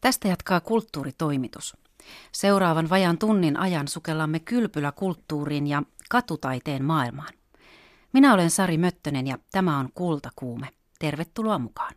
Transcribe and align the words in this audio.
Tästä 0.00 0.28
jatkaa 0.28 0.60
kulttuuritoimitus. 0.60 1.76
Seuraavan 2.32 2.90
vajan 2.90 3.18
tunnin 3.18 3.56
ajan 3.56 3.88
sukellamme 3.88 4.40
kylpyläkulttuuriin 4.40 5.66
ja 5.66 5.82
katutaiteen 6.10 6.84
maailmaan. 6.84 7.34
Minä 8.12 8.34
olen 8.34 8.50
Sari 8.50 8.78
Möttönen 8.78 9.26
ja 9.26 9.38
tämä 9.52 9.78
on 9.78 9.88
Kultakuume. 9.94 10.68
Tervetuloa 10.98 11.58
mukaan. 11.58 11.94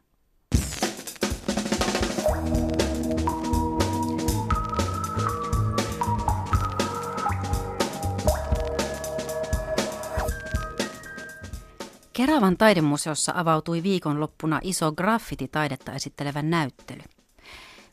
Keravan 12.14 12.58
taidemuseossa 12.58 13.34
avautui 13.36 13.84
viikonloppuna 13.84 14.60
iso 14.64 14.92
graffititaidetta 14.92 15.94
esittelevä 15.94 16.42
näyttely. 16.42 17.13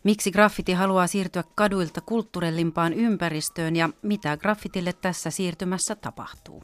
Miksi 0.05 0.31
graffiti 0.31 0.73
haluaa 0.73 1.07
siirtyä 1.07 1.45
kaduilta 1.55 2.01
kulttuurellimpaan 2.01 2.93
ympäristöön 2.93 3.77
ja 3.77 3.91
mitä 4.03 4.37
graffitille 4.37 4.93
tässä 4.93 5.31
siirtymässä 5.31 5.95
tapahtuu? 5.95 6.63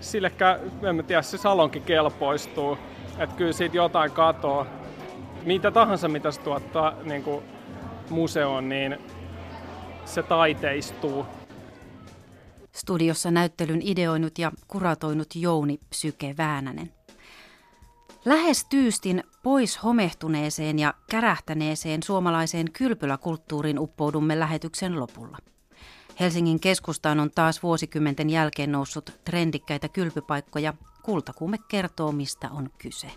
Sillekään, 0.00 0.60
en 0.82 1.04
tiedä, 1.06 1.22
se 1.22 1.38
salonkin 1.38 1.82
kelpoistuu. 1.82 2.78
Että 3.18 3.36
kyllä 3.36 3.52
siitä 3.52 3.76
jotain 3.76 4.10
katoaa. 4.10 4.66
Mitä 5.44 5.70
tahansa, 5.70 6.08
mitä 6.08 6.30
se 6.30 6.40
tuottaa 6.40 6.94
niin 7.04 7.22
kuin 7.22 7.44
museoon, 8.10 8.68
niin 8.68 8.98
se 10.04 10.22
taiteistuu. 10.22 11.26
Studiossa 12.72 13.30
näyttelyn 13.30 13.82
ideoinut 13.82 14.38
ja 14.38 14.52
kuratoinut 14.68 15.28
Jouni 15.34 15.78
Psyke 15.90 16.34
Väänänen. 16.38 16.92
Lähes 18.24 18.64
tyystin 18.64 19.24
pois 19.42 19.82
homehtuneeseen 19.82 20.78
ja 20.78 20.94
kärähtäneeseen 21.10 22.02
suomalaiseen 22.02 22.72
kylpyläkulttuuriin 22.72 23.78
uppoudumme 23.78 24.38
lähetyksen 24.38 25.00
lopulla. 25.00 25.38
Helsingin 26.20 26.60
keskustaan 26.60 27.20
on 27.20 27.30
taas 27.34 27.62
vuosikymmenten 27.62 28.30
jälkeen 28.30 28.72
noussut 28.72 29.20
trendikkäitä 29.24 29.88
kylpypaikkoja. 29.88 30.74
Kultakuume 31.02 31.58
kertoo, 31.68 32.12
mistä 32.12 32.50
on 32.50 32.70
kyse. 32.78 33.10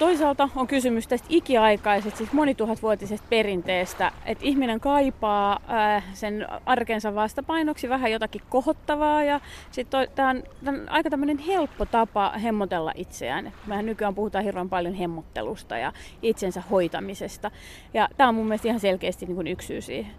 Toisaalta 0.00 0.48
on 0.56 0.66
kysymys 0.66 1.06
tästä 1.06 1.26
ikiaikaisesta, 1.30 2.18
siis 2.18 2.32
monituhatvuotisesta 2.32 3.26
perinteestä, 3.30 4.12
että 4.24 4.44
ihminen 4.44 4.80
kaipaa 4.80 5.60
ää, 5.68 6.02
sen 6.14 6.46
arkensa 6.66 7.14
vastapainoksi 7.14 7.88
vähän 7.88 8.12
jotakin 8.12 8.42
kohottavaa 8.48 9.24
ja 9.24 9.40
sitten 9.70 10.08
tämä 10.14 10.30
on, 10.30 10.42
on 10.66 10.88
aika 10.88 11.10
tämmöinen 11.10 11.38
helppo 11.38 11.86
tapa 11.86 12.30
hemmotella 12.30 12.92
itseään. 12.94 13.52
Mehän 13.66 13.86
nykyään 13.86 14.14
puhutaan 14.14 14.44
hirveän 14.44 14.68
paljon 14.68 14.94
hemmottelusta 14.94 15.78
ja 15.78 15.92
itsensä 16.22 16.62
hoitamisesta 16.70 17.50
ja 17.94 18.08
tämä 18.16 18.28
on 18.28 18.34
mun 18.34 18.46
mielestä 18.46 18.68
ihan 18.68 18.80
selkeästi 18.80 19.26
niin 19.26 19.36
kuin 19.36 19.46
yksi 19.46 19.66
syy 19.66 19.80
siihen. 19.80 20.12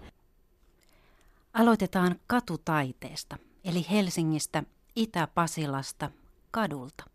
Aloitetaan 1.53 2.15
katutaiteesta, 2.27 3.37
eli 3.65 3.85
Helsingistä, 3.91 4.63
Itä-Pasilasta, 4.95 6.11
kadulta. 6.51 7.10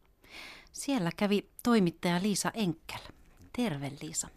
Siellä 0.76 1.10
kävi 1.16 1.48
toimittaja 1.62 2.22
Liisa 2.22 2.50
Enkel. 2.54 2.98
Terve 3.56 3.92
Liisa. 4.02 4.28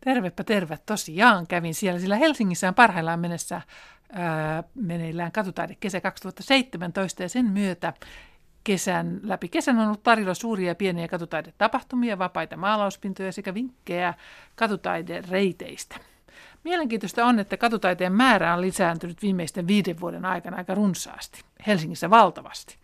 Tervepä 0.00 0.44
terve. 0.44 0.78
Tosiaan 0.86 1.46
kävin 1.46 1.74
siellä, 1.74 2.00
sillä 2.00 2.16
Helsingissä 2.16 2.68
on 2.68 2.74
parhaillaan 2.74 3.20
mennessä 3.20 3.62
ää, 4.12 4.64
meneillään 4.74 5.32
katutaide 5.32 5.76
kesä 5.80 6.00
2017 6.00 7.22
ja 7.22 7.28
sen 7.28 7.44
myötä 7.44 7.92
kesän, 8.64 9.20
läpi 9.22 9.48
kesän 9.48 9.78
on 9.78 9.86
ollut 9.86 10.02
tarjolla 10.02 10.34
suuria 10.34 10.68
ja 10.68 10.74
pieniä 10.74 11.08
katutaidetapahtumia, 11.08 12.18
vapaita 12.18 12.56
maalauspintoja 12.56 13.32
sekä 13.32 13.54
vinkkejä 13.54 14.14
katutaidereiteistä. 14.54 15.96
Mielenkiintoista 16.64 17.24
on, 17.24 17.38
että 17.38 17.56
katutaiteen 17.56 18.12
määrä 18.12 18.54
on 18.54 18.60
lisääntynyt 18.60 19.22
viimeisten 19.22 19.66
viiden 19.66 20.00
vuoden 20.00 20.24
aikana 20.24 20.56
aika 20.56 20.74
runsaasti, 20.74 21.40
Helsingissä 21.66 22.10
valtavasti. 22.10 22.78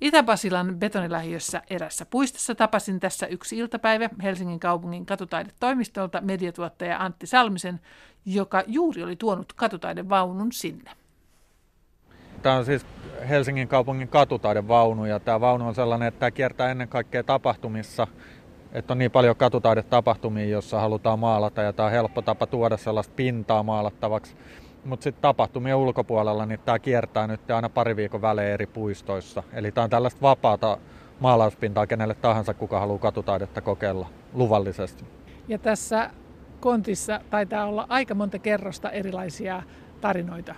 Itä-Pasilan 0.00 0.76
betonilähiössä 0.78 1.62
erässä 1.70 2.06
puistossa 2.06 2.54
tapasin 2.54 3.00
tässä 3.00 3.26
yksi 3.26 3.58
iltapäivä 3.58 4.10
Helsingin 4.22 4.60
kaupungin 4.60 5.06
katutaidetoimistolta 5.06 6.20
mediatuottaja 6.20 6.98
Antti 6.98 7.26
Salmisen, 7.26 7.80
joka 8.26 8.62
juuri 8.66 9.02
oli 9.02 9.16
tuonut 9.16 9.52
katutaidevaunun 9.52 10.52
sinne. 10.52 10.90
Tämä 12.42 12.56
on 12.56 12.64
siis 12.64 12.86
Helsingin 13.28 13.68
kaupungin 13.68 14.08
katutaidevaunu 14.08 15.04
ja 15.04 15.20
tämä 15.20 15.40
vaunu 15.40 15.66
on 15.66 15.74
sellainen, 15.74 16.08
että 16.08 16.20
tämä 16.20 16.30
kiertää 16.30 16.70
ennen 16.70 16.88
kaikkea 16.88 17.24
tapahtumissa, 17.24 18.06
että 18.72 18.92
on 18.94 18.98
niin 18.98 19.10
paljon 19.10 19.36
katutaidetapahtumia, 19.36 20.46
joissa 20.46 20.80
halutaan 20.80 21.18
maalata 21.18 21.62
ja 21.62 21.72
tämä 21.72 21.86
on 21.86 21.92
helppo 21.92 22.22
tapa 22.22 22.46
tuoda 22.46 22.76
sellaista 22.76 23.14
pintaa 23.16 23.62
maalattavaksi 23.62 24.36
mutta 24.84 25.04
sitten 25.04 25.22
tapahtumien 25.22 25.76
ulkopuolella 25.76 26.46
niin 26.46 26.60
tämä 26.64 26.78
kiertää 26.78 27.26
nyt 27.26 27.50
aina 27.50 27.68
pari 27.68 27.96
viikon 27.96 28.22
välein 28.22 28.52
eri 28.52 28.66
puistoissa. 28.66 29.42
Eli 29.52 29.72
tämä 29.72 29.84
on 29.84 29.90
tällaista 29.90 30.20
vapaata 30.22 30.78
maalauspintaa 31.20 31.86
kenelle 31.86 32.14
tahansa, 32.14 32.54
kuka 32.54 32.80
haluaa 32.80 32.98
katutaidetta 32.98 33.60
kokeilla 33.60 34.06
luvallisesti. 34.32 35.04
Ja 35.48 35.58
tässä 35.58 36.10
kontissa 36.60 37.20
taitaa 37.30 37.66
olla 37.66 37.86
aika 37.88 38.14
monta 38.14 38.38
kerrosta 38.38 38.90
erilaisia 38.90 39.62
tarinoita. 40.00 40.54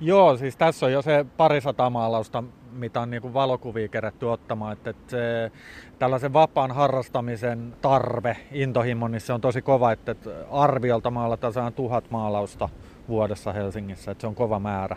Joo, 0.00 0.36
siis 0.36 0.56
tässä 0.56 0.86
on 0.86 0.92
jo 0.92 1.02
se 1.02 1.26
parisataa 1.36 1.90
maalausta, 1.90 2.44
mitä 2.74 3.00
on 3.00 3.10
niin 3.10 3.34
valokuvia 3.34 3.88
kerätty 3.88 4.26
ottamaan. 4.26 4.72
Että, 4.72 4.90
että 4.90 5.10
se, 5.10 5.52
tällaisen 5.98 6.32
vapaan 6.32 6.72
harrastamisen 6.72 7.74
tarve, 7.80 8.36
intohimo, 8.52 9.08
niin 9.08 9.20
se 9.20 9.32
on 9.32 9.40
tosi 9.40 9.62
kova, 9.62 9.92
että, 9.92 10.12
että 10.12 10.30
arviolta 10.50 11.10
maalataan 11.10 11.72
tuhat 11.72 12.10
maalausta 12.10 12.68
vuodessa 13.08 13.52
Helsingissä, 13.52 14.10
että 14.10 14.20
se 14.20 14.26
on 14.26 14.34
kova 14.34 14.58
määrä. 14.58 14.96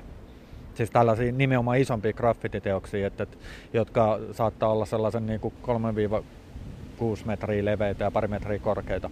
Siis 0.74 0.92
tällaisia 0.92 1.32
nimenomaan 1.32 1.78
isompia 1.78 2.14
graffititeoksia, 2.14 3.08
että, 3.08 3.24
että, 3.24 3.38
jotka 3.74 4.20
saattaa 4.32 4.70
olla 4.70 4.86
sellaisen 4.86 5.26
niin 5.26 5.40
kuin 5.40 5.54
3-6 5.64 7.26
metriä 7.26 7.66
leveitä 7.66 8.04
ja 8.04 8.12
pari 8.12 8.28
metriä 8.28 8.60
korkeita. 8.60 9.10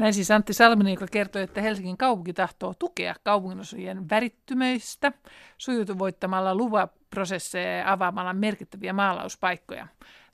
Näin 0.00 0.14
siis 0.14 0.30
Antti 0.30 0.52
Salminen, 0.52 0.92
joka 0.92 1.06
kertoi, 1.06 1.42
että 1.42 1.60
Helsingin 1.60 1.96
kaupunki 1.96 2.32
tahtoo 2.32 2.74
tukea 2.78 3.14
kaupunginosien 3.22 4.10
värittymeistä 4.10 5.12
sujutuvoittamalla 5.58 6.54
luvaprosesseja 6.54 7.76
ja 7.76 7.92
avaamalla 7.92 8.32
merkittäviä 8.32 8.92
maalauspaikkoja. 8.92 9.86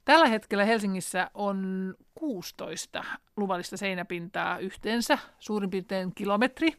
Tällä 0.05 0.27
hetkellä 0.27 0.65
Helsingissä 0.65 1.31
on 1.35 1.95
16 2.15 3.05
luvallista 3.37 3.77
seinäpintaa 3.77 4.59
yhteensä, 4.59 5.19
suurin 5.39 5.71
piirtein 5.71 6.15
kilometri. 6.15 6.73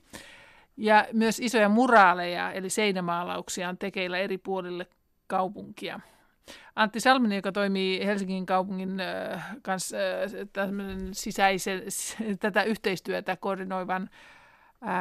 Ja 0.78 1.08
myös 1.14 1.40
isoja 1.40 1.70
muraaleja, 1.70 2.52
eli 2.52 2.70
seinämaalauksia 2.70 3.70
on 3.70 3.78
tekeillä 3.78 4.18
eri 4.18 4.38
puolille 4.38 4.88
kaupunkia. 5.28 6.00
Antti 6.76 7.00
Salminen, 7.00 7.36
joka 7.36 7.52
toimii 7.52 8.06
Helsingin 8.06 8.46
kaupungin 8.46 9.02
kanssa 9.62 9.98
sisäisen, 11.12 11.82
tätä 12.40 12.64
yhteistyötä 12.64 13.36
koordinoivan 13.36 14.10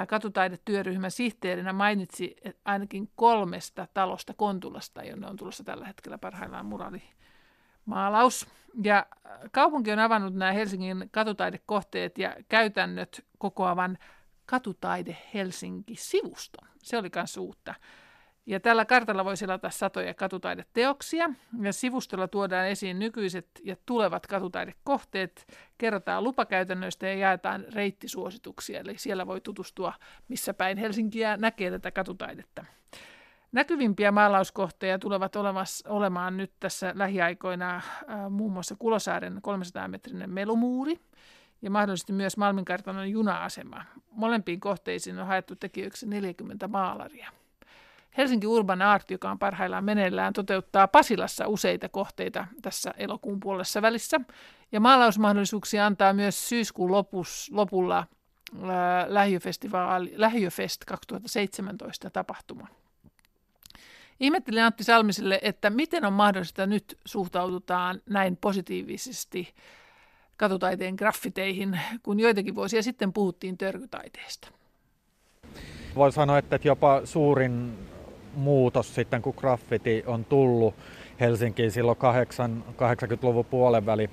katutaidetyöryhmän 0.08 1.10
sihteerinä 1.10 1.72
mainitsi 1.72 2.36
ainakin 2.64 3.10
kolmesta 3.16 3.88
talosta 3.94 4.34
Kontulasta, 4.34 5.02
jonne 5.02 5.26
on 5.26 5.36
tulossa 5.36 5.64
tällä 5.64 5.86
hetkellä 5.86 6.18
parhaillaan 6.18 6.66
muraali 6.66 7.02
maalaus. 7.84 8.46
Ja 8.84 9.06
kaupunki 9.52 9.92
on 9.92 9.98
avannut 9.98 10.34
nämä 10.34 10.52
Helsingin 10.52 11.08
katutaidekohteet 11.10 12.18
ja 12.18 12.36
käytännöt 12.48 13.24
kokoavan 13.38 13.98
Katutaide 14.46 15.16
Helsinki-sivuston. 15.34 16.68
Se 16.82 16.98
oli 16.98 17.10
myös 17.14 17.36
uutta. 17.36 17.74
Ja 18.46 18.60
tällä 18.60 18.84
kartalla 18.84 19.24
voi 19.24 19.36
selata 19.36 19.70
satoja 19.70 20.14
katutaideteoksia, 20.14 21.30
ja 21.60 21.72
sivustolla 21.72 22.28
tuodaan 22.28 22.68
esiin 22.68 22.98
nykyiset 22.98 23.46
ja 23.64 23.76
tulevat 23.86 24.26
katutaidekohteet, 24.26 25.46
kerrotaan 25.78 26.24
lupakäytännöistä 26.24 27.06
ja 27.06 27.14
jaetaan 27.14 27.64
reittisuosituksia, 27.75 28.81
eli 28.81 28.98
siellä 28.98 29.26
voi 29.26 29.40
tutustua 29.40 29.93
missä 30.28 30.54
päin 30.54 30.78
Helsinkiä 30.78 31.37
näkee 31.37 31.70
tätä 31.70 31.90
katutaidetta. 31.90 32.64
Näkyvimpiä 33.52 34.12
maalauskohteja 34.12 34.99
tulevat 34.99 35.37
olemassa, 35.37 35.90
olemaan 35.90 36.37
nyt 36.37 36.52
tässä 36.60 36.92
lähiaikoina 36.94 37.76
äh, 37.76 37.82
muun 38.31 38.52
muassa 38.52 38.76
Kulosaaren 38.78 39.37
300-metrinen 39.37 40.31
melumuuri 40.31 41.00
ja 41.62 41.70
mahdollisesti 41.70 42.12
myös 42.12 42.37
Malminkartanon 42.37 43.10
juna-asema. 43.10 43.84
Molempiin 44.10 44.60
kohteisiin 44.60 45.19
on 45.19 45.26
haettu 45.26 45.56
tekijöiksi 45.56 46.06
40 46.06 46.69
maalaria. 46.69 47.31
Helsinki 48.16 48.46
Urban 48.46 48.82
Art, 48.82 49.10
joka 49.10 49.30
on 49.30 49.38
parhaillaan 49.38 49.84
meneillään, 49.84 50.32
toteuttaa 50.32 50.88
Pasilassa 50.88 51.48
useita 51.48 51.88
kohteita 51.88 52.46
tässä 52.62 52.94
elokuun 52.96 53.40
puolessa 53.40 53.82
välissä. 53.82 54.20
Ja 54.72 54.80
maalausmahdollisuuksia 54.80 55.86
antaa 55.86 56.12
myös 56.12 56.48
syyskuun 56.48 56.92
lopus, 56.92 57.50
lopulla 57.52 57.98
äh, 57.98 58.06
Lähiöfest 60.16 60.84
2017 60.84 62.10
tapahtuma. 62.10 62.68
Ihmettelin 64.20 64.62
Antti 64.62 64.84
Salmiselle, 64.84 65.38
että 65.42 65.70
miten 65.70 66.04
on 66.04 66.12
mahdollista 66.12 66.66
nyt 66.66 66.98
suhtaudutaan 67.04 68.02
näin 68.10 68.36
positiivisesti 68.36 69.54
katutaiteen 70.36 70.94
graffiteihin, 70.94 71.80
kun 72.02 72.20
joitakin 72.20 72.54
vuosia 72.54 72.82
sitten 72.82 73.12
puhuttiin 73.12 73.58
törkytaiteesta. 73.58 74.48
Voi 75.94 76.12
sanoa, 76.12 76.38
että 76.38 76.58
jopa 76.64 77.00
suurin 77.04 77.78
muutos 78.37 78.94
sitten, 78.94 79.23
kun 79.23 79.35
graffiti 79.37 80.05
on 80.06 80.25
tullut 80.25 80.75
Helsinkiin 81.21 81.71
silloin 81.71 81.99
80-luvun 81.99 83.44
puolen 83.44 83.87
väli 83.87 84.11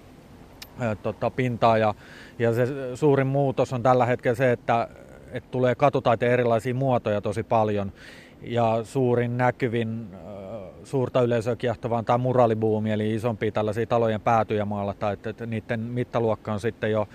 tota, 1.03 1.29
pintaa. 1.29 1.77
Ja, 1.77 1.93
ja 2.39 2.53
se 2.53 2.65
suurin 2.95 3.27
muutos 3.27 3.73
on 3.73 3.83
tällä 3.83 4.05
hetkellä 4.05 4.35
se, 4.35 4.51
että, 4.51 4.87
että 5.31 5.51
tulee 5.51 5.75
katutaiteen 5.75 6.31
erilaisia 6.31 6.73
muotoja 6.73 7.21
tosi 7.21 7.43
paljon. 7.43 7.91
Ja 8.41 8.79
suurin 8.83 9.37
näkyvin 9.37 10.07
suurta 10.83 11.21
yleisöä 11.21 11.55
kiehtova 11.55 11.97
on 11.97 12.05
tämä 12.05 12.17
muralibuumi, 12.17 12.91
eli 12.91 13.15
isompia 13.15 13.51
tällaisia 13.51 13.85
talojen 13.85 14.21
päätyjä 14.21 14.65
maalata, 14.65 15.11
että, 15.11 15.29
että 15.29 15.45
niiden 15.45 15.79
mittaluokka 15.79 16.53
on 16.53 16.59
sitten 16.59 16.91
jo 16.91 17.07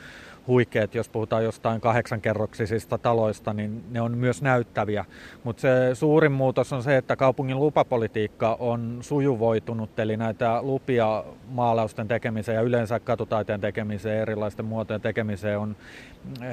huikeat, 0.48 0.94
jos 0.94 1.08
puhutaan 1.08 1.44
jostain 1.44 1.80
kahdeksankerroksisista 1.80 2.98
taloista, 2.98 3.52
niin 3.52 3.84
ne 3.90 4.00
on 4.00 4.18
myös 4.18 4.42
näyttäviä. 4.42 5.04
Mutta 5.44 5.60
se 5.60 5.94
suurin 5.94 6.32
muutos 6.32 6.72
on 6.72 6.82
se, 6.82 6.96
että 6.96 7.16
kaupungin 7.16 7.58
lupapolitiikka 7.58 8.56
on 8.60 8.98
sujuvoitunut, 9.00 9.98
eli 9.98 10.16
näitä 10.16 10.62
lupia 10.62 11.24
maalausten 11.48 12.08
tekemiseen 12.08 12.56
ja 12.56 12.62
yleensä 12.62 13.00
katutaiteen 13.00 13.60
tekemiseen, 13.60 14.22
erilaisten 14.22 14.64
muotojen 14.64 15.00
tekemiseen 15.00 15.58
on 15.58 15.76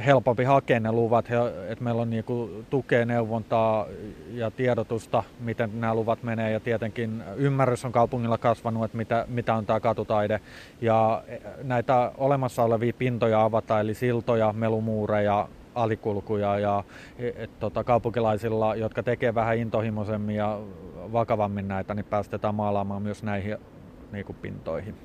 helpompi 0.05 0.43
hakea 0.43 0.79
ne 0.79 0.91
luvat, 0.91 1.25
että 1.69 1.83
meillä 1.83 2.01
on 2.01 2.09
niinku 2.09 2.49
tukea, 2.69 3.05
neuvontaa 3.05 3.85
ja 4.33 4.51
tiedotusta, 4.51 5.23
miten 5.39 5.81
nämä 5.81 5.95
luvat 5.95 6.23
menee 6.23 6.51
ja 6.51 6.59
tietenkin 6.59 7.23
ymmärrys 7.35 7.85
on 7.85 7.91
kaupungilla 7.91 8.37
kasvanut, 8.37 8.83
että 8.85 8.97
mitä, 8.97 9.25
mitä 9.27 9.55
on 9.55 9.65
tämä 9.65 9.79
katutaide 9.79 10.39
ja 10.81 11.23
näitä 11.63 12.11
olemassa 12.17 12.63
olevia 12.63 12.93
pintoja 12.93 13.43
avataan, 13.43 13.81
eli 13.81 13.93
siltoja, 13.93 14.53
melumuureja, 14.53 15.47
alikulkuja 15.75 16.59
ja 16.59 16.83
et, 17.19 17.59
tota, 17.59 17.83
kaupunkilaisilla, 17.83 18.75
jotka 18.75 19.03
tekee 19.03 19.35
vähän 19.35 19.57
intohimoisemmin 19.57 20.35
ja 20.35 20.59
vakavammin 21.13 21.67
näitä, 21.67 21.93
niin 21.93 22.05
päästetään 22.05 22.55
maalaamaan 22.55 23.01
myös 23.01 23.23
näihin 23.23 23.57
niin 24.11 24.25
kuin 24.25 24.37
pintoihin. 24.41 24.95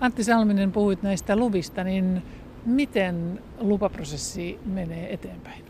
Antti 0.00 0.24
Salminen, 0.24 0.72
puhuit 0.72 1.02
näistä 1.02 1.36
luvista, 1.36 1.84
niin 1.84 2.22
miten 2.66 3.40
lupaprosessi 3.58 4.58
menee 4.66 5.14
eteenpäin? 5.14 5.64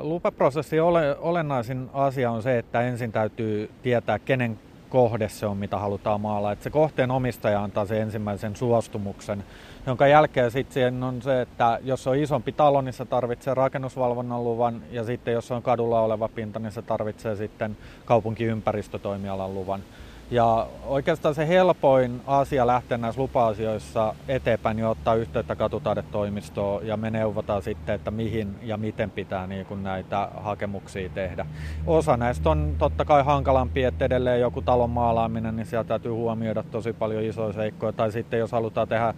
Lupaprosessi 0.00 0.80
ole, 0.80 1.16
olennaisin 1.18 1.90
asia 1.92 2.30
on 2.30 2.42
se, 2.42 2.58
että 2.58 2.80
ensin 2.80 3.12
täytyy 3.12 3.70
tietää, 3.82 4.18
kenen 4.18 4.58
kohde 4.88 5.28
se 5.28 5.46
on, 5.46 5.56
mitä 5.56 5.78
halutaan 5.78 6.20
maalaa. 6.20 6.52
Että 6.52 6.62
se 6.62 6.70
kohteen 6.70 7.10
omistaja 7.10 7.62
antaa 7.62 7.86
sen 7.86 8.00
ensimmäisen 8.00 8.56
suostumuksen, 8.56 9.44
jonka 9.86 10.06
jälkeen 10.06 10.50
sitten 10.50 11.02
on 11.02 11.22
se, 11.22 11.40
että 11.40 11.78
jos 11.82 12.06
on 12.06 12.16
isompi 12.16 12.52
talo, 12.52 12.80
niin 12.80 12.92
se 12.92 13.04
tarvitsee 13.04 13.54
rakennusvalvonnan 13.54 14.44
luvan, 14.44 14.82
ja 14.90 15.04
sitten 15.04 15.34
jos 15.34 15.50
on 15.50 15.62
kadulla 15.62 16.00
oleva 16.00 16.28
pinta, 16.28 16.58
niin 16.58 16.72
se 16.72 16.82
tarvitsee 16.82 17.36
sitten 17.36 17.76
kaupunkiympäristötoimialan 18.04 19.54
luvan. 19.54 19.80
Ja 20.30 20.66
oikeastaan 20.86 21.34
se 21.34 21.48
helpoin 21.48 22.20
asia 22.26 22.66
lähteä 22.66 22.98
näissä 22.98 23.20
lupa-asioissa 23.20 24.14
eteenpäin, 24.28 24.76
niin 24.76 24.86
ottaa 24.86 25.14
yhteyttä 25.14 25.56
katutaidetoimistoon 25.56 26.86
ja 26.86 26.96
me 26.96 27.10
neuvotaan 27.10 27.62
sitten, 27.62 27.94
että 27.94 28.10
mihin 28.10 28.56
ja 28.62 28.76
miten 28.76 29.10
pitää 29.10 29.46
niin 29.46 29.66
kuin 29.66 29.82
näitä 29.82 30.28
hakemuksia 30.36 31.08
tehdä. 31.08 31.46
Osa 31.86 32.16
näistä 32.16 32.50
on 32.50 32.74
totta 32.78 33.04
kai 33.04 33.24
hankalampi, 33.24 33.84
että 33.84 34.04
edelleen 34.04 34.40
joku 34.40 34.62
talon 34.62 34.90
maalaaminen, 34.90 35.56
niin 35.56 35.66
sieltä 35.66 35.88
täytyy 35.88 36.12
huomioida 36.12 36.62
tosi 36.62 36.92
paljon 36.92 37.22
isoja 37.22 37.52
seikkoja. 37.52 37.92
Tai 37.92 38.12
sitten 38.12 38.38
jos 38.38 38.52
halutaan 38.52 38.88
tehdä 38.88 39.14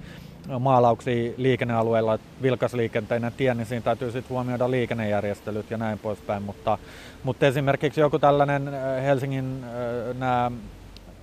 maalauksia 0.59 1.33
liikennealueella, 1.37 2.19
vilkasliikenteinen 2.43 3.33
tie, 3.37 3.55
niin 3.55 3.67
siinä 3.67 3.83
täytyy 3.83 4.11
sitten 4.11 4.31
huomioida 4.31 4.71
liikennejärjestelyt 4.71 5.71
ja 5.71 5.77
näin 5.77 5.99
poispäin. 5.99 6.43
Mutta, 6.43 6.79
mutta 7.25 7.47
esimerkiksi 7.47 8.01
joku 8.01 8.19
tällainen 8.19 8.69
äh, 8.69 9.03
Helsingin 9.03 9.65
äh, 9.65 10.17
nämä 10.19 10.51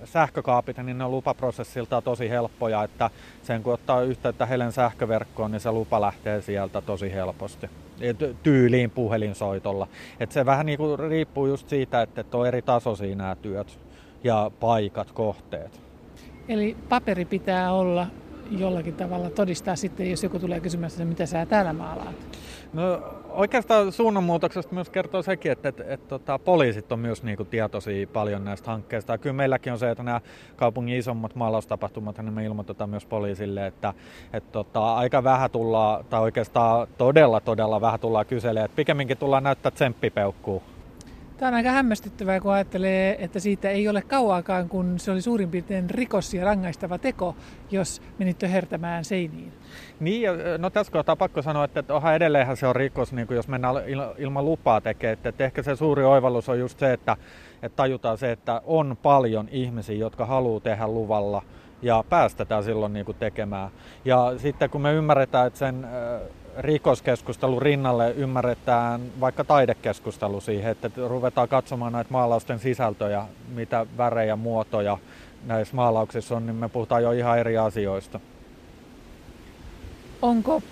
sähkökaapit, 0.04 0.78
niin 0.78 0.98
ne 0.98 1.04
on 1.04 1.10
lupaprosessilta 1.10 2.02
tosi 2.02 2.30
helppoja, 2.30 2.84
että 2.84 3.10
sen 3.42 3.62
kun 3.62 3.72
ottaa 3.72 4.02
yhteyttä 4.02 4.46
Helen 4.46 4.72
sähköverkkoon, 4.72 5.50
niin 5.50 5.60
se 5.60 5.72
lupa 5.72 6.00
lähtee 6.00 6.42
sieltä 6.42 6.80
tosi 6.80 7.12
helposti 7.12 7.70
tyyliin 8.42 8.90
puhelinsoitolla. 8.90 9.88
Et 10.20 10.32
se 10.32 10.46
vähän 10.46 10.66
niin 10.66 10.78
kuin 10.78 10.98
riippuu 10.98 11.46
just 11.46 11.68
siitä, 11.68 12.02
että 12.02 12.24
on 12.32 12.46
eri 12.46 12.62
tasoisia 12.62 13.16
nämä 13.16 13.36
työt 13.36 13.78
ja 14.24 14.50
paikat, 14.60 15.12
kohteet. 15.12 15.80
Eli 16.48 16.76
paperi 16.88 17.24
pitää 17.24 17.72
olla 17.72 18.06
jollakin 18.50 18.94
tavalla 18.94 19.30
todistaa 19.30 19.76
sitten, 19.76 20.10
jos 20.10 20.22
joku 20.22 20.38
tulee 20.38 20.60
kysymään, 20.60 20.92
että 20.92 21.04
mitä 21.04 21.26
sä 21.26 21.46
täällä 21.46 21.72
maalaat? 21.72 22.16
No 22.72 23.02
oikeastaan 23.34 23.92
suunnanmuutoksesta 23.92 24.74
myös 24.74 24.90
kertoo 24.90 25.22
sekin, 25.22 25.52
että, 25.52 25.68
että, 25.68 25.82
että, 25.82 25.94
että 25.94 26.08
tota, 26.08 26.38
poliisit 26.38 26.92
on 26.92 26.98
myös 26.98 27.22
niin 27.22 27.36
kuin, 27.36 27.48
tietoisia 27.48 28.06
paljon 28.06 28.44
näistä 28.44 28.70
hankkeista. 28.70 29.12
Ja 29.12 29.18
kyllä 29.18 29.34
meilläkin 29.34 29.72
on 29.72 29.78
se, 29.78 29.90
että 29.90 30.02
nämä 30.02 30.20
kaupungin 30.56 30.98
isommat 30.98 31.34
maalaustapahtumat, 31.34 32.18
niin 32.18 32.32
me 32.32 32.44
ilmoitetaan 32.44 32.90
myös 32.90 33.06
poliisille, 33.06 33.66
että, 33.66 33.88
että, 33.88 34.36
että 34.36 34.52
tota, 34.52 34.94
aika 34.94 35.24
vähän 35.24 35.50
tullaan, 35.50 36.04
tai 36.04 36.20
oikeastaan 36.20 36.88
todella 36.98 37.40
todella 37.40 37.80
vähän 37.80 38.00
tullaan 38.00 38.26
kyselemään, 38.26 38.70
pikemminkin 38.76 39.18
tullaan 39.18 39.42
näyttää 39.42 39.72
tsemppipeukkuu 39.72 40.62
Tämä 41.38 41.48
on 41.48 41.54
aika 41.54 41.70
hämmästyttävää, 41.70 42.40
kun 42.40 42.52
ajattelee, 42.52 43.24
että 43.24 43.40
siitä 43.40 43.70
ei 43.70 43.88
ole 43.88 44.02
kauaakaan, 44.02 44.68
kun 44.68 44.98
se 44.98 45.10
oli 45.10 45.20
suurin 45.20 45.50
piirtein 45.50 45.90
rikos 45.90 46.34
ja 46.34 46.44
rangaistava 46.44 46.98
teko, 46.98 47.36
jos 47.70 48.02
menit 48.18 48.38
töhertämään 48.38 49.04
seiniin. 49.04 49.52
Niin, 50.00 50.30
no 50.58 50.70
tässä 50.70 50.92
kohtaa 50.92 51.16
pakko 51.16 51.42
sanoa, 51.42 51.64
että 51.64 51.94
onhan 51.94 52.14
edelleenhän 52.14 52.56
se 52.56 52.66
on 52.66 52.76
rikos, 52.76 53.12
niin 53.12 53.26
kuin 53.26 53.36
jos 53.36 53.48
mennään 53.48 53.74
ilman 54.18 54.44
lupaa 54.44 54.80
tekemään. 54.80 55.12
Että, 55.12 55.28
että 55.28 55.44
ehkä 55.44 55.62
se 55.62 55.76
suuri 55.76 56.04
oivallus 56.04 56.48
on 56.48 56.58
just 56.58 56.78
se, 56.78 56.92
että, 56.92 57.16
että 57.62 57.76
tajutaan 57.76 58.18
se, 58.18 58.32
että 58.32 58.62
on 58.64 58.96
paljon 59.02 59.48
ihmisiä, 59.50 59.96
jotka 59.96 60.26
haluaa 60.26 60.60
tehdä 60.60 60.88
luvalla 60.88 61.42
ja 61.82 62.04
päästetään 62.08 62.64
silloin 62.64 62.92
niin 62.92 63.06
kuin 63.06 63.18
tekemään. 63.18 63.70
Ja 64.04 64.32
sitten 64.36 64.70
kun 64.70 64.80
me 64.80 64.92
ymmärretään, 64.92 65.46
että 65.46 65.58
sen 65.58 65.86
rikoskeskustelun 66.58 67.62
rinnalle 67.62 68.10
ymmärretään 68.10 69.00
vaikka 69.20 69.44
taidekeskustelu 69.44 70.40
siihen, 70.40 70.70
että 70.70 70.90
ruvetaan 71.08 71.48
katsomaan 71.48 71.92
näitä 71.92 72.12
maalausten 72.12 72.58
sisältöjä, 72.58 73.24
mitä 73.54 73.86
värejä, 73.98 74.36
muotoja 74.36 74.98
näissä 75.46 75.76
maalauksissa 75.76 76.36
on, 76.36 76.46
niin 76.46 76.56
me 76.56 76.68
puhutaan 76.68 77.02
jo 77.02 77.12
ihan 77.12 77.38
eri 77.38 77.58
asioista. 77.58 78.20
Onko 80.22 80.62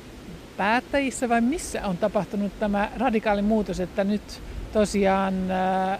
päättäjissä 0.57 1.29
vai 1.29 1.41
missä 1.41 1.87
on 1.87 1.97
tapahtunut 1.97 2.53
tämä 2.61 2.91
radikaali 2.97 3.43
muutos, 3.43 3.81
että 3.81 4.05
nyt 4.05 4.43
tosiaan 4.73 5.51
äh, 5.51 5.99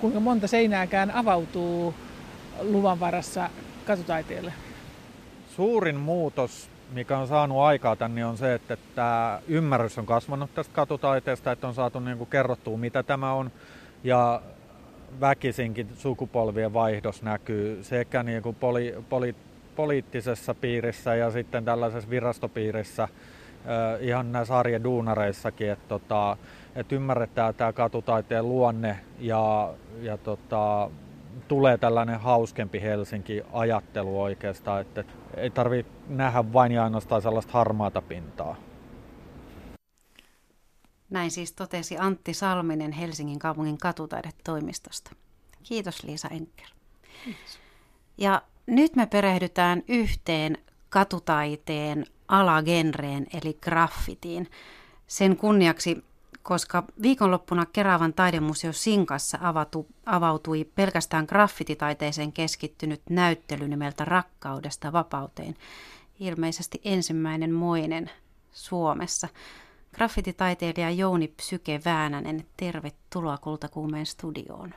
kuinka 0.00 0.20
monta 0.20 0.46
seinääkään 0.46 1.10
avautuu 1.10 1.94
luvan 2.62 3.00
varassa 3.00 3.50
katutaiteelle? 3.86 4.52
Suurin 5.56 5.96
muutos 5.96 6.70
mikä 6.92 7.18
on 7.18 7.28
saanut 7.28 7.58
aikaa 7.58 7.96
tänne 7.96 8.26
on 8.26 8.36
se, 8.36 8.54
että 8.54 8.76
tämä 8.94 9.40
ymmärrys 9.48 9.98
on 9.98 10.06
kasvanut 10.06 10.54
tästä 10.54 10.74
katutaiteesta, 10.74 11.52
että 11.52 11.68
on 11.68 11.74
saatu 11.74 12.00
niin 12.00 12.18
kuin 12.18 12.30
kerrottua 12.30 12.76
mitä 12.76 13.02
tämä 13.02 13.32
on. 13.32 13.50
Ja 14.04 14.42
väkisinkin 15.20 15.88
sukupolvien 15.96 16.72
vaihdos 16.72 17.22
näkyy 17.22 17.84
sekä 17.84 18.22
niin 18.22 18.42
kuin 18.42 18.56
poli, 18.56 18.94
poli, 19.08 19.34
poliittisessa 19.76 20.54
piirissä 20.54 21.14
ja 21.14 21.30
sitten 21.30 21.64
tällaisessa 21.64 22.10
virastopiirissä 22.10 23.08
ihan 24.00 24.32
näissä 24.32 24.58
arjen 24.58 24.84
duunareissakin, 24.84 25.70
että, 25.70 25.88
tota, 25.88 26.36
että 26.76 26.94
ymmärretään 26.94 27.54
tämä 27.54 27.72
katutaiteen 27.72 28.48
luonne 28.48 28.98
ja, 29.18 29.74
ja 30.02 30.16
tota, 30.16 30.90
tulee 31.48 31.78
tällainen 31.78 32.20
hauskempi 32.20 32.82
Helsinki-ajattelu 32.82 34.22
oikeastaan, 34.22 34.80
että 34.80 35.04
ei 35.36 35.50
tarvitse 35.50 35.92
nähdä 36.08 36.52
vain 36.52 36.72
ja 36.72 36.84
ainoastaan 36.84 37.22
sellaista 37.22 37.52
harmaata 37.52 38.02
pintaa. 38.02 38.56
Näin 41.10 41.30
siis 41.30 41.52
totesi 41.52 41.98
Antti 41.98 42.34
Salminen 42.34 42.92
Helsingin 42.92 43.38
kaupungin 43.38 43.78
katutaidetoimistosta. 43.78 45.10
Kiitos 45.62 46.02
Liisa 46.02 46.28
Enkel. 46.28 46.68
Kiitos. 47.24 47.58
Ja 48.18 48.42
nyt 48.66 48.96
me 48.96 49.06
perehdytään 49.06 49.82
yhteen 49.88 50.58
katutaiteen 50.88 52.06
alagenreen 52.28 53.26
eli 53.34 53.58
graffitiin. 53.62 54.50
Sen 55.06 55.36
kunniaksi 55.36 56.04
koska 56.48 56.84
viikonloppuna 57.02 57.66
Keravan 57.66 58.14
taidemuseo 58.14 58.72
Sinkassa 58.72 59.38
avatu, 59.40 59.86
avautui 60.08 60.64
pelkästään 60.74 61.24
graffititaiteeseen 61.28 62.32
keskittynyt 62.32 63.02
näyttely 63.10 63.68
nimeltä 63.68 64.04
Rakkaudesta 64.04 64.92
vapauteen. 64.92 65.56
Ilmeisesti 66.20 66.80
ensimmäinen 66.84 67.52
moinen 67.52 68.10
Suomessa. 68.52 69.28
Graffititaiteilija 69.94 70.90
Jouni 70.90 71.28
Psyke 71.28 71.80
Väänänen, 71.84 72.46
tervetuloa 72.56 73.38
Kultakuumeen 73.38 74.06
studioon. 74.06 74.74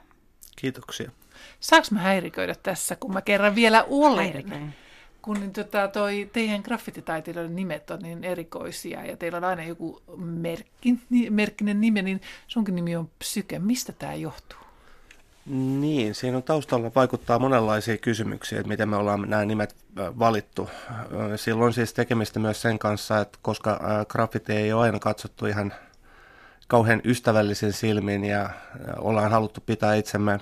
Kiitoksia. 0.56 1.12
Saanko 1.60 1.88
mä 1.92 2.00
häiriköidä 2.00 2.56
tässä, 2.64 2.96
kun 2.96 3.14
mä 3.14 3.22
kerran 3.22 3.56
vielä 3.56 3.86
olen? 3.90 4.18
Häiriköin. 4.18 4.74
kun 5.22 5.40
niin 5.40 5.54
tota, 5.54 5.88
toi 5.88 6.30
teidän 6.34 6.62
graffititaiteilijoiden 6.62 7.56
nimet 7.56 7.92
on 7.92 8.00
niin 8.00 8.24
erikoisia 8.24 9.06
ja 9.06 9.18
teillä 9.18 9.38
on 9.38 9.44
aina 9.44 9.64
joku 9.64 10.02
merkki, 10.18 11.00
merkkinen 11.30 11.82
nimi, 11.82 12.02
niin 12.02 12.22
sunkin 12.48 12.76
nimi 12.76 12.96
on 12.96 13.10
Psyke. 13.20 13.60
Mistä 13.60 13.94
tämä 13.94 14.14
johtuu? 14.14 14.60
Niin, 15.46 16.16
siinä 16.16 16.38
on 16.38 16.44
taustalla 16.44 16.92
vaikuttaa 16.96 17.40
monenlaisia 17.40 17.98
kysymyksiä, 17.98 18.60
että 18.60 18.68
miten 18.68 18.90
me 18.90 18.96
ollaan 18.96 19.30
nämä 19.30 19.46
nimet 19.46 19.76
valittu. 19.98 20.70
Silloin 21.36 21.66
on 21.66 21.74
siis 21.74 21.94
tekemistä 21.94 22.40
myös 22.40 22.62
sen 22.62 22.80
kanssa, 22.80 23.20
että 23.20 23.40
koska 23.42 23.80
graffiti 24.10 24.54
ei 24.54 24.74
ole 24.74 24.82
aina 24.82 25.00
katsottu 25.00 25.46
ihan 25.46 25.74
kauhean 26.68 27.02
ystävällisin 27.06 27.74
silmin 27.74 28.26
ja 28.26 28.50
ollaan 28.98 29.32
haluttu 29.32 29.62
pitää 29.66 29.96
itsemme 29.96 30.40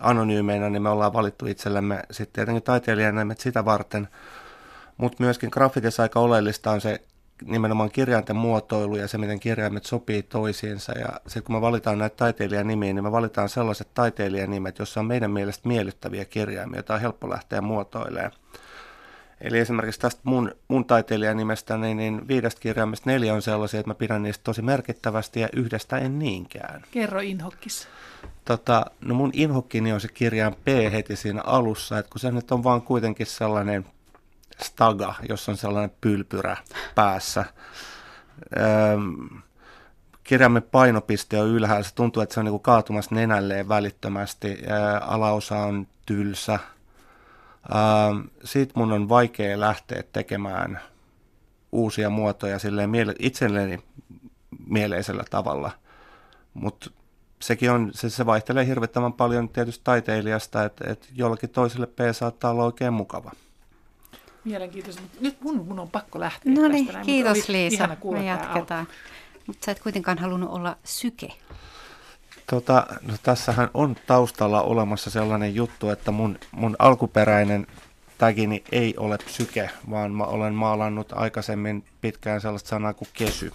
anonyymeinä, 0.00 0.70
niin 0.70 0.82
me 0.82 0.88
ollaan 0.88 1.12
valittu 1.12 1.46
itsellemme 1.46 2.02
sitten 2.10 2.32
tietenkin 2.32 2.62
taiteilijan 2.62 3.34
sitä 3.38 3.64
varten. 3.64 4.08
Mutta 4.96 5.16
myöskin 5.20 5.50
graffitissa 5.52 6.02
aika 6.02 6.20
oleellista 6.20 6.70
on 6.70 6.80
se 6.80 7.00
nimenomaan 7.44 7.90
kirjainten 7.90 8.36
muotoilu 8.36 8.96
ja 8.96 9.08
se, 9.08 9.18
miten 9.18 9.40
kirjaimet 9.40 9.84
sopii 9.84 10.22
toisiinsa. 10.22 10.92
Ja 10.92 11.08
sitten 11.20 11.42
kun 11.42 11.56
me 11.56 11.60
valitaan 11.60 11.98
näitä 11.98 12.16
taiteilijanimiä, 12.16 12.92
niin 12.92 13.04
me 13.04 13.12
valitaan 13.12 13.48
sellaiset 13.48 13.88
taiteilijanimet, 13.94 14.78
joissa 14.78 15.00
on 15.00 15.06
meidän 15.06 15.30
mielestä 15.30 15.68
miellyttäviä 15.68 16.24
kirjaimia, 16.24 16.76
joita 16.76 16.94
on 16.94 17.00
helppo 17.00 17.30
lähteä 17.30 17.60
muotoilemaan. 17.60 18.32
Eli 19.40 19.58
esimerkiksi 19.58 20.00
tästä 20.00 20.20
mun, 20.24 20.54
mun 20.68 20.84
taiteilijanimestä, 20.84 21.76
niin, 21.76 21.96
niin 21.96 22.28
viidestä 22.28 22.60
kirjaimesta 22.60 23.10
neljä 23.10 23.34
on 23.34 23.42
sellaisia, 23.42 23.80
että 23.80 23.90
mä 23.90 23.94
pidän 23.94 24.22
niistä 24.22 24.44
tosi 24.44 24.62
merkittävästi 24.62 25.40
ja 25.40 25.48
yhdestä 25.52 25.98
en 25.98 26.18
niinkään. 26.18 26.82
Kerro 26.90 27.20
inhokkis. 27.20 27.88
Tota, 28.44 28.86
no 29.00 29.14
mun 29.14 29.30
inhokkini 29.34 29.92
on 29.92 30.00
se 30.00 30.08
kirjain 30.08 30.54
P 30.54 30.92
heti 30.92 31.16
siinä 31.16 31.42
alussa, 31.44 31.98
että 31.98 32.10
kun 32.10 32.20
se 32.20 32.30
nyt 32.30 32.52
on 32.52 32.64
vaan 32.64 32.82
kuitenkin 32.82 33.26
sellainen 33.26 33.86
staga, 34.64 35.14
jossa 35.28 35.52
on 35.52 35.58
sellainen 35.58 35.96
pylpyrä 36.00 36.56
päässä. 36.94 37.44
Öm, 38.60 39.42
kirjaimen 40.24 40.62
painopiste 40.62 41.40
on 41.40 41.48
ylhäällä, 41.48 41.82
se 41.82 41.94
tuntuu, 41.94 42.22
että 42.22 42.34
se 42.34 42.40
on 42.40 42.46
niin 42.46 42.60
kaatumassa 42.60 43.14
nenälleen 43.14 43.68
välittömästi. 43.68 44.58
Ää, 44.68 44.98
alaosa 44.98 45.58
on 45.58 45.86
tylsä. 46.06 46.58
Siitä 48.44 48.72
mun 48.76 48.92
on 48.92 49.08
vaikea 49.08 49.60
lähteä 49.60 50.02
tekemään 50.12 50.80
uusia 51.72 52.10
muotoja 52.10 52.58
silleen 52.58 52.90
miele- 52.90 53.14
itselleni 53.18 53.82
mieleisellä 54.66 55.24
tavalla. 55.30 55.70
Mutta 56.54 56.90
sekin 57.42 57.70
on, 57.70 57.90
se, 57.94 58.10
se 58.10 58.26
vaihtelee 58.26 58.66
hirvittävän 58.66 59.12
paljon 59.12 59.48
tietysti 59.48 59.80
taiteilijasta, 59.84 60.64
että, 60.64 60.90
että 60.90 61.06
jollakin 61.14 61.50
toiselle 61.50 61.86
P 61.86 61.98
saattaa 62.12 62.50
olla 62.50 62.64
oikein 62.64 62.92
mukava. 62.92 63.30
Mielenkiintoista. 64.44 65.02
Nyt 65.20 65.40
mun, 65.40 65.66
mun 65.66 65.80
on 65.80 65.90
pakko 65.90 66.20
lähteä 66.20 66.52
No 66.52 66.68
niin, 66.68 66.86
tästä 66.86 67.02
kiitos 67.02 67.48
Liisa. 67.48 67.88
Me 68.10 68.24
jatketaan. 68.24 68.86
Mutta 69.46 69.64
sä 69.64 69.72
et 69.72 69.80
kuitenkaan 69.80 70.18
halunnut 70.18 70.50
olla 70.50 70.76
syke. 70.84 71.28
Tota, 72.50 72.86
no 73.02 73.14
tässähän 73.22 73.70
on 73.74 73.96
taustalla 74.06 74.62
olemassa 74.62 75.10
sellainen 75.10 75.54
juttu, 75.54 75.88
että 75.90 76.10
mun, 76.10 76.38
mun 76.52 76.76
alkuperäinen 76.78 77.66
tagini 78.18 78.64
ei 78.72 78.94
ole 78.96 79.18
psyke, 79.18 79.70
vaan 79.90 80.12
mä 80.12 80.24
olen 80.24 80.54
maalannut 80.54 81.12
aikaisemmin 81.12 81.84
pitkään 82.00 82.40
sellaista 82.40 82.68
sanaa 82.68 82.94
kuin 82.94 83.08
kesy, 83.12 83.52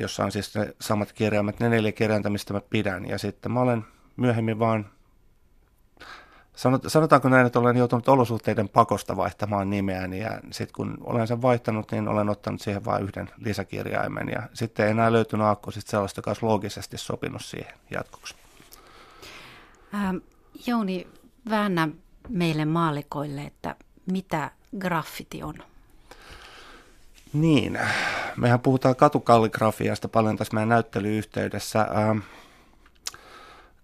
jossa 0.00 0.24
on 0.24 0.32
siis 0.32 0.54
ne 0.54 0.74
samat 0.80 1.12
kirjaimet, 1.12 1.60
ne 1.60 1.68
neljä 1.68 1.92
kirjainta, 1.92 2.30
mistä 2.30 2.52
mä 2.52 2.60
pidän. 2.70 3.08
Ja 3.08 3.18
sitten 3.18 3.52
mä 3.52 3.60
olen 3.60 3.84
myöhemmin 4.16 4.58
vaan 4.58 4.86
sanotaanko 6.86 7.28
näin, 7.28 7.46
että 7.46 7.58
olen 7.58 7.76
joutunut 7.76 8.08
olosuhteiden 8.08 8.68
pakosta 8.68 9.16
vaihtamaan 9.16 9.70
nimeäni 9.70 10.20
ja 10.20 10.40
sitten 10.50 10.74
kun 10.76 10.98
olen 11.00 11.26
sen 11.26 11.42
vaihtanut, 11.42 11.92
niin 11.92 12.08
olen 12.08 12.28
ottanut 12.28 12.60
siihen 12.60 12.84
vain 12.84 13.04
yhden 13.04 13.30
lisäkirjaimen 13.38 14.28
ja 14.28 14.42
sitten 14.52 14.86
ei 14.86 14.90
enää 14.90 15.12
löytynyt 15.12 15.46
aakkosista 15.46 15.90
sellaista, 15.90 16.18
joka 16.18 16.30
olisi 16.30 16.46
loogisesti 16.46 16.98
sopinut 16.98 17.44
siihen 17.44 17.74
jatkoksi. 17.90 18.34
Ähm, 19.94 20.16
Jouni, 20.66 21.06
väännä 21.50 21.88
meille 22.28 22.64
maalikoille, 22.64 23.40
että 23.40 23.76
mitä 24.06 24.50
graffiti 24.78 25.42
on? 25.42 25.54
Niin, 27.32 27.78
mehän 28.36 28.60
puhutaan 28.60 28.96
katukalligrafiasta 28.96 30.08
paljon 30.08 30.36
tässä 30.36 30.54
meidän 30.54 30.68
näyttelyyhteydessä. 30.68 31.80
Ähm, 31.80 32.18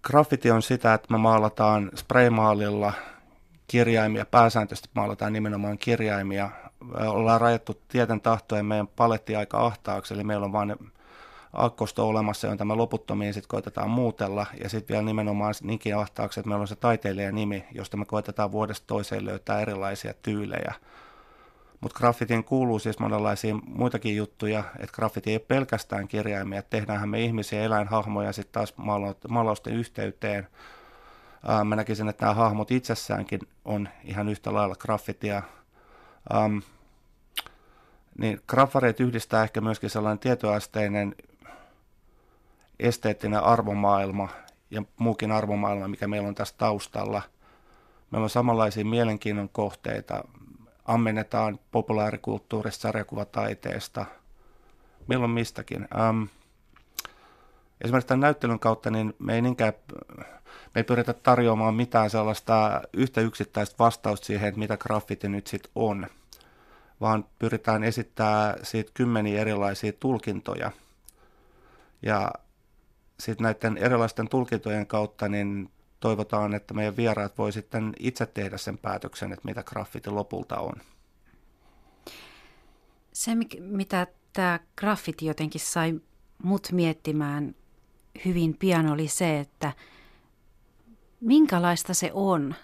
Graffiti 0.03 0.51
on 0.51 0.61
sitä, 0.61 0.93
että 0.93 1.07
me 1.11 1.17
maalataan 1.17 1.91
spraymaalilla 1.95 2.93
kirjaimia, 3.67 4.25
pääsääntöisesti 4.25 4.89
maalataan 4.95 5.33
nimenomaan 5.33 5.77
kirjaimia. 5.77 6.49
Ollaan 7.07 7.41
rajattu 7.41 7.81
tieten 7.87 8.21
tahtojen 8.21 8.65
meidän 8.65 8.87
paletti 8.87 9.35
aika 9.35 9.65
ahtaaksi, 9.65 10.13
eli 10.13 10.23
meillä 10.23 10.45
on 10.45 10.51
vain 10.51 10.75
akkosto 11.53 12.07
olemassa, 12.07 12.47
jonka 12.47 12.65
me 12.65 12.75
loputtomiin 12.75 13.33
sitten 13.33 13.49
koitetaan 13.49 13.89
muutella. 13.89 14.45
Ja 14.63 14.69
sitten 14.69 14.93
vielä 14.93 15.05
nimenomaan 15.05 15.53
niinkin 15.61 15.97
ahtaaksi, 15.97 16.39
että 16.39 16.49
meillä 16.49 16.61
on 16.61 16.67
se 16.67 16.75
taiteilijan 16.75 17.35
nimi, 17.35 17.65
josta 17.71 17.97
me 17.97 18.05
koitetaan 18.05 18.51
vuodesta 18.51 18.87
toiseen 18.87 19.25
löytää 19.25 19.61
erilaisia 19.61 20.13
tyylejä– 20.21 20.73
mutta 21.81 21.97
graffitiin 21.97 22.43
kuuluu 22.43 22.79
siis 22.79 22.99
monenlaisia 22.99 23.55
muitakin 23.55 24.15
juttuja, 24.15 24.63
että 24.79 24.95
graffiti 24.95 25.29
ei 25.29 25.35
ole 25.35 25.45
pelkästään 25.47 26.07
kirjaimia, 26.07 26.59
että 26.59 26.69
tehdäänhän 26.69 27.09
me 27.09 27.21
ihmisiä 27.21 27.61
eläinhahmoja 27.63 28.33
sitten 28.33 28.53
taas 28.53 28.73
maalausten 29.29 29.73
yhteyteen. 29.73 30.47
Ää, 31.47 31.63
mä 31.63 31.75
näkisin, 31.75 32.09
että 32.09 32.25
nämä 32.25 32.33
hahmot 32.33 32.71
itsessäänkin 32.71 33.39
on 33.65 33.89
ihan 34.03 34.29
yhtä 34.29 34.53
lailla 34.53 34.75
graffitia. 34.75 35.41
Ähm, 36.33 36.57
niin 38.17 38.41
graffareet 38.47 38.99
yhdistää 38.99 39.43
ehkä 39.43 39.61
myöskin 39.61 39.89
sellainen 39.89 40.19
tietoasteinen 40.19 41.15
esteettinen 42.79 43.43
arvomaailma 43.43 44.29
ja 44.71 44.83
muukin 44.97 45.31
arvomaailma, 45.31 45.87
mikä 45.87 46.07
meillä 46.07 46.27
on 46.27 46.35
tässä 46.35 46.55
taustalla. 46.57 47.21
Meillä 48.11 48.23
on 48.23 48.29
samanlaisia 48.29 48.85
mielenkiinnon 48.85 49.49
kohteita 49.49 50.23
ammennetaan 50.85 51.59
populaarikulttuurista, 51.71 52.81
sarjakuvataiteesta, 52.81 54.05
milloin 55.07 55.31
mistäkin. 55.31 55.87
Ähm, 55.99 56.23
esimerkiksi 57.81 58.07
tämän 58.07 58.19
näyttelyn 58.19 58.59
kautta 58.59 58.89
niin 58.89 59.15
me 59.19 59.35
ei 59.35 59.41
niinkään, 59.41 59.73
me 60.47 60.75
ei 60.75 60.83
pyritä 60.83 61.13
tarjoamaan 61.13 61.75
mitään 61.75 62.09
sellaista 62.09 62.81
yhtä 62.93 63.21
yksittäistä 63.21 63.75
vastausta 63.79 64.25
siihen, 64.25 64.47
että 64.47 64.59
mitä 64.59 64.77
graffiti 64.77 65.29
nyt 65.29 65.47
sitten 65.47 65.71
on, 65.75 66.07
vaan 67.01 67.25
pyritään 67.39 67.83
esittämään 67.83 68.55
siitä 68.63 68.91
kymmeniä 68.93 69.41
erilaisia 69.41 69.93
tulkintoja. 69.93 70.71
Ja 72.01 72.31
sitten 73.19 73.43
näiden 73.43 73.77
erilaisten 73.77 74.29
tulkintojen 74.29 74.87
kautta 74.87 75.29
niin 75.29 75.71
toivotaan, 76.01 76.53
että 76.53 76.73
meidän 76.73 76.97
vieraat 76.97 77.37
voi 77.37 77.51
sitten 77.51 77.93
itse 77.99 78.25
tehdä 78.25 78.57
sen 78.57 78.77
päätöksen, 78.77 79.33
että 79.33 79.45
mitä 79.45 79.63
graffiti 79.63 80.09
lopulta 80.09 80.59
on. 80.59 80.73
Se, 83.13 83.31
mitä 83.59 84.07
tämä 84.33 84.59
graffiti 84.77 85.25
jotenkin 85.25 85.61
sai 85.61 86.01
mut 86.43 86.67
miettimään 86.71 87.55
hyvin 88.25 88.57
pian, 88.57 88.91
oli 88.91 89.07
se, 89.07 89.39
että 89.39 89.73
minkälaista 91.19 91.93
se 91.93 92.11
on, 92.13 92.55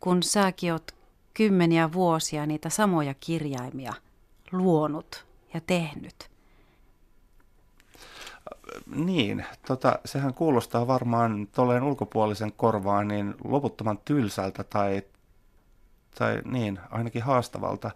kun 0.00 0.22
säkin 0.22 0.72
oot 0.72 0.94
kymmeniä 1.34 1.92
vuosia 1.92 2.46
niitä 2.46 2.70
samoja 2.70 3.14
kirjaimia 3.14 3.92
luonut 4.52 5.26
ja 5.54 5.60
tehnyt 5.60 6.29
niin, 8.94 9.46
tota, 9.66 9.98
sehän 10.04 10.34
kuulostaa 10.34 10.86
varmaan 10.86 11.48
tolleen 11.52 11.82
ulkopuolisen 11.82 12.52
korvaan 12.52 13.08
niin 13.08 13.34
loputtoman 13.44 13.98
tylsältä 14.04 14.64
tai, 14.64 15.02
tai 16.18 16.42
niin, 16.44 16.78
ainakin 16.90 17.22
haastavalta. 17.22 17.90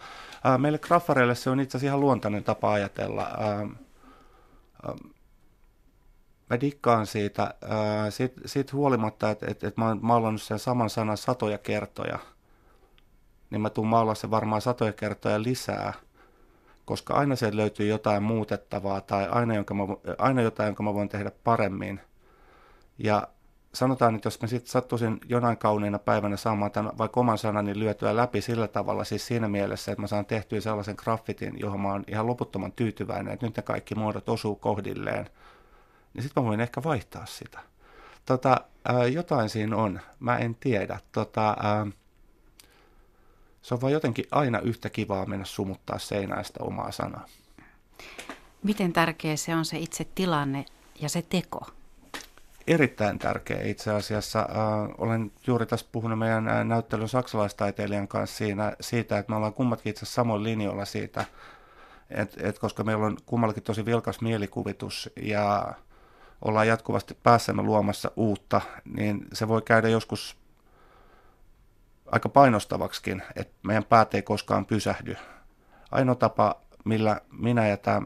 Ää, 0.45 0.59
meille 0.59 0.79
graffareille 0.79 1.35
se 1.35 1.51
on 1.51 1.61
itse 1.61 1.77
asiassa 1.77 1.91
ihan 1.91 2.01
luontainen 2.01 2.45
tapa 2.45 2.73
ajatella. 2.73 3.23
Ää, 3.23 3.69
ää, 4.83 4.95
mä 6.51 6.61
dikkaan 6.61 7.07
siitä, 7.07 7.55
ää, 7.69 8.11
siitä, 8.11 8.41
siitä 8.47 8.73
huolimatta, 8.73 9.31
että 9.31 9.47
et, 9.51 9.65
et 9.65 9.77
mä 9.77 9.89
oon 9.89 9.99
maalannut 10.03 10.43
sen 10.43 10.59
saman 10.59 10.91
sanan 10.91 11.17
satoja 11.17 11.59
kertoja, 11.59 12.19
niin 13.51 13.61
mä 13.61 13.71
tuun 13.71 13.87
maalaa 13.89 14.15
sen 14.15 14.31
varmaan 14.31 14.63
satoja 14.63 14.93
kertoja 14.93 15.43
lisää– 15.43 15.93
koska 16.85 17.15
aina 17.15 17.37
sieltä 17.37 17.57
löytyy 17.57 17.87
jotain 17.87 18.23
muutettavaa 18.23 19.01
tai 19.01 19.29
aina, 19.29 19.55
jonka 19.55 19.75
mä, 19.75 19.83
aina 20.19 20.43
jotain, 20.43 20.67
jonka 20.67 20.83
mä 20.83 20.95
voin 20.95 21.09
tehdä 21.09 21.33
paremmin. 21.45 22.01
Ja 22.99 23.29
sanotaan, 23.75 24.15
että 24.15 24.27
jos 24.27 24.41
mä 24.43 24.49
sitten 24.49 24.71
sattuisin 24.71 25.21
jonain 25.29 25.59
kauniina 25.59 25.99
päivänä 25.99 26.37
saamaan 26.37 26.71
tämän 26.71 26.99
vaikka 26.99 27.21
oman 27.21 27.39
sanani 27.39 27.79
lyötyä 27.79 28.17
läpi 28.17 28.41
sillä 28.41 28.69
tavalla, 28.69 29.05
siis 29.05 29.27
siinä 29.27 29.49
mielessä, 29.49 29.93
että 29.93 30.03
mä 30.03 30.07
saan 30.07 30.27
tehtyä 30.27 30.61
sellaisen 30.61 30.97
graffitin, 30.99 31.55
johon 31.61 31.81
mä 31.81 31.93
oon 31.93 32.05
ihan 32.09 32.27
loputtoman 32.27 32.73
tyytyväinen, 32.73 33.35
että 33.35 33.47
nyt 33.47 33.57
ne 33.57 33.63
kaikki 33.63 33.95
muodot 33.95 34.29
osuu 34.29 34.57
kohdilleen, 34.57 35.31
niin 36.15 36.23
sitten 36.23 36.43
mä 36.43 36.49
voin 36.49 36.61
ehkä 36.61 36.83
vaihtaa 36.85 37.27
sitä. 37.27 37.61
Tota, 38.27 38.57
ää, 38.85 39.07
jotain 39.07 39.49
siinä 39.49 39.77
on, 39.77 40.01
mä 40.21 40.39
en 40.39 40.55
tiedä. 40.55 40.99
Tota, 41.13 41.57
ää, 41.63 41.87
se 43.65 43.75
on 43.75 43.81
vaan 43.81 43.93
jotenkin 43.93 44.25
aina 44.31 44.59
yhtä 44.59 44.91
kivaa 44.91 45.27
mennä 45.27 45.45
sumuttaa 45.45 45.99
seinäistä 45.99 46.61
omaa 46.63 46.93
sanaa. 46.93 47.27
Miten 48.63 48.93
tärkeä 48.93 49.37
se 49.37 49.55
on 49.55 49.65
se 49.65 49.79
itse 49.79 50.07
tilanne 50.15 50.65
ja 51.01 51.09
se 51.09 51.23
teko? 51.23 51.67
Erittäin 52.67 53.19
tärkeä 53.19 53.63
itse 53.63 53.91
asiassa. 53.91 54.41
Äh, 54.41 54.95
olen 54.99 55.33
juuri 55.47 55.67
tässä 55.67 55.87
puhunut 55.93 56.19
meidän 56.19 56.49
äh, 56.49 56.65
näyttelyn 56.65 57.09
saksalaistaiteilijan 57.09 58.09
kanssa 58.09 58.37
siinä, 58.37 58.73
siitä, 58.81 59.19
että 59.19 59.33
me 59.33 59.37
ollaan 59.37 59.55
kummatkin 59.55 59.91
itse 59.91 59.99
asiassa 59.99 60.15
samoin 60.15 60.43
linjoilla 60.43 60.85
siitä, 60.85 61.25
et, 62.11 62.37
et 62.41 62.59
koska 62.59 62.85
meillä 62.85 63.07
on 63.07 63.17
kummallakin 63.27 63.63
tosi 63.63 63.85
vilkas 63.85 64.21
mielikuvitus 64.21 65.11
ja 65.23 65.75
ollaan 66.43 66.69
jatkuvasti 66.69 67.19
päässämme 67.23 67.63
luomassa 67.63 68.11
uutta, 68.17 68.61
niin 68.85 69.27
se 69.33 69.49
voi 69.49 69.63
käydä 69.63 69.89
joskus 69.89 70.44
aika 72.07 72.29
painostavaksikin, 72.29 73.23
että 73.37 73.55
meidän 73.63 73.85
päät 73.85 74.15
ei 74.15 74.23
koskaan 74.23 74.67
pysähdy. 74.67 75.17
Ainoa 75.91 76.15
tapa, 76.15 76.61
millä 76.85 77.21
minä 77.33 77.69
ja 77.69 77.77
tämä 77.77 78.03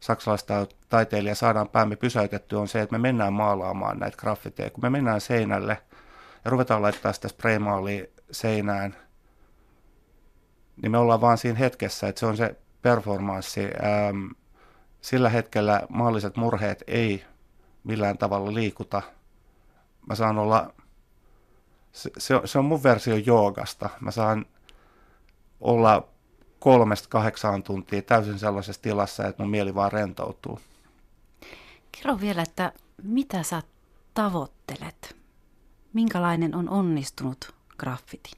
saksalaista 0.00 0.66
taiteilija 0.88 1.34
saadaan 1.34 1.68
päämme 1.68 1.96
pysäytettyä 1.96 2.60
on 2.60 2.68
se, 2.68 2.80
että 2.80 2.92
me 2.92 2.98
mennään 2.98 3.32
maalaamaan 3.32 3.98
näitä 3.98 4.16
graffiteja. 4.16 4.70
Kun 4.70 4.84
me 4.84 4.90
mennään 4.90 5.20
seinälle 5.20 5.78
ja 6.44 6.50
ruvetaan 6.50 6.82
laittaa 6.82 7.12
sitä 7.12 7.28
spraymaalia 7.28 8.04
seinään, 8.30 8.96
niin 10.82 10.92
me 10.92 10.98
ollaan 10.98 11.20
vaan 11.20 11.38
siinä 11.38 11.58
hetkessä, 11.58 12.08
että 12.08 12.20
se 12.20 12.26
on 12.26 12.36
se 12.36 12.56
performanssi. 12.82 13.60
Ähm, 13.60 14.26
sillä 15.00 15.28
hetkellä 15.28 15.82
maalliset 15.88 16.36
murheet 16.36 16.84
ei 16.86 17.24
millään 17.84 18.18
tavalla 18.18 18.54
liikuta. 18.54 19.02
Mä 20.08 20.14
saan 20.14 20.38
olla, 20.38 20.74
se, 21.92 22.10
se, 22.18 22.34
on, 22.34 22.48
se 22.48 22.58
on 22.58 22.64
mun 22.64 22.82
versio 22.82 23.16
joogasta. 23.16 23.90
Mä 24.00 24.10
saan 24.10 24.46
olla 25.60 26.08
kolmesta 26.58 27.08
kahdeksaan 27.08 27.62
tuntia 27.62 28.02
täysin 28.02 28.38
sellaisessa 28.38 28.82
tilassa, 28.82 29.26
että 29.26 29.42
mun 29.42 29.50
mieli 29.50 29.74
vaan 29.74 29.92
rentoutuu. 29.92 30.60
Kerro 31.92 32.20
vielä, 32.20 32.42
että 32.42 32.72
mitä 33.02 33.42
sä 33.42 33.62
tavoittelet? 34.14 35.16
Minkälainen 35.92 36.54
on 36.54 36.68
onnistunut 36.68 37.54
graffiti? 37.78 38.30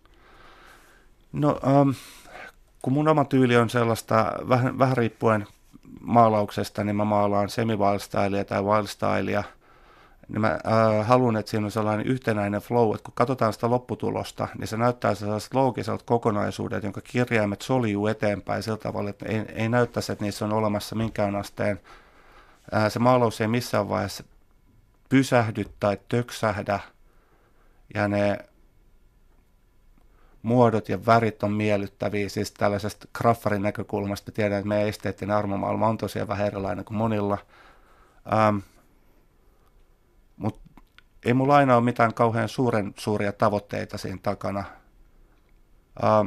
No, 1.32 1.60
ähm, 1.66 1.90
kun 2.82 2.92
mun 2.92 3.08
oma 3.08 3.24
tyyli 3.24 3.56
on 3.56 3.70
sellaista, 3.70 4.32
vähän, 4.48 4.78
vähän 4.78 4.96
riippuen 4.96 5.46
maalauksesta, 6.00 6.84
niin 6.84 6.96
mä 6.96 7.04
maalaan 7.04 7.48
semi 7.48 7.78
tai 8.48 8.62
wild 8.62 8.86
niin 10.28 10.40
mä 10.40 10.58
äh, 10.66 11.06
haluan, 11.06 11.36
että 11.36 11.50
siinä 11.50 11.66
on 11.66 11.70
sellainen 11.70 12.06
yhtenäinen 12.06 12.60
flow, 12.60 12.94
että 12.94 13.04
kun 13.04 13.14
katsotaan 13.14 13.52
sitä 13.52 13.70
lopputulosta, 13.70 14.48
niin 14.58 14.68
se 14.68 14.76
näyttää 14.76 15.14
sellaiset 15.14 15.54
loogiselta 15.54 16.04
kokonaisuudet, 16.06 16.84
jonka 16.84 17.00
kirjaimet 17.00 17.62
soljuu 17.62 18.06
eteenpäin 18.06 18.62
sillä 18.62 18.76
tavalla, 18.76 19.10
että 19.10 19.26
ei, 19.28 19.44
ei 19.54 19.68
näyttäisi, 19.68 20.12
että 20.12 20.24
niissä 20.24 20.44
on 20.44 20.52
olemassa 20.52 20.96
minkään 20.96 21.36
asteen. 21.36 21.80
Äh, 22.74 22.92
se 22.92 22.98
maalaus 22.98 23.40
ei 23.40 23.48
missään 23.48 23.88
vaiheessa 23.88 24.24
pysähdy 25.08 25.64
tai 25.80 25.98
töksähdä, 26.08 26.80
ja 27.94 28.08
ne 28.08 28.38
muodot 30.42 30.88
ja 30.88 31.06
värit 31.06 31.42
on 31.42 31.52
miellyttäviä, 31.52 32.28
siis 32.28 32.52
tällaisesta 32.52 33.08
graffarin 33.12 33.62
näkökulmasta. 33.62 34.32
Tiedän, 34.32 34.58
että 34.58 34.68
meidän 34.68 34.88
esteettinen 34.88 35.36
armomaailma 35.36 35.88
on 35.88 35.98
tosiaan 35.98 36.28
vähän 36.28 36.46
erilainen 36.46 36.84
kuin 36.84 36.96
monilla. 36.96 37.38
Ähm, 38.32 38.58
ei 41.24 41.34
mulla 41.34 41.56
aina 41.56 41.76
ole 41.76 41.84
mitään 41.84 42.14
kauhean 42.14 42.48
suuren 42.48 42.94
suuria 42.98 43.32
tavoitteita 43.32 43.98
siinä 43.98 44.18
takana. 44.22 44.64
Ähm, 46.04 46.26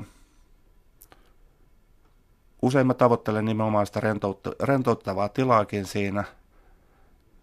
usein 2.62 2.88
mä 2.88 2.94
tavoittelen 2.94 3.46
nimenomaan 3.46 3.86
sitä 3.86 4.00
rentoutta, 4.00 4.52
rentouttavaa 4.64 5.30
tilaakin 5.30 5.86
siinä. 5.86 6.24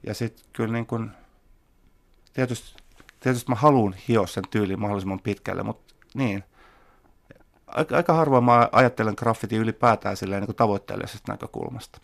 Ja 0.06 0.14
sitten 0.14 0.44
kyllä 0.52 0.72
niin 0.72 0.86
kun, 0.86 1.10
tietysti, 2.32 2.82
tietysti 3.20 3.50
mä 3.50 3.54
haluan 3.54 3.94
hioa 4.08 4.26
sen 4.26 4.44
tyyliin 4.50 4.80
mahdollisimman 4.80 5.20
pitkälle, 5.20 5.62
mutta 5.62 5.94
niin– 6.14 6.44
aika, 7.74 7.96
aika 7.96 8.12
harvoin 8.12 8.44
mä 8.44 8.68
ajattelen 8.72 9.14
graffiti 9.16 9.56
ylipäätään 9.56 10.16
silleen 10.16 10.42
niin 10.42 10.56
tavoitteellisesta 10.56 11.32
näkökulmasta. 11.32 12.00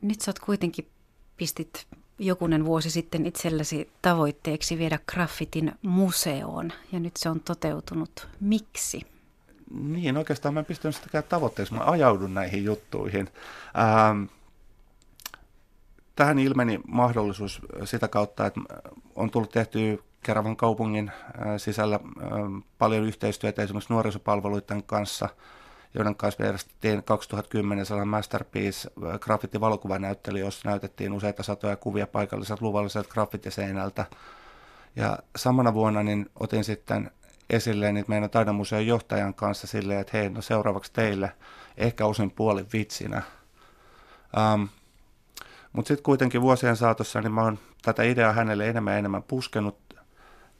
Nyt 0.00 0.20
sä 0.20 0.30
oot 0.30 0.38
kuitenkin 0.38 0.88
pistit 1.36 1.86
jokunen 2.18 2.64
vuosi 2.64 2.90
sitten 2.90 3.26
itsellesi 3.26 3.90
tavoitteeksi 4.02 4.78
viedä 4.78 4.98
graffitin 5.12 5.72
museoon 5.82 6.72
ja 6.92 7.00
nyt 7.00 7.16
se 7.16 7.28
on 7.28 7.40
toteutunut. 7.40 8.28
Miksi? 8.40 9.00
Niin, 9.70 10.16
oikeastaan 10.16 10.54
mä 10.54 10.60
en 10.60 10.66
pistänyt 10.66 10.96
sitäkään 10.96 11.24
tavoitteeksi. 11.28 11.74
Mä 11.74 11.84
ajaudun 11.84 12.34
näihin 12.34 12.64
juttuihin. 12.64 13.28
Ähm, 13.78 14.24
tähän 16.16 16.38
ilmeni 16.38 16.80
mahdollisuus 16.86 17.60
sitä 17.84 18.08
kautta, 18.08 18.46
että 18.46 18.60
on 19.14 19.30
tullut 19.30 19.50
tehty 19.50 20.02
Keravan 20.22 20.56
kaupungin 20.56 21.10
sisällä 21.56 22.00
paljon 22.78 23.04
yhteistyötä 23.04 23.62
esimerkiksi 23.62 23.92
nuorisopalveluiden 23.92 24.82
kanssa, 24.82 25.28
joiden 25.94 26.16
kanssa 26.16 26.42
järjestettiin 26.42 27.04
2010 27.04 27.86
sellainen 27.86 28.08
Masterpiece 28.08 28.90
graffiti-valokuvanäyttely, 29.20 30.38
jossa 30.38 30.68
näytettiin 30.68 31.12
useita 31.12 31.42
satoja 31.42 31.76
kuvia 31.76 32.06
paikalliset 32.06 32.60
luvalliset 32.60 33.08
graffitiseinältä. 33.08 34.06
Ja 34.96 35.18
samana 35.36 35.74
vuonna 35.74 36.02
niin 36.02 36.30
otin 36.40 36.64
sitten 36.64 37.10
esille 37.50 37.92
niitä 37.92 38.08
meidän 38.08 38.30
taidemuseon 38.30 38.86
johtajan 38.86 39.34
kanssa 39.34 39.66
silleen, 39.66 40.00
että 40.00 40.18
hei, 40.18 40.30
no 40.30 40.42
seuraavaksi 40.42 40.92
teille, 40.92 41.32
ehkä 41.76 42.06
osin 42.06 42.30
puolin 42.30 42.66
vitsinä. 42.72 43.22
Um, 44.54 44.68
Mutta 45.72 45.88
sitten 45.88 46.04
kuitenkin 46.04 46.42
vuosien 46.42 46.76
saatossa 46.76 47.20
niin 47.20 47.32
mä 47.32 47.42
oon 47.42 47.58
tätä 47.82 48.02
ideaa 48.02 48.32
hänelle 48.32 48.68
enemmän 48.68 48.92
ja 48.92 48.98
enemmän 48.98 49.22
puskenut 49.22 49.78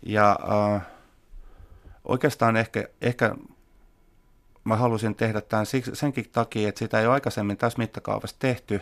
ja 0.02 0.38
äh, 0.74 0.82
oikeastaan 2.04 2.56
ehkä, 2.56 2.88
ehkä 3.00 3.34
mä 4.64 4.76
halusin 4.76 5.14
tehdä 5.14 5.40
tämän 5.40 5.66
senkin 5.92 6.30
takia, 6.32 6.68
että 6.68 6.78
sitä 6.78 7.00
ei 7.00 7.06
ole 7.06 7.14
aikaisemmin 7.14 7.56
tässä 7.56 7.78
mittakaavassa 7.78 8.36
tehty. 8.38 8.80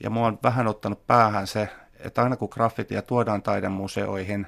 Ja 0.00 0.10
mua 0.10 0.26
on 0.26 0.38
vähän 0.42 0.66
ottanut 0.66 1.06
päähän 1.06 1.46
se, 1.46 1.68
että 1.98 2.22
aina 2.22 2.36
kun 2.36 2.48
graffitia 2.52 3.02
tuodaan 3.02 3.42
taidemuseoihin, 3.42 4.46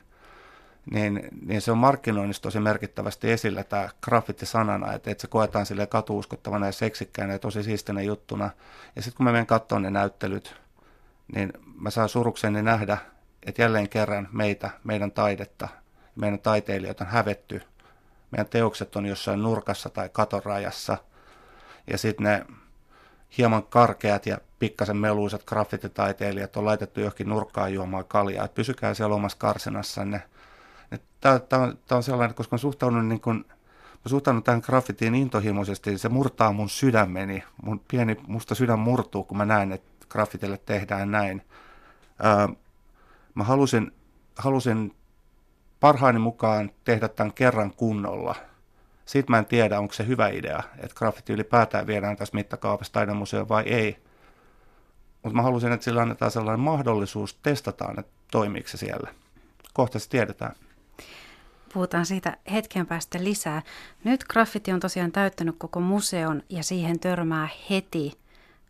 niin, 0.90 1.28
niin 1.46 1.60
se 1.60 1.72
on 1.72 1.78
markkinoinnissa 1.78 2.42
tosi 2.42 2.60
merkittävästi 2.60 3.30
esillä 3.30 3.64
tämä 3.64 3.88
graffiti-sanana, 4.02 4.92
että, 4.92 5.10
että 5.10 5.22
se 5.22 5.28
koetaan 5.28 5.66
sille 5.66 5.86
katuuskottavana 5.86 6.66
ja 6.66 6.72
seksikkäänä 6.72 7.32
ja 7.32 7.38
tosi 7.38 7.62
siistinä 7.62 8.02
juttuna. 8.02 8.50
Ja 8.96 9.02
sitten 9.02 9.16
kun 9.16 9.24
mä 9.24 9.32
menen 9.32 9.46
katsomaan 9.46 9.82
ne 9.82 9.90
näyttelyt, 9.90 10.54
niin 11.34 11.52
mä 11.80 11.90
saan 11.90 12.08
surukseni 12.08 12.62
nähdä, 12.62 12.98
että 13.46 13.62
jälleen 13.62 13.88
kerran 13.88 14.28
meitä, 14.32 14.70
meidän 14.84 15.12
taidetta– 15.12 15.68
meidän 16.18 16.38
taiteilijoita 16.38 17.04
on 17.04 17.10
hävetty. 17.10 17.62
Meidän 18.30 18.46
teokset 18.46 18.96
on 18.96 19.06
jossain 19.06 19.42
nurkassa 19.42 19.90
tai 19.90 20.08
katorajassa. 20.08 20.98
Ja 21.86 21.98
sitten 21.98 22.24
ne 22.24 22.46
hieman 23.38 23.62
karkeat 23.62 24.26
ja 24.26 24.38
pikkasen 24.58 24.96
meluisat 24.96 25.44
graffititaiteilijat 25.44 26.56
on 26.56 26.64
laitettu 26.64 27.00
johonkin 27.00 27.28
nurkkaan 27.28 27.74
juomaan 27.74 28.04
kaljaa. 28.04 28.44
Et 28.44 28.54
pysykää 28.54 28.94
siellä 28.94 29.14
omassa 29.14 29.38
karsinassanne. 29.38 30.22
Tämä 31.20 31.62
on, 31.62 31.78
on 31.90 32.02
sellainen, 32.02 32.34
koska 32.34 32.54
mä 32.54 32.58
suhtaudun, 32.58 33.08
niin 33.08 33.20
kun, 33.20 33.44
mä 33.48 34.08
suhtaudun 34.08 34.42
tähän 34.42 34.62
graffitiin 34.64 35.14
intohimoisesti, 35.14 35.90
niin 35.90 35.98
se 35.98 36.08
murtaa 36.08 36.52
mun 36.52 36.68
sydämeni. 36.68 37.44
Mun 37.62 37.80
pieni 37.90 38.16
musta 38.26 38.54
sydän 38.54 38.78
murtuu, 38.78 39.24
kun 39.24 39.36
mä 39.36 39.44
näen, 39.44 39.72
että 39.72 40.06
graffitille 40.08 40.60
tehdään 40.66 41.10
näin. 41.10 41.42
Öö, 42.24 42.56
mä 43.34 43.44
halusin, 43.44 43.92
halusin 44.36 44.94
parhaani 45.80 46.18
mukaan 46.18 46.70
tehdä 46.84 47.08
tämän 47.08 47.32
kerran 47.32 47.70
kunnolla. 47.70 48.34
Siitä 49.04 49.30
mä 49.30 49.38
en 49.38 49.46
tiedä, 49.46 49.78
onko 49.78 49.94
se 49.94 50.06
hyvä 50.06 50.28
idea, 50.28 50.62
että 50.78 50.94
graffiti 50.96 51.32
ylipäätään 51.32 51.86
viedään 51.86 52.16
tässä 52.16 52.34
mittakaavassa 52.34 52.92
taidemuseoon 52.92 53.48
vai 53.48 53.62
ei. 53.62 53.96
Mutta 55.22 55.36
mä 55.36 55.42
halusin, 55.42 55.72
että 55.72 55.84
sillä 55.84 56.02
annetaan 56.02 56.30
sellainen 56.30 56.60
mahdollisuus, 56.60 57.34
testataan, 57.34 57.98
että 57.98 58.12
toimiiko 58.30 58.68
se 58.68 58.76
siellä. 58.76 59.10
Kohta 59.74 59.98
se 59.98 60.08
tiedetään. 60.08 60.54
Puhutaan 61.72 62.06
siitä 62.06 62.36
hetken 62.52 62.86
päästä 62.86 63.24
lisää. 63.24 63.62
Nyt 64.04 64.24
graffiti 64.24 64.72
on 64.72 64.80
tosiaan 64.80 65.12
täyttänyt 65.12 65.54
koko 65.58 65.80
museon 65.80 66.42
ja 66.48 66.62
siihen 66.62 67.00
törmää 67.00 67.48
heti, 67.70 68.12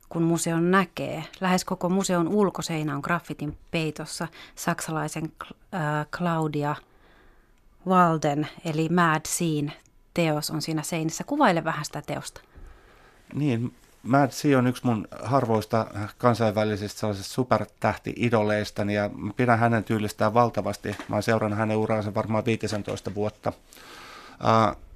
kun 0.08 0.22
museon 0.22 0.70
näkee. 0.70 1.24
Lähes 1.40 1.64
koko 1.64 1.88
museon 1.88 2.28
ulkoseinä 2.28 2.94
on 2.94 3.00
graffitin 3.00 3.58
peitossa 3.70 4.28
saksalaisen 4.54 5.32
äh, 5.74 6.06
Claudia– 6.10 6.76
Walden, 7.88 8.48
eli 8.64 8.88
Mad 8.88 9.20
Scene 9.26 9.72
teos 10.14 10.50
on 10.50 10.62
siinä 10.62 10.82
seinissä. 10.82 11.24
Kuvaile 11.24 11.64
vähän 11.64 11.84
sitä 11.84 12.02
teosta. 12.06 12.40
Niin, 13.34 13.74
Mad 14.02 14.30
Sea 14.30 14.58
on 14.58 14.66
yksi 14.66 14.86
mun 14.86 15.08
harvoista 15.22 15.86
kansainvälisistä 16.18 17.00
sellaisista 17.00 17.34
supertähti-idoleistani 17.34 18.94
ja 18.94 19.10
pidän 19.36 19.58
hänen 19.58 19.84
tyylistään 19.84 20.34
valtavasti. 20.34 20.96
Mä 21.08 21.16
oon 21.16 21.22
seurannut 21.22 21.58
hänen 21.58 21.76
uraansa 21.76 22.14
varmaan 22.14 22.44
15 22.44 23.14
vuotta. 23.14 23.52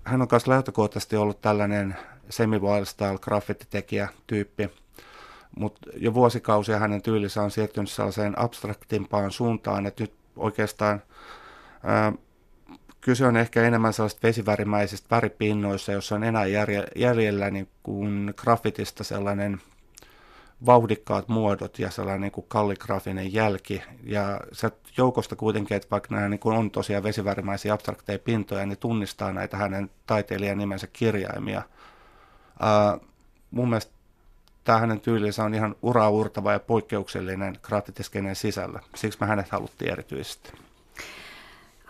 Hän 0.04 0.22
on 0.22 0.28
myös 0.30 0.46
lähtökohtaisesti 0.46 1.16
ollut 1.16 1.40
tällainen 1.40 1.96
semi 2.30 2.58
wild 2.58 2.84
style 2.84 3.18
graffititekijä 3.18 4.08
tyyppi, 4.26 4.70
mutta 5.56 5.90
jo 5.96 6.14
vuosikausia 6.14 6.78
hänen 6.78 7.02
tyylinsä 7.02 7.42
on 7.42 7.50
siirtynyt 7.50 7.90
sellaiseen 7.90 8.38
abstraktimpaan 8.38 9.30
suuntaan, 9.30 9.86
että 9.86 10.02
nyt 10.02 10.14
oikeastaan 10.36 11.02
kyse 13.02 13.26
on 13.26 13.36
ehkä 13.36 13.62
enemmän 13.62 13.92
sellaista 13.92 14.26
vesivärimäisistä 14.26 15.06
väripinnoissa, 15.10 15.92
jossa 15.92 16.14
on 16.14 16.24
enää 16.24 16.44
jäljellä 16.96 17.50
niin 17.50 17.68
kuin 17.82 18.34
graffitista 18.36 19.04
sellainen 19.04 19.60
vauhdikkaat 20.66 21.28
muodot 21.28 21.78
ja 21.78 21.90
sellainen 21.90 22.20
niin 22.20 22.32
kuin 22.32 22.46
kalligrafinen 22.48 23.34
jälki. 23.34 23.82
Ja 24.02 24.40
se 24.52 24.70
joukosta 24.96 25.36
kuitenkin, 25.36 25.76
että 25.76 25.88
vaikka 25.90 26.14
nämä 26.14 26.28
niin 26.28 26.40
kuin 26.40 26.56
on 26.56 26.70
tosiaan 26.70 27.02
vesivärimäisiä 27.02 27.74
abstrakteja 27.74 28.18
pintoja, 28.18 28.66
niin 28.66 28.78
tunnistaa 28.78 29.32
näitä 29.32 29.56
hänen 29.56 29.90
taiteilijan 30.06 30.58
nimensä 30.58 30.86
kirjaimia. 30.92 31.62
Ää, 32.60 32.98
mun 33.50 33.68
mielestä 33.68 33.92
tämä 34.64 34.78
hänen 34.78 35.00
tyylinsä 35.00 35.44
on 35.44 35.54
ihan 35.54 35.74
uraurtava 35.82 36.52
ja 36.52 36.60
poikkeuksellinen 36.60 37.56
graffitiskenen 37.62 38.36
sisällä. 38.36 38.80
Siksi 38.94 39.18
mä 39.20 39.26
hänet 39.26 39.48
haluttiin 39.48 39.92
erityisesti. 39.92 40.52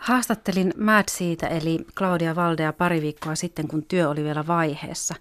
Haastattelin 0.03 0.73
Mad 0.77 1.03
siitä, 1.11 1.47
eli 1.47 1.85
Claudia 1.95 2.35
Valdea 2.35 2.73
pari 2.73 3.01
viikkoa 3.01 3.35
sitten, 3.35 3.67
kun 3.67 3.83
työ 3.83 4.09
oli 4.09 4.23
vielä 4.23 4.47
vaiheessa. 4.47 5.15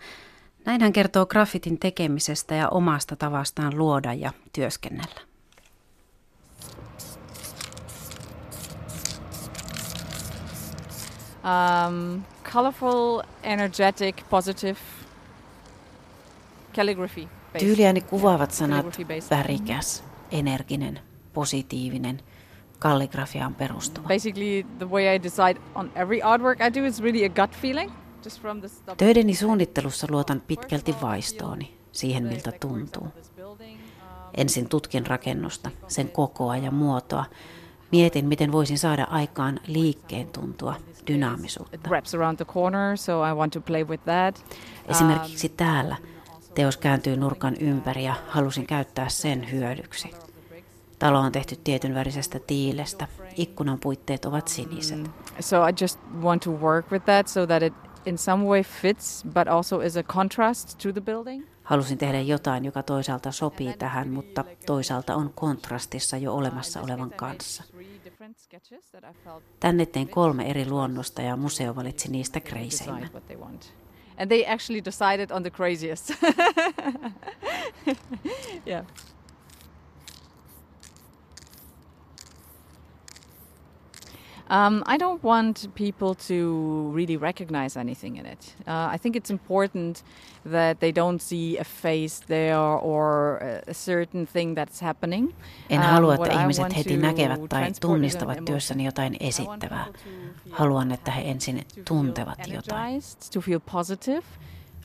Näin 0.65 0.81
hän 0.81 0.93
kertoo 0.93 1.27
graffitin 1.27 1.79
tekemisestä 1.79 2.55
ja 2.55 2.69
omasta 2.69 3.17
tavastaan 3.17 3.79
luoda 3.79 4.13
ja 4.13 4.33
työskennellä. 4.53 5.21
Um, 11.45 12.23
colorful, 12.53 13.23
energetic, 13.43 14.17
positive 14.31 14.79
calligraphy. 16.75 17.29
Tyyliäni 17.59 18.01
kuvaavat 18.01 18.51
sanat 18.51 18.87
värikäs, 19.31 20.05
energinen, 20.31 21.01
positiivinen– 21.33 22.21
kalligrafiaan 22.83 23.55
perustuva. 23.55 24.09
Basically 24.09 24.67
the 24.79 24.91
way 24.91 25.17
I 25.17 25.23
decide 25.23 25.61
on 25.75 25.93
every 25.95 26.21
artwork 26.21 26.61
I 26.67 26.81
do 26.81 26.87
is 26.87 27.03
really 27.03 27.25
a 27.25 27.29
gut 27.29 27.57
feeling. 27.57 27.93
Töideni 28.97 29.35
suunnittelussa 29.35 30.07
luotan 30.11 30.41
pitkälti 30.41 30.95
vaistooni, 31.03 31.79
siihen 31.93 32.25
miltä 32.25 32.53
tuntuu. 32.53 33.09
Ensin 34.37 34.69
tutkin 34.69 35.07
rakennusta, 35.07 35.71
sen 35.89 36.09
kokoa 36.09 36.57
ja 36.57 36.71
muotoa. 36.71 37.25
Mietin, 37.93 38.27
miten 38.27 38.53
voisin 38.53 38.79
saada 38.79 39.05
aikaan 39.05 39.61
liikkeen 39.67 40.29
tuntua, 40.29 40.75
dynaamisuutta. 41.07 41.79
Esimerkiksi 44.89 45.49
täällä 45.49 45.97
teos 46.55 46.77
kääntyy 46.77 47.17
nurkan 47.17 47.57
ympäri 47.61 48.05
ja 48.05 48.15
halusin 48.29 48.67
käyttää 48.67 49.09
sen 49.09 49.51
hyödyksi. 49.53 50.11
Talo 51.03 51.19
on 51.19 51.33
tehty 51.33 51.57
tietyn 51.65 51.95
värisestä 51.95 52.39
tiilestä. 52.39 53.09
Ikkunan 53.37 53.79
puitteet 53.81 54.25
ovat 54.25 54.49
siniset. 54.49 54.99
Mm. 54.99 55.13
So 55.41 55.67
I 55.67 55.73
just 55.81 56.01
want 56.21 56.43
to 56.43 56.51
work 56.51 56.93
with 56.93 57.05
that 57.05 57.29
so 57.29 57.47
that 57.47 57.63
it 57.63 57.75
in 58.07 58.19
some 58.19 58.45
way 58.45 58.63
fits 58.63 59.25
but 59.35 59.49
also 59.49 59.81
is 59.81 59.97
a 59.97 60.03
contrast 60.03 60.79
to 60.79 60.93
the 60.93 61.01
building. 61.01 61.47
Halusin 61.63 61.99
tehdä 61.99 62.21
jotain, 62.21 62.65
joka 62.65 62.83
toisaalta 62.83 63.33
sopii 63.33 63.75
tähän, 63.79 64.09
mutta 64.09 64.45
toisaalta 64.67 65.17
on 65.17 65.33
kontrastissa 65.35 66.17
jo 66.17 66.35
olemassa 66.35 66.81
olevan 66.81 67.11
kanssa. 67.11 67.65
Tänne 69.61 69.87
tein 69.87 70.09
kolme 70.09 70.51
eri 70.51 70.71
luonnosta 70.71 71.23
ja 71.23 71.37
museo 71.37 71.77
valitsi 71.77 72.11
niistä 72.11 72.41
kreiseimmän. 72.41 73.11
And 74.17 74.29
they 74.29 74.45
actually 74.47 74.85
decided 74.85 75.31
on 75.31 75.43
the 75.43 75.51
craziest. 75.51 76.11
yeah. 78.67 78.87
Um, 84.53 84.83
I 84.87 84.99
don't 84.99 85.23
want 85.23 85.75
people 85.75 86.15
to 86.29 86.93
really 86.95 87.17
recognize 87.17 87.81
anything 87.81 88.17
in 88.19 88.27
it. 88.27 88.55
Uh, 88.69 88.95
I 88.95 88.99
think 88.99 89.17
it's 89.17 89.31
important 89.31 90.03
that 90.45 90.81
they 90.81 90.93
don't 90.93 91.23
see 91.23 91.57
a 91.57 91.65
face 91.65 92.21
there 92.27 92.59
or 92.59 93.39
a 93.67 93.73
certain 93.73 94.27
thing 94.27 94.55
that's 94.55 94.81
happening. 94.81 95.33
En 95.71 95.81
um, 95.81 95.87
halua, 95.87 96.15
että 96.15 96.41
ihmiset 96.41 96.77
heti 96.77 96.97
näkevät 96.97 97.41
tai 97.49 97.73
tunnistavat 97.81 98.45
työssäni 98.45 98.85
jotain 98.85 99.17
esittävää. 99.21 99.87
Haluan, 100.51 100.93
että 100.93 101.11
he 101.11 101.23
ensin 101.23 101.67
tuntevat 101.89 102.39
jotain. 102.49 103.03
To 103.35 103.41
feel 103.41 103.61
positive. 103.73 104.23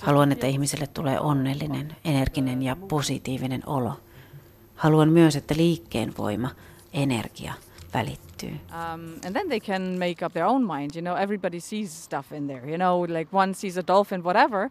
Haluan, 0.02 0.32
että 0.32 0.48
ihmiselle 0.48 0.88
tulee 0.88 1.20
onnellinen, 1.20 1.96
energinen 2.06 2.64
ja 2.64 2.76
positiivinen 2.76 3.64
olo. 3.66 4.00
Haluan 4.76 5.10
myös, 5.10 5.36
että 5.36 5.56
liikkeen 5.58 6.14
voima, 6.18 6.50
energia– 6.94 7.54
välittyy. 8.44 8.60
Um, 8.72 9.20
and 9.26 9.34
then 9.34 9.48
they 9.48 9.60
can 9.60 9.82
make 9.82 10.26
up 10.26 10.34
their 10.34 10.46
own 10.46 10.62
mind. 10.62 10.92
You 10.96 11.02
know, 11.02 11.16
everybody 11.16 11.60
sees 11.60 12.04
stuff 12.04 12.32
in 12.32 12.48
there. 12.48 12.70
You 12.70 12.78
know, 12.78 13.02
like 13.02 13.38
one 13.38 13.54
sees 13.54 13.78
a 13.78 13.88
dolphin, 13.88 14.24
whatever. 14.24 14.70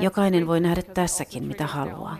Jokainen 0.00 0.46
voi 0.46 0.60
nähdä 0.60 0.82
tässäkin, 0.82 1.44
mitä 1.44 1.66
haluaa. 1.66 2.18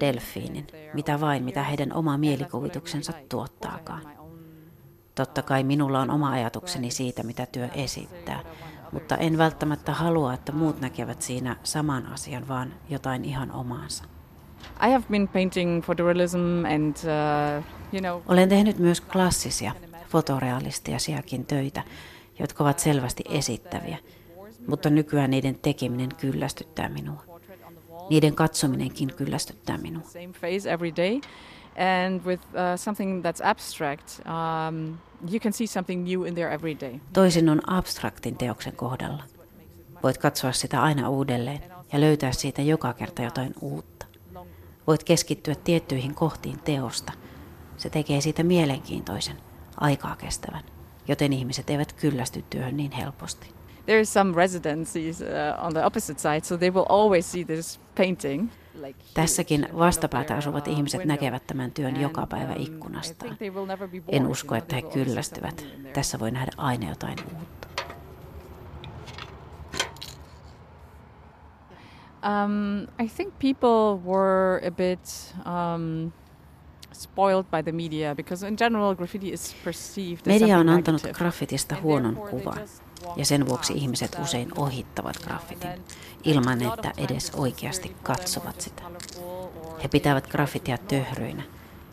Delfiinin, 0.00 0.66
mitä 0.94 1.20
vain, 1.20 1.44
mitä 1.44 1.62
heidän 1.62 1.92
oma 1.92 2.18
mielikuvituksensa 2.18 3.12
tuottaakaan. 3.28 4.02
Totta 5.14 5.42
kai 5.42 5.64
minulla 5.64 6.00
on 6.00 6.10
oma 6.10 6.30
ajatukseni 6.30 6.90
siitä, 6.90 7.22
mitä 7.22 7.46
työ 7.46 7.68
esittää, 7.74 8.40
mutta 8.92 9.16
en 9.16 9.38
välttämättä 9.38 9.92
halua, 9.92 10.34
että 10.34 10.52
muut 10.52 10.80
näkevät 10.80 11.22
siinä 11.22 11.56
saman 11.62 12.06
asian, 12.06 12.48
vaan 12.48 12.74
jotain 12.90 13.24
ihan 13.24 13.52
omaansa. 13.52 14.04
I 14.86 14.90
have 14.90 15.04
been 15.10 15.28
painting 15.28 15.84
photorealism 15.84 16.64
and, 16.74 16.96
uh, 16.96 17.64
you 17.92 18.00
know... 18.00 18.22
Olen 18.26 18.48
tehnyt 18.48 18.78
myös 18.78 19.00
klassisia, 19.00 19.72
fotorealistisiakin 20.14 21.46
töitä, 21.46 21.82
jotka 22.38 22.64
ovat 22.64 22.78
selvästi 22.78 23.24
esittäviä, 23.28 23.98
mutta 24.66 24.90
nykyään 24.90 25.30
niiden 25.30 25.54
tekeminen 25.54 26.08
kyllästyttää 26.20 26.88
minua. 26.88 27.24
Niiden 28.10 28.34
katsominenkin 28.34 29.14
kyllästyttää 29.14 29.78
minua. 29.78 30.02
Toisin 37.12 37.48
on 37.48 37.60
abstraktin 37.66 38.36
teoksen 38.36 38.76
kohdalla. 38.76 39.22
Voit 40.02 40.18
katsoa 40.18 40.52
sitä 40.52 40.82
aina 40.82 41.08
uudelleen 41.08 41.60
ja 41.92 42.00
löytää 42.00 42.32
siitä 42.32 42.62
joka 42.62 42.92
kerta 42.92 43.22
jotain 43.22 43.54
uutta. 43.60 44.06
Voit 44.86 45.04
keskittyä 45.04 45.54
tiettyihin 45.54 46.14
kohtiin 46.14 46.58
teosta. 46.60 47.12
Se 47.76 47.90
tekee 47.90 48.20
siitä 48.20 48.42
mielenkiintoisen, 48.42 49.36
aikaa 49.76 50.16
kestävän, 50.16 50.62
joten 51.08 51.32
ihmiset 51.32 51.70
eivät 51.70 51.92
kyllästy 51.92 52.44
työhön 52.50 52.76
niin 52.76 52.92
helposti. 52.92 53.54
There 53.86 54.00
is 54.00 54.12
some 54.12 54.36
residencies 54.36 55.20
uh, 55.20 55.66
on 55.66 55.72
the 55.72 55.84
opposite 55.84 56.20
side, 56.20 56.40
so 56.40 56.56
they 56.56 56.70
will 56.70 56.86
always 56.88 57.32
see 57.32 57.44
this 57.44 57.80
painting. 57.96 58.48
Tässäkin 59.14 59.68
vastapäätä 59.78 60.36
asuvat 60.36 60.68
ihmiset 60.68 61.04
näkevät 61.04 61.46
tämän 61.46 61.70
työn 61.70 62.00
joka 62.00 62.26
päivä 62.26 62.52
um, 62.52 62.62
ikkunastaan. 62.62 63.36
En 64.08 64.26
usko, 64.26 64.54
että 64.54 64.76
he 64.76 64.82
kyllästyvät. 64.82 65.66
Tässä 65.92 66.18
voi 66.18 66.30
nähdä 66.30 66.50
aina 66.56 66.88
jotain 66.88 67.18
uutta. 67.38 67.68
Um, 72.24 72.86
I 72.98 73.08
think 73.16 73.38
people 73.38 74.12
were 74.12 74.60
a 74.66 74.70
bit 74.70 75.34
um, 75.46 76.12
spoiled 77.04 77.44
by 77.44 77.62
the 77.62 77.72
media 77.72 78.14
because 78.14 78.48
in 78.48 78.56
general 78.58 78.94
graffiti 78.94 79.32
is 79.32 79.56
perceived 79.64 80.26
Media 80.26 80.58
on 80.58 80.68
antanut 80.68 81.02
graffitista 81.12 81.76
huonon 81.82 82.16
kuvan 82.16 82.58
ja 83.16 83.24
sen 83.24 83.46
vuoksi 83.48 83.72
ihmiset 83.72 84.16
usein 84.22 84.48
ohittavat 84.56 85.16
graffitin 85.24 85.70
ilman, 86.24 86.62
että 86.62 86.92
edes 86.96 87.32
oikeasti 87.36 87.96
katsovat 88.02 88.60
sitä. 88.60 88.82
He 89.82 89.88
pitävät 89.88 90.26
graffitia 90.26 90.78
töhryinä 90.78 91.42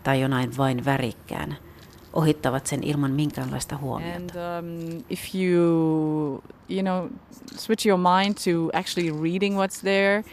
tai 0.03 0.21
jonain 0.21 0.57
vain 0.57 0.85
värikkäänä– 0.85 1.55
ohittavat 2.13 2.67
sen 2.67 2.83
ilman 2.83 3.11
minkäänlaista 3.11 3.77
huomiota. 3.77 4.17
And, 4.17 4.29
um, 4.29 5.03
if 5.09 5.35
you, 5.35 6.43
you 6.69 6.81
know, 6.81 7.09
switch 7.55 7.87
your 7.87 7.99
mind 7.99 8.35
to 8.35 8.69
actually 8.73 9.11
reading 9.23 9.55
what's 9.55 9.81
there, 9.81 10.23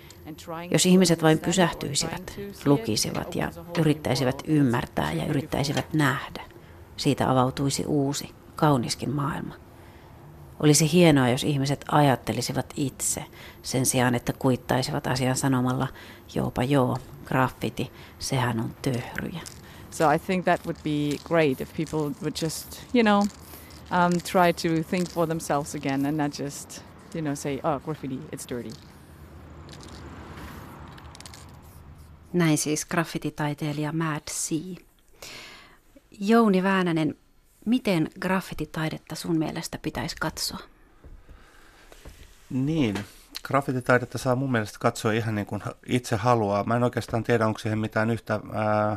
jos 0.70 0.86
ihmiset 0.86 1.22
vain 1.22 1.38
pysähtyisivät, 1.38 2.40
lukisivat 2.64 3.34
ja 3.34 3.52
yrittäisivät 3.78 4.42
ymmärtää 4.46 5.12
ja 5.12 5.26
yrittäisivät 5.26 5.94
nähdä, 5.94 6.42
siitä 6.96 7.30
avautuisi 7.30 7.86
uusi, 7.86 8.30
kauniskin 8.56 9.10
maailma. 9.10 9.54
Olisi 10.60 10.92
hienoa, 10.92 11.28
jos 11.28 11.44
ihmiset 11.44 11.84
ajattelisivat 11.90 12.72
itse 12.76 13.24
sen 13.62 13.86
sijaan, 13.86 14.14
että 14.14 14.32
kuittaisivat 14.32 15.06
asian 15.06 15.36
sanomalla 15.36 15.88
joopa 16.34 16.62
joo, 16.62 16.98
graffiti, 17.24 17.92
sehän 18.18 18.60
on 18.60 18.74
töhryjä. 18.82 19.40
So 19.90 20.10
I 20.10 20.18
think 20.18 20.44
that 20.44 20.60
would 20.66 20.76
be 20.84 21.18
great 21.24 21.60
if 21.60 21.76
people 21.76 22.14
would 22.22 22.42
just, 22.42 22.82
you 22.94 23.02
know, 23.02 23.20
um, 23.20 24.20
try 24.32 24.52
to 24.52 24.88
think 24.90 25.08
for 25.08 25.26
themselves 25.26 25.74
again 25.74 26.06
and 26.06 26.16
not 26.16 26.38
just 26.38 26.88
you 27.14 27.22
know, 27.22 27.34
say, 27.34 27.60
oh, 27.64 27.78
graffiti, 27.78 28.20
it's 28.32 28.46
dirty. 28.46 28.72
Näin 32.32 32.58
siis 32.58 32.86
graffititaiteilija 32.86 33.92
Mad 33.92 34.22
C. 34.30 34.52
Jouni 36.20 36.62
Väänänen, 36.62 37.14
miten 37.64 38.10
graffititaidetta 38.20 39.14
sun 39.14 39.38
mielestä 39.38 39.78
pitäisi 39.82 40.16
katsoa? 40.20 40.58
Niin, 42.50 42.98
graffititaidetta 43.44 44.18
saa 44.18 44.36
mun 44.36 44.52
mielestä 44.52 44.78
katsoa 44.78 45.12
ihan 45.12 45.34
niin 45.34 45.46
kuin 45.46 45.62
itse 45.86 46.16
haluaa. 46.16 46.64
Mä 46.64 46.76
en 46.76 46.84
oikeastaan 46.84 47.24
tiedä, 47.24 47.46
onko 47.46 47.58
siihen 47.58 47.78
mitään 47.78 48.10
yhtä 48.10 48.40
ää, 48.52 48.96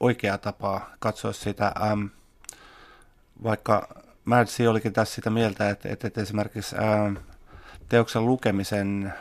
oikeaa 0.00 0.38
tapaa 0.38 0.90
katsoa 0.98 1.32
sitä, 1.32 1.72
äm, 1.92 2.10
vaikka 3.42 3.88
Madsi 4.24 4.66
olikin 4.66 4.92
tässä 4.92 5.14
sitä 5.14 5.30
mieltä, 5.30 5.70
että, 5.70 5.88
että, 5.88 6.06
että 6.06 6.20
esimerkiksi 6.20 6.76
ää, 6.76 7.12
teoksen 7.88 8.26
lukemisen, 8.26 9.14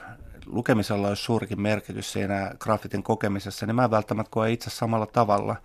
lukemisella 0.51 1.07
olisi 1.07 1.23
suurikin 1.23 1.61
merkitys 1.61 2.11
siinä 2.11 2.51
graffitin 2.59 3.03
kokemisessa, 3.03 3.65
niin 3.65 3.75
mä 3.75 3.83
en 3.83 3.91
välttämättä 3.91 4.31
koe 4.31 4.51
itse 4.51 4.69
samalla 4.69 5.05
tavalla. 5.05 5.55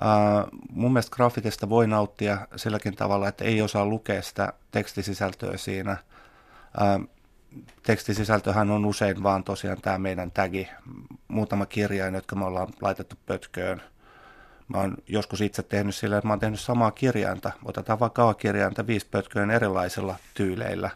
Ää, 0.00 0.46
mun 0.70 0.92
mielestä 0.92 1.16
graffitista 1.16 1.68
voi 1.68 1.86
nauttia 1.86 2.38
silläkin 2.56 2.96
tavalla, 2.96 3.28
että 3.28 3.44
ei 3.44 3.62
osaa 3.62 3.86
lukea 3.86 4.22
sitä 4.22 4.52
tekstisisältöä 4.70 5.56
siinä. 5.56 5.96
Ää, 6.80 7.00
tekstisisältöhän 7.82 8.70
on 8.70 8.84
usein 8.84 9.22
vaan 9.22 9.44
tosiaan 9.44 9.80
tämä 9.82 9.98
meidän 9.98 10.30
tagi, 10.30 10.68
muutama 11.28 11.66
kirjain, 11.66 12.14
jotka 12.14 12.36
me 12.36 12.44
ollaan 12.44 12.68
laitettu 12.80 13.16
pötköön. 13.26 13.82
Mä 14.68 14.78
oon 14.78 14.96
joskus 15.08 15.40
itse 15.40 15.62
tehnyt 15.62 15.94
sillä, 15.94 16.18
että 16.18 16.28
mä 16.28 16.32
oon 16.32 16.40
tehnyt 16.40 16.60
samaa 16.60 16.90
kirjainta. 16.90 17.52
Otetaan 17.64 18.00
vaikka 18.00 18.28
A-kirjainta 18.28 18.86
viisi 18.86 19.06
pötköön 19.10 19.50
erilaisilla 19.50 20.16
tyyleillä 20.34 20.90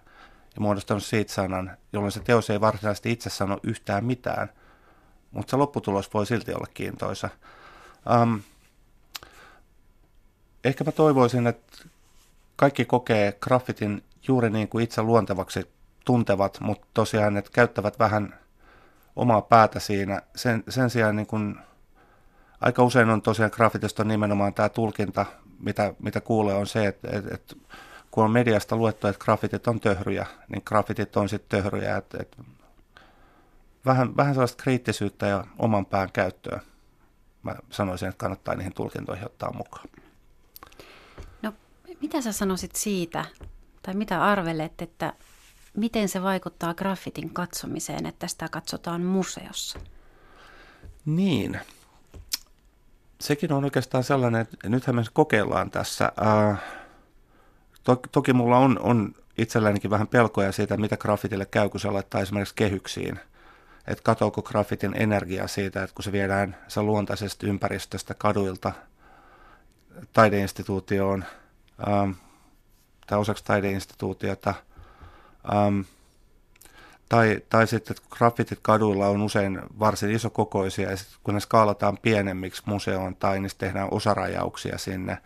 ja 0.56 0.60
muodostanut 0.60 1.04
siitä 1.04 1.32
sanan, 1.32 1.76
jolloin 1.92 2.12
se 2.12 2.20
teos 2.20 2.50
ei 2.50 2.60
varsinaisesti 2.60 3.12
itse 3.12 3.30
sano 3.30 3.58
yhtään 3.62 4.04
mitään, 4.04 4.48
mutta 5.30 5.50
se 5.50 5.56
lopputulos 5.56 6.14
voi 6.14 6.26
silti 6.26 6.54
olla 6.54 6.66
kiintoisa. 6.74 7.28
Um, 8.22 8.40
ehkä 10.64 10.84
mä 10.84 10.92
toivoisin, 10.92 11.46
että 11.46 11.84
kaikki 12.56 12.84
kokee 12.84 13.32
graffitin 13.32 14.02
juuri 14.28 14.50
niin 14.50 14.68
kuin 14.68 14.84
itse 14.84 15.02
luontevaksi 15.02 15.70
tuntevat, 16.04 16.60
mutta 16.60 16.86
tosiaan, 16.94 17.36
että 17.36 17.50
käyttävät 17.54 17.98
vähän 17.98 18.34
omaa 19.16 19.42
päätä 19.42 19.80
siinä. 19.80 20.22
Sen, 20.36 20.64
sen 20.68 20.90
sijaan 20.90 21.16
niin 21.16 21.26
kun, 21.26 21.60
aika 22.60 22.82
usein 22.82 23.10
on 23.10 23.22
tosiaan 23.22 23.50
graffitista 23.54 24.04
nimenomaan 24.04 24.54
tämä 24.54 24.68
tulkinta, 24.68 25.26
mitä, 25.60 25.94
mitä 25.98 26.20
kuulee, 26.20 26.54
on 26.54 26.66
se, 26.66 26.86
että, 26.86 27.08
että, 27.12 27.34
että 27.34 27.56
kun 28.16 28.24
on 28.24 28.31
mediasta 28.31 28.76
luettu, 28.76 29.07
että 29.07 29.24
graffitit 29.24 29.66
on 29.66 29.81
töhryjä, 29.81 30.26
niin 30.48 30.62
graffitit 30.64 31.16
on 31.16 31.29
sitten 31.29 31.62
töhryjä. 31.62 31.96
Että, 31.96 32.18
että 32.20 32.37
vähän, 33.87 34.16
vähän 34.16 34.35
sellaista 34.35 34.62
kriittisyyttä 34.62 35.26
ja 35.26 35.44
oman 35.59 35.87
pään 35.87 36.12
käyttöä. 36.12 36.61
Mä 37.42 37.55
sanoisin, 37.70 38.09
että 38.09 38.18
kannattaa 38.18 38.55
niihin 38.55 38.74
tulkintoihin 38.74 39.26
ottaa 39.26 39.52
mukaan. 39.52 39.88
No, 41.42 41.52
mitä 42.00 42.20
sä 42.20 42.33
sanoisit 42.33 42.76
siitä, 42.76 43.24
tai 43.83 43.94
mitä 43.94 44.24
arvelet, 44.24 44.83
että 44.83 45.12
miten 45.74 46.09
se 46.09 46.22
vaikuttaa 46.22 46.74
graffitin 46.74 47.31
katsomiseen, 47.31 48.07
että 48.07 48.26
sitä 48.26 48.48
katsotaan 48.48 49.00
museossa? 49.00 49.79
Niin. 51.07 51.61
Sekin 53.20 53.52
on 53.52 53.64
oikeastaan 53.64 54.05
sellainen, 54.05 54.40
että 54.40 54.68
nythän 54.68 54.96
me 54.96 55.05
kokeillaan 55.12 55.70
tässä. 55.70 56.12
Äh, 56.26 56.86
to, 57.87 57.96
toki 58.12 58.33
mulla 58.33 58.59
on, 58.59 58.79
on 58.83 59.14
itsellänikin 59.38 59.90
vähän 59.90 60.09
pelkoja 60.09 60.53
siitä, 60.53 60.77
mitä 60.77 60.96
graffitille 60.96 61.46
käy, 61.46 61.68
kun 61.68 61.81
se 61.81 61.90
laittaa 61.90 62.20
esimerkiksi 62.20 62.55
kehyksiin. 62.55 63.20
Että 63.87 64.03
katoako 64.03 64.42
graffitin 64.42 64.94
energia 64.96 65.49
siitä, 65.49 65.83
että 65.83 65.94
kun 65.94 66.03
se 66.03 66.12
viedään 66.12 66.57
se 66.68 66.83
luontaisesta 66.83 67.46
ympäristöstä 67.46 68.14
kaduilta 68.14 68.72
taideinstituutioon 70.12 71.25
ähm, 71.88 72.11
tai 73.07 73.18
osaksi 73.18 73.44
taideinstituutiota– 73.44 74.55
Um, 75.55 75.85
tai, 77.09 77.42
tai 77.49 77.66
sitten, 77.66 77.96
että 77.96 78.09
graffitit 78.16 78.59
kaduilla 78.62 79.09
on 79.09 79.22
usein 79.22 79.61
varsin 79.79 80.11
isokokoisia, 80.11 80.90
ja 80.90 80.96
kun 81.22 81.35
ne 81.35 81.40
skaalataan 81.40 81.99
pienemmiksi 82.03 82.62
museoon 82.66 83.16
tai 83.16 83.40
niistä 83.40 83.59
tehdään 83.59 83.88
osarajauksia 83.90 84.79
sinne, 84.79 85.18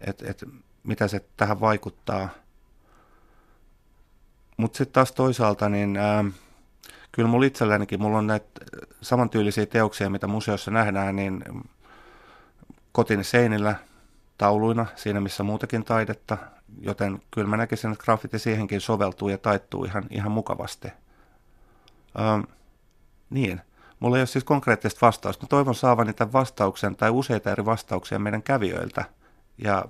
että 0.00 0.30
et, 0.30 0.44
mitä 0.84 1.08
se 1.08 1.24
tähän 1.36 1.60
vaikuttaa. 1.60 2.28
Mutta 4.56 4.78
sitten 4.78 4.92
taas 4.92 5.12
toisaalta, 5.12 5.68
niin 5.68 5.96
ää, 5.96 6.24
kyllä 7.12 7.28
mulla 7.28 7.46
itsellänikin, 7.46 8.02
mulla 8.02 8.18
on 8.18 8.26
näitä 8.26 8.46
samantyylisiä 9.02 9.66
teoksia, 9.66 10.10
mitä 10.10 10.26
museossa 10.26 10.70
nähdään, 10.70 11.16
niin 11.16 11.44
kotini 12.92 13.24
seinillä 13.24 13.74
tauluina, 14.38 14.86
siinä 14.96 15.20
missä 15.20 15.42
muutakin 15.42 15.84
taidetta, 15.84 16.38
joten 16.80 17.22
kyllä 17.30 17.48
mä 17.48 17.56
näkisin, 17.56 17.92
että 17.92 18.04
graffiti 18.04 18.38
siihenkin 18.38 18.80
soveltuu 18.80 19.28
ja 19.28 19.38
taittuu 19.38 19.84
ihan, 19.84 20.04
ihan 20.10 20.32
mukavasti. 20.32 20.88
Ähm, 22.20 22.40
niin, 23.30 23.60
mulla 24.00 24.16
ei 24.16 24.20
ole 24.20 24.26
siis 24.26 24.44
konkreettista 24.44 25.06
vastausta. 25.06 25.44
Mä 25.44 25.48
toivon 25.48 25.74
saavani 25.74 26.12
tämän 26.12 26.32
vastauksen 26.32 26.96
tai 26.96 27.10
useita 27.10 27.50
eri 27.50 27.64
vastauksia 27.64 28.18
meidän 28.18 28.42
kävijöiltä 28.42 29.04
ja 29.58 29.84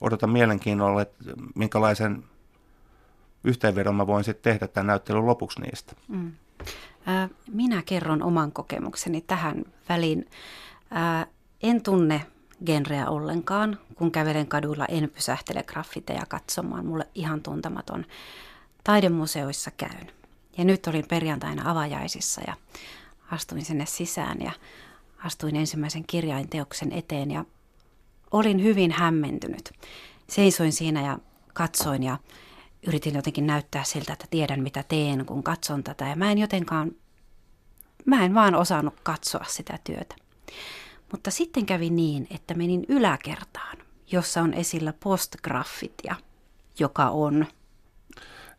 odotan 0.00 0.30
mielenkiinnolla, 0.30 1.02
että 1.02 1.24
minkälaisen 1.54 2.24
yhteenvedon 3.44 3.94
mä 3.94 4.06
voin 4.06 4.24
sitten 4.24 4.52
tehdä 4.52 4.68
tämän 4.68 4.86
näyttelyn 4.86 5.26
lopuksi 5.26 5.60
niistä. 5.60 5.92
Mm. 6.08 6.32
Äh, 7.08 7.30
minä 7.52 7.82
kerron 7.86 8.22
oman 8.22 8.52
kokemukseni 8.52 9.20
tähän 9.20 9.64
väliin. 9.88 10.30
Äh, 10.96 11.26
en 11.62 11.82
tunne 11.82 12.26
genreä 12.66 13.08
ollenkaan. 13.08 13.78
Kun 13.94 14.12
kävelen 14.12 14.46
kadulla, 14.46 14.86
en 14.86 15.10
pysähtele 15.14 15.62
graffiteja 15.62 16.26
katsomaan. 16.28 16.86
Mulle 16.86 17.08
ihan 17.14 17.42
tuntematon. 17.42 18.06
Taidemuseoissa 18.84 19.70
käyn. 19.70 20.12
Ja 20.58 20.64
nyt 20.64 20.86
olin 20.86 21.08
perjantaina 21.08 21.70
avajaisissa 21.70 22.40
ja 22.46 22.54
astuin 23.30 23.64
sinne 23.64 23.86
sisään 23.86 24.38
ja 24.40 24.52
astuin 25.24 25.56
ensimmäisen 25.56 26.04
kirjainteoksen 26.06 26.92
eteen 26.92 27.30
ja 27.30 27.44
olin 28.30 28.62
hyvin 28.62 28.90
hämmentynyt. 28.90 29.72
Seisoin 30.28 30.72
siinä 30.72 31.02
ja 31.02 31.18
katsoin 31.54 32.02
ja 32.02 32.18
yritin 32.86 33.14
jotenkin 33.14 33.46
näyttää 33.46 33.84
siltä, 33.84 34.12
että 34.12 34.26
tiedän 34.30 34.62
mitä 34.62 34.82
teen, 34.82 35.26
kun 35.26 35.42
katson 35.42 35.84
tätä. 35.84 36.08
Ja 36.08 36.16
mä 36.16 36.32
en 36.32 36.38
jotenkaan, 36.38 36.92
mä 38.04 38.24
en 38.24 38.34
vaan 38.34 38.54
osannut 38.54 39.00
katsoa 39.02 39.44
sitä 39.48 39.78
työtä. 39.84 40.14
Mutta 41.12 41.30
sitten 41.30 41.66
kävi 41.66 41.90
niin, 41.90 42.26
että 42.30 42.54
menin 42.54 42.84
yläkertaan, 42.88 43.76
jossa 44.12 44.42
on 44.42 44.54
esillä 44.54 44.92
postgraffitia, 45.00 46.14
joka 46.78 47.08
on... 47.08 47.46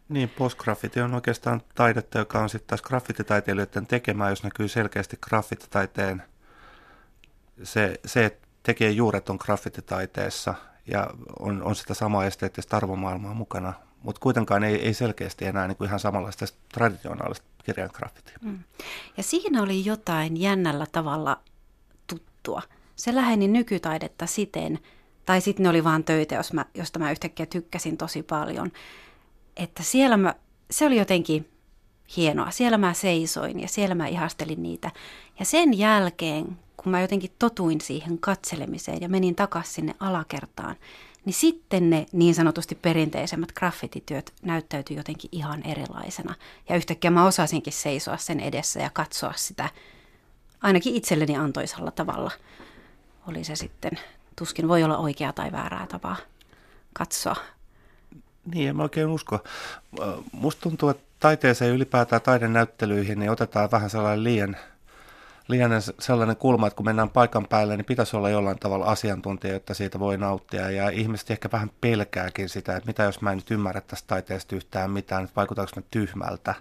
Niin, 0.10 0.30
postgraffiti 0.30 1.02
on 1.02 1.14
oikeastaan 1.14 1.62
taidetta, 1.76 2.18
joka 2.18 2.40
on 2.40 2.50
sitten 2.50 2.68
taas 2.68 2.82
graffititaiteilijoiden 2.82 3.88
tekemää, 3.88 4.30
jos 4.30 4.44
näkyy 4.44 4.68
selkeästi 4.68 5.18
graffititaiteen. 5.22 6.24
Se, 7.64 8.00
se 8.06 8.26
että 8.26 8.49
tekijän 8.74 8.96
juuret 8.96 9.30
on 9.30 9.38
graffititaiteessa 9.42 10.56
ja 10.88 11.10
on, 11.40 11.64
on 11.64 11.76
sitä 11.76 11.94
samaa 11.94 12.26
esteettistä 12.26 12.78
arvomaailmaa 12.78 13.34
mukana, 13.34 13.74
mutta 14.04 14.22
kuitenkaan 14.22 14.64
ei, 14.64 14.76
ei 14.76 14.94
selkeästi 14.94 15.46
enää 15.46 15.68
niin 15.68 15.76
kuin 15.78 15.88
ihan 15.88 16.00
samanlaista 16.00 16.46
traditionaalista 16.74 17.48
kirjan 17.64 17.90
graffitia. 17.94 18.38
Mm. 18.42 18.60
Ja 19.18 19.24
siinä 19.24 19.64
oli 19.64 19.86
jotain 19.86 20.38
jännällä 20.38 20.86
tavalla 20.92 21.40
juttua. 22.40 22.62
Se 22.96 23.16
läheni 23.16 23.48
nykytaidetta 23.48 24.26
siten, 24.26 24.80
tai 25.26 25.42
sitten 25.42 25.64
ne 25.64 25.70
oli 25.70 25.84
vaan 25.84 26.04
töitä, 26.04 26.36
jos 26.36 26.54
mä, 26.54 26.66
josta 26.74 27.00
mä 27.00 27.12
yhtäkkiä 27.12 27.46
tykkäsin 27.46 27.98
tosi 27.98 28.24
paljon, 28.24 28.72
että 29.58 29.84
siellä 29.84 30.18
mä, 30.18 30.36
se 30.72 30.86
oli 30.86 30.98
jotenkin 30.98 31.50
hienoa. 32.18 32.52
Siellä 32.52 32.78
mä 32.78 32.94
seisoin 32.94 33.60
ja 33.60 33.68
siellä 33.68 33.96
mä 33.96 34.08
ihastelin 34.08 34.64
niitä. 34.64 34.92
Ja 35.40 35.46
sen 35.46 35.78
jälkeen, 35.78 36.60
kun 36.84 36.92
mä 36.92 37.02
jotenkin 37.02 37.32
totuin 37.40 37.82
siihen 37.82 38.20
katselemiseen 38.20 39.02
ja 39.02 39.10
menin 39.10 39.36
takaisin 39.36 39.74
sinne 39.74 39.96
alakertaan, 40.00 40.76
niin 41.26 41.34
sitten 41.34 41.90
ne 41.90 42.06
niin 42.12 42.36
sanotusti 42.36 42.76
perinteisemmät 42.76 43.52
graffitityöt 43.52 44.34
näyttäytyi 44.42 44.98
jotenkin 44.98 45.30
ihan 45.32 45.64
erilaisena. 45.64 46.36
Ja 46.70 46.76
yhtäkkiä 46.76 47.12
mä 47.12 47.26
osasinkin 47.26 47.74
seisoa 47.74 48.18
sen 48.18 48.40
edessä 48.40 48.80
ja 48.80 48.90
katsoa 48.90 49.34
sitä 49.36 49.70
ainakin 50.62 50.96
itselleni 50.96 51.38
antoisalla 51.38 51.92
tavalla. 51.92 52.32
Oli 53.28 53.44
se 53.44 53.56
sitten, 53.56 53.92
tuskin 54.36 54.68
voi 54.68 54.84
olla 54.84 54.98
oikea 54.98 55.34
tai 55.34 55.52
väärää 55.52 55.88
tapaa 55.88 56.16
katsoa. 56.94 57.36
Niin, 58.54 58.70
en 58.70 58.76
mä 58.76 58.84
oikein 58.84 59.08
usko. 59.08 59.40
Musta 60.32 60.62
tuntuu, 60.62 60.90
että 60.90 61.04
taiteeseen 61.20 61.76
ylipäätään 61.76 62.22
taidenäyttelyihin 62.22 63.20
niin 63.20 63.32
otetaan 63.32 63.72
vähän 63.72 63.90
sellainen 63.90 64.24
liian, 64.24 64.58
liian 65.50 65.72
sellainen 66.00 66.36
kulma, 66.36 66.68
että 66.68 66.78
kun 66.78 66.86
mennään 66.86 67.10
paikan 67.10 67.48
päälle, 67.48 67.78
niin 67.78 67.86
pitäisi 67.86 68.18
olla 68.18 68.30
jollain 68.30 68.60
tavalla 68.60 68.86
asiantuntija, 68.86 69.56
että 69.56 69.74
siitä 69.74 70.00
voi 70.00 70.18
nauttia. 70.18 70.72
Ja 70.72 70.90
ihmiset 70.90 71.32
ehkä 71.32 71.50
vähän 71.52 71.72
pelkääkin 71.82 72.50
sitä, 72.50 72.76
että 72.76 72.88
mitä 72.88 73.04
jos 73.04 73.22
mä 73.22 73.32
en 73.32 73.38
nyt 73.38 73.52
ymmärrä 73.52 73.82
tästä 73.82 74.08
taiteesta 74.08 74.56
yhtään 74.56 74.92
mitään, 74.92 75.24
että 75.24 75.36
vaikutaanko 75.36 75.72
mä 75.76 75.82
tyhmältä. 75.92 76.56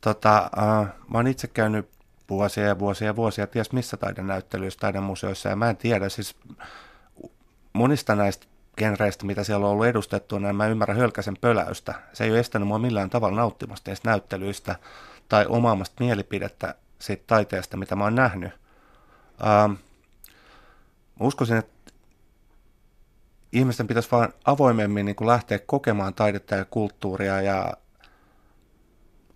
Tota, 0.00 0.50
äh, 0.58 0.86
mä 1.08 1.18
oon 1.18 1.26
itse 1.26 1.48
käynyt 1.48 1.88
vuosia 2.30 2.66
ja 2.66 2.78
vuosia 2.78 3.06
ja 3.06 3.16
vuosia 3.16 3.46
ties 3.46 3.72
missä 3.72 3.96
taidenäyttelyissä, 3.96 4.80
taidemuseoissa, 4.80 5.48
ja 5.48 5.56
mä 5.56 5.70
en 5.70 5.76
tiedä, 5.76 6.08
siis 6.08 6.36
monista 7.72 8.16
näistä 8.16 8.46
genreistä, 8.76 9.26
mitä 9.26 9.44
siellä 9.44 9.66
on 9.66 9.72
ollut 9.72 9.86
edustettuna, 9.86 10.48
niin 10.48 10.56
mä 10.56 10.66
ymmärrän 10.66 10.96
hölkäsen 10.96 11.36
pöläystä. 11.40 11.94
Se 12.12 12.24
ei 12.24 12.30
ole 12.30 12.38
estänyt 12.38 12.68
mua 12.68 12.78
millään 12.78 13.10
tavalla 13.10 13.36
nauttimasta 13.36 13.90
näyttelyistä 14.04 14.76
tai 15.28 15.46
omaamasta 15.48 16.04
mielipidettä 16.04 16.74
siitä 17.02 17.24
taiteesta, 17.26 17.76
mitä 17.76 17.96
mä 17.96 18.04
oon 18.04 18.14
nähnyt. 18.14 18.52
Ähm, 19.46 19.70
mä 21.20 21.26
uskoisin, 21.26 21.56
että 21.56 21.92
ihmisten 23.52 23.86
pitäisi 23.86 24.10
vaan 24.12 24.32
avoimemmin 24.44 25.06
niin 25.06 25.16
kuin 25.16 25.28
lähteä 25.28 25.58
kokemaan 25.58 26.14
taidetta 26.14 26.54
ja 26.54 26.64
kulttuuria 26.64 27.40
ja 27.42 27.72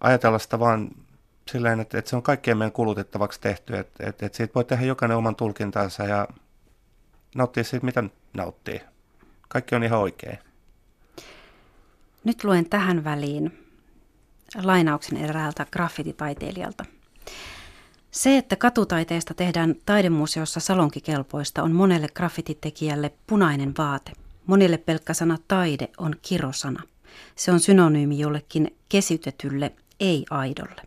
ajatella 0.00 0.38
sitä 0.38 0.59
vaan 0.59 0.90
silleen, 1.50 1.81
että, 1.81 1.98
että 1.98 2.09
se 2.09 2.16
on 2.16 2.22
kaikkien 2.22 2.59
meidän 2.59 2.72
kulutettavaksi 2.72 3.40
tehty, 3.40 3.76
että, 3.76 4.07
että, 4.09 4.26
että 4.26 4.37
siitä 4.37 4.55
voi 4.55 4.64
tehdä 4.64 4.85
jokainen 4.85 5.16
oman 5.16 5.37
tulkintansa 5.37 6.05
ja 6.05 6.29
nauttia 7.35 7.64
siitä, 7.64 7.87
mitä 7.87 8.05
nauttii. 8.35 8.81
Kaikki 9.48 9.74
on 9.74 9.85
ihan 9.85 10.00
oikein. 10.00 10.38
Nyt 12.24 12.44
luen 12.44 12.68
tähän 12.68 13.05
väliin 13.05 13.66
lainauksen 14.62 15.18
eräältä 15.18 15.66
graffititaiteilijalta. 15.72 16.85
Se, 18.16 18.37
että 18.37 18.57
katutaiteesta 18.57 19.35
tehdään 19.35 19.74
taidemuseossa 19.87 20.61
salonkikelpoista, 20.61 21.62
on 21.62 21.72
monelle 21.72 22.07
graffititekijälle 22.14 23.12
punainen 23.26 23.72
vaate. 23.79 24.12
Monille 24.46 24.79
pelkkä 24.79 25.14
sana 25.14 25.38
taide 25.48 25.88
on 25.98 26.14
kirosana. 26.22 26.83
Se 27.35 27.52
on 27.52 27.61
synonyymi 27.61 28.18
jollekin 28.18 28.76
kesytetylle 28.88 29.72
ei-aidolle. 30.00 30.83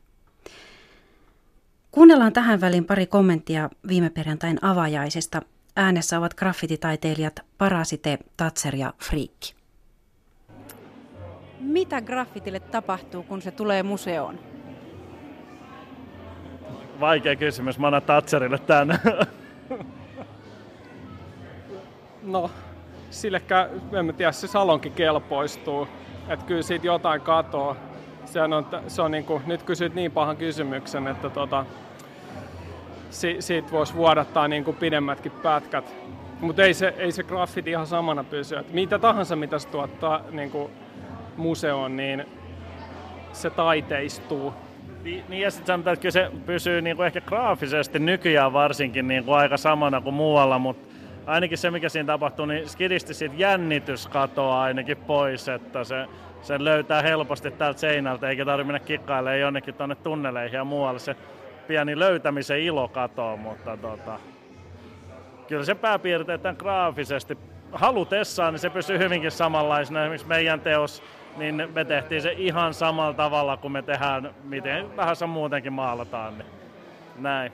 Kuunnellaan 1.92 2.34
tähän 2.34 2.62
väliin 2.62 2.86
pari 2.86 3.06
kommenttia 3.06 3.70
viime 3.88 4.10
perjantain 4.10 4.58
avajaisesta. 4.62 5.42
Äänessä 5.76 6.18
ovat 6.18 6.34
graffititaiteilijat 6.34 7.40
Parasite, 7.58 8.20
Tatser 8.38 8.76
ja 8.76 8.94
Friikki. 9.04 9.54
Mitä 11.60 12.02
graffitille 12.02 12.60
tapahtuu, 12.60 13.24
kun 13.24 13.42
se 13.42 13.52
tulee 13.52 13.84
museoon? 13.84 14.40
Vaikea 17.00 17.36
kysymys. 17.36 17.80
Mä 17.80 17.88
annan 17.88 18.02
Tatserille 18.02 18.58
tän. 18.58 19.00
No, 22.24 22.52
sillekään, 23.10 23.70
en 23.94 24.14
tiedä, 24.18 24.32
se 24.32 24.48
salonkin 24.48 24.92
kelpoistuu. 24.92 25.88
Että 26.28 26.46
kyllä 26.46 26.62
siitä 26.62 26.88
jotain 26.88 27.22
katoaa. 27.22 27.76
Se 28.26 28.42
on, 28.42 28.66
se 28.88 29.02
on 29.02 29.12
niin 29.12 29.26
kuin, 29.26 29.44
nyt 29.46 29.64
kysyt 29.64 29.96
niin 29.96 30.12
pahan 30.12 30.38
kysymyksen, 30.38 31.08
että 31.08 31.30
tota, 31.30 31.66
si, 33.10 33.36
siitä 33.40 33.72
voisi 33.72 33.94
vuodattaa 33.94 34.48
niin 34.48 34.64
kuin 34.64 34.78
pidemmätkin 34.78 35.32
pätkät. 35.32 35.96
Mutta 36.42 36.64
ei 36.64 36.74
se, 36.74 36.94
ei 36.98 37.12
se 37.12 37.24
graffiti 37.24 37.70
ihan 37.70 37.88
samana 37.88 38.24
pysy. 38.24 38.56
Et 38.56 38.74
mitä 38.74 39.00
tahansa, 39.00 39.36
mitä 39.36 39.60
se 39.60 39.68
tuottaa 39.68 40.22
niin 40.32 40.52
kuin 40.52 40.72
museoon, 41.38 41.96
niin 41.98 42.26
se 43.34 43.50
taiteistuu. 43.50 44.54
Niin, 45.04 45.42
ja 45.42 45.52
sitten 45.52 45.68
sanotaan, 45.68 45.94
että 45.94 46.02
kyllä 46.02 46.14
se 46.14 46.32
pysyy 46.46 46.82
niin 46.82 46.96
kuin 46.96 47.08
ehkä 47.08 47.22
graafisesti 47.22 48.00
nykyään 48.00 48.54
varsinkin 48.54 49.08
niin 49.08 49.24
kuin 49.24 49.38
aika 49.38 49.58
samana 49.58 50.02
kuin 50.02 50.14
muualla, 50.14 50.60
mutta 50.60 50.96
ainakin 51.26 51.58
se, 51.58 51.72
mikä 51.72 51.90
siinä 51.90 52.08
tapahtuu, 52.08 52.46
niin 52.46 52.70
skidisti 52.70 53.14
siitä 53.14 53.36
jännitys 53.38 54.08
katoaa 54.08 54.64
ainakin 54.64 54.98
pois, 54.98 55.48
että 55.48 55.84
se, 55.84 56.06
sen 56.42 56.66
löytää 56.66 57.02
helposti 57.02 57.52
täältä 57.52 57.80
seinältä, 57.80 58.30
eikä 58.30 58.46
tarvitse 58.46 58.68
mennä 58.68 58.86
kikkailemaan 58.86 59.40
jonnekin 59.40 59.74
tuonne 59.74 59.96
tunneleihin 59.96 60.58
ja 60.58 60.64
muualle. 60.64 61.00
Se 61.00 61.16
pieni 61.68 62.00
löytämisen 62.00 62.60
ilo 62.60 62.88
katoaa, 62.88 63.38
mutta 63.38 63.78
tota, 63.78 64.20
kyllä 65.48 65.66
se 65.66 65.76
pääpiirteetään 65.76 66.56
graafisesti 66.60 67.38
halutessaan, 67.72 68.54
niin 68.54 68.60
se 68.60 68.70
pysyy 68.70 68.98
hyvinkin 68.98 69.32
samanlaisena. 69.32 70.02
Esimerkiksi 70.02 70.28
meidän 70.28 70.60
teos, 70.60 71.04
niin 71.40 71.70
me 71.76 71.86
tehtiin 71.86 72.22
se 72.22 72.32
ihan 72.32 72.74
samalla 72.74 73.14
tavalla 73.14 73.58
kuin 73.58 73.72
me 73.72 73.82
tehdään, 73.82 74.36
miten 74.44 74.90
tahansa 74.90 75.28
muutenkin 75.28 75.74
maalataan. 75.74 76.38
Niin 76.38 76.60
näin. 77.16 77.52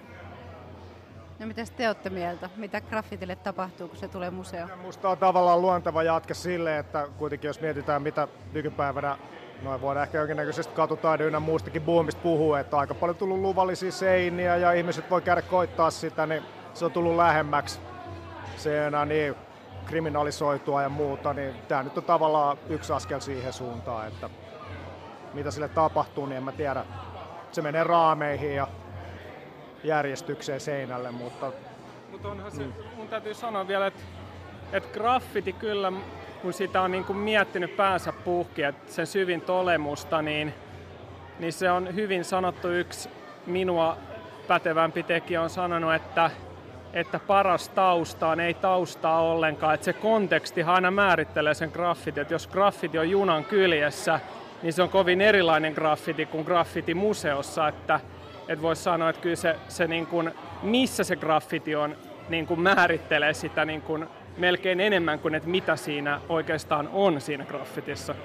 No 1.40 1.48
mitä 1.48 1.62
te 1.78 1.88
olette 1.88 2.10
mieltä? 2.10 2.50
Mitä 2.56 2.82
graffitille 2.82 3.36
tapahtuu, 3.36 3.88
kun 3.88 3.98
se 3.98 4.08
tulee 4.08 4.30
museoon? 4.30 4.70
Minusta 4.78 5.10
on 5.10 5.18
tavallaan 5.18 5.62
luonteva 5.62 6.04
jatke 6.04 6.34
sille, 6.34 6.78
että 6.78 7.08
kuitenkin 7.18 7.48
jos 7.48 7.62
mietitään, 7.62 8.02
mitä 8.02 8.28
nykypäivänä 8.54 9.18
noin 9.62 9.82
voidaan 9.82 10.04
ehkä 10.04 10.18
jonkinnäköisestä 10.18 10.76
katutaiden 10.76 11.28
ynnä 11.28 11.40
muustakin 11.40 11.82
boomista 11.82 12.22
puhua, 12.22 12.60
että 12.60 12.78
aika 12.78 12.94
paljon 12.94 13.18
tullut 13.18 13.40
luvallisia 13.40 13.92
seiniä 13.92 14.58
ja 14.58 14.72
ihmiset 14.72 15.10
voi 15.10 15.22
käydä 15.22 15.42
koittaa 15.42 15.92
sitä, 15.92 16.26
niin 16.26 16.44
se 16.74 16.86
on 16.86 16.92
tullut 16.92 17.16
lähemmäksi. 17.16 17.80
Se 18.58 18.88
enää 18.88 19.06
niin 19.06 19.36
kriminalisoitua 19.86 20.82
ja 20.82 20.90
muuta, 20.90 21.34
niin 21.34 21.56
tämä 21.68 21.84
nyt 21.84 21.98
on 21.98 22.04
tavallaan 22.04 22.58
yksi 22.70 22.94
askel 22.94 23.20
siihen 23.20 23.54
suuntaan, 23.54 24.08
että 24.08 24.30
mitä 25.34 25.52
sille 25.52 25.68
tapahtuu, 25.68 26.26
niin 26.26 26.38
en 26.38 26.44
mä 26.44 26.52
tiedä. 26.52 26.86
Se 27.52 27.62
menee 27.62 27.84
raameihin 27.84 28.56
ja 28.56 28.68
järjestykseen 29.84 30.60
seinälle, 30.60 31.12
mutta... 31.12 31.52
Mutta 32.12 32.28
onhan 32.28 32.52
se, 32.52 32.64
mm. 32.64 32.74
mun 32.96 33.08
täytyy 33.08 33.34
sanoa 33.34 33.68
vielä, 33.68 33.88
että, 33.88 34.02
että 34.72 34.94
graffiti 34.94 35.54
kyllä, 35.54 35.92
kun 36.42 36.54
sitä 36.54 36.82
on 36.82 36.92
niin 36.92 37.06
kuin 37.06 37.18
miettinyt 37.18 37.78
päänsä 37.78 38.12
puhki, 38.12 38.64
että 38.64 38.94
sen 38.94 39.08
syvin 39.08 39.42
tolemusta, 39.42 40.22
niin, 40.22 40.54
niin 41.40 41.54
se 41.54 41.72
on 41.72 41.96
hyvin 41.96 42.26
sanottu 42.26 42.68
yksi 42.68 43.10
minua 43.46 43.98
pätevämpi 44.48 45.04
tekijä 45.04 45.42
on 45.42 45.50
sanonut, 45.50 45.94
että, 45.94 46.32
että 46.96 47.20
paras 47.20 47.70
taustaan 47.70 48.40
ei 48.40 48.54
taustaa 48.54 49.22
ollenkaan, 49.22 49.74
että 49.74 49.86
se 49.86 49.94
konteksti 49.94 50.64
aina 50.64 50.92
määrittelee 50.92 51.54
sen 51.54 51.72
graffiti, 51.74 52.20
että 52.20 52.34
jos 52.34 52.48
graffiti 52.48 52.98
on 52.98 53.10
junan 53.10 53.46
kyljessä, 53.46 54.20
niin 54.62 54.74
se 54.74 54.84
on 54.84 54.90
kovin 54.90 55.22
erilainen 55.22 55.74
graffiti 55.74 56.26
kuin 56.26 56.46
graffiti 56.46 56.94
museossa, 56.94 57.68
että, 57.68 58.00
että 58.48 58.62
voisi 58.62 58.84
sanoa, 58.84 59.10
että 59.10 59.22
kyllä 59.22 59.36
se, 59.36 59.56
se 59.68 59.88
niin 59.88 60.08
kuin, 60.08 60.32
missä 60.64 61.04
se 61.04 61.16
graffiti 61.16 61.76
on, 61.76 61.96
niin 62.30 62.48
kuin 62.48 62.60
määrittelee 62.60 63.34
sitä 63.34 63.66
niin 63.66 63.82
kuin 63.82 64.08
melkein 64.38 64.80
enemmän 64.80 65.20
kuin, 65.20 65.36
että 65.36 65.50
mitä 65.50 65.76
siinä 65.76 66.22
oikeastaan 66.30 66.90
on 66.94 67.22
siinä 67.22 67.46
graffitissa. 67.46 68.16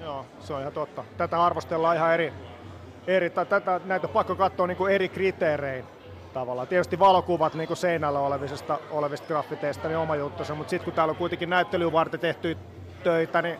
Joo, 0.00 0.26
se 0.40 0.54
on 0.54 0.60
ihan 0.60 0.72
totta. 0.72 1.04
Tätä 1.16 1.42
arvostellaan 1.42 1.96
ihan 1.96 2.14
eri, 2.14 2.32
eri 3.06 3.30
tai 3.30 3.46
tätä, 3.46 3.80
näitä 3.84 4.06
on 4.06 4.12
pakko 4.12 4.34
katsoa 4.34 4.66
niin 4.66 4.76
kuin 4.76 4.94
eri 4.94 5.08
kriteerein 5.08 5.84
tavallaan. 6.28 6.68
Tietysti 6.68 6.98
valokuvat 6.98 7.54
niin 7.54 7.66
kuin 7.68 7.76
seinällä 7.76 8.20
olevista, 8.20 8.78
olevista 8.90 9.26
graffiteista, 9.26 9.88
niin 9.88 9.98
oma 9.98 10.16
juttusa, 10.16 10.54
mutta 10.54 10.70
sitten 10.70 10.84
kun 10.84 10.94
täällä 10.94 11.10
on 11.10 11.16
kuitenkin 11.16 11.50
näyttelyyn 11.50 11.92
varten 11.92 12.20
tehty 12.20 12.56
töitä, 13.04 13.42
niin 13.42 13.58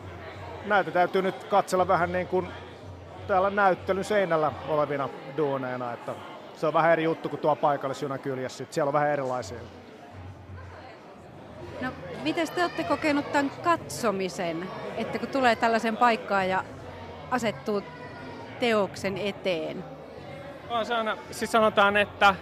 näitä 0.65 0.91
täytyy 0.91 1.21
nyt 1.21 1.43
katsella 1.43 1.87
vähän 1.87 2.11
niin 2.11 2.27
kuin 2.27 2.47
täällä 3.27 3.49
näyttelyn 3.49 4.03
seinällä 4.03 4.51
olevina 4.67 5.09
duuneina, 5.37 5.93
että 5.93 6.15
se 6.55 6.67
on 6.67 6.73
vähän 6.73 6.91
eri 6.91 7.03
juttu 7.03 7.29
kuin 7.29 7.39
tuo 7.39 7.55
paikallisjunan 7.55 8.19
kyljessä, 8.19 8.65
siellä 8.69 8.89
on 8.89 8.93
vähän 8.93 9.09
erilaisia. 9.09 9.59
No, 11.81 11.91
miten 12.23 12.47
te 12.55 12.61
olette 12.61 12.83
kokenut 12.83 13.31
tämän 13.31 13.51
katsomisen, 13.63 14.67
että 14.97 15.19
kun 15.19 15.27
tulee 15.27 15.55
tällaisen 15.55 15.97
paikkaan 15.97 16.49
ja 16.49 16.63
asettuu 17.31 17.83
teoksen 18.59 19.17
eteen? 19.17 19.83
On 20.69 20.85
se 20.85 20.95
aina, 20.95 21.17
siis 21.31 21.51
sanotaan, 21.51 21.97
että 21.97 22.35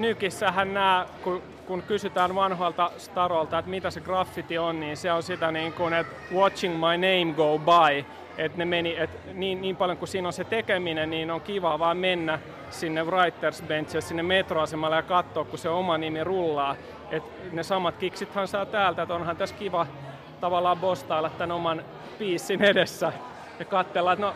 nykissähän 0.00 0.74
nämä, 0.74 1.06
kun, 1.24 1.42
kun 1.66 1.82
kysytään 1.82 2.34
vanhoilta 2.34 2.90
starolta, 2.98 3.58
että 3.58 3.70
mitä 3.70 3.90
se 3.90 4.00
graffiti 4.00 4.58
on, 4.58 4.80
niin 4.80 4.96
se 4.96 5.12
on 5.12 5.22
sitä 5.22 5.52
niin 5.52 5.72
kuin, 5.72 5.94
että 5.94 6.14
watching 6.34 6.74
my 6.74 6.96
name 6.96 7.34
go 7.36 7.58
by, 7.58 8.04
että 8.38 8.58
ne 8.58 8.64
meni, 8.64 8.96
että 8.98 9.18
niin, 9.32 9.60
niin 9.60 9.76
paljon 9.76 9.98
kuin 9.98 10.08
siinä 10.08 10.28
on 10.28 10.32
se 10.32 10.44
tekeminen, 10.44 11.10
niin 11.10 11.30
on 11.30 11.40
kiva 11.40 11.78
vaan 11.78 11.96
mennä 11.96 12.38
sinne 12.70 13.04
writers 13.04 13.62
benchille, 13.62 14.00
sinne 14.00 14.22
metroasemalle 14.22 14.96
ja 14.96 15.02
katsoa, 15.02 15.44
kun 15.44 15.58
se 15.58 15.68
oma 15.68 15.98
nimi 15.98 16.24
rullaa. 16.24 16.76
Et 17.10 17.52
ne 17.52 17.62
samat 17.62 17.96
kiksithan 17.96 18.48
saa 18.48 18.66
täältä, 18.66 19.02
että 19.02 19.14
onhan 19.14 19.36
tässä 19.36 19.54
kiva 19.54 19.86
tavallaan 20.40 20.78
bostailla 20.78 21.30
tämän 21.30 21.56
oman 21.56 21.82
piissin 22.18 22.62
edessä 22.64 23.12
ja 23.58 23.64
katsella, 23.64 24.12
että 24.12 24.26
no, 24.26 24.34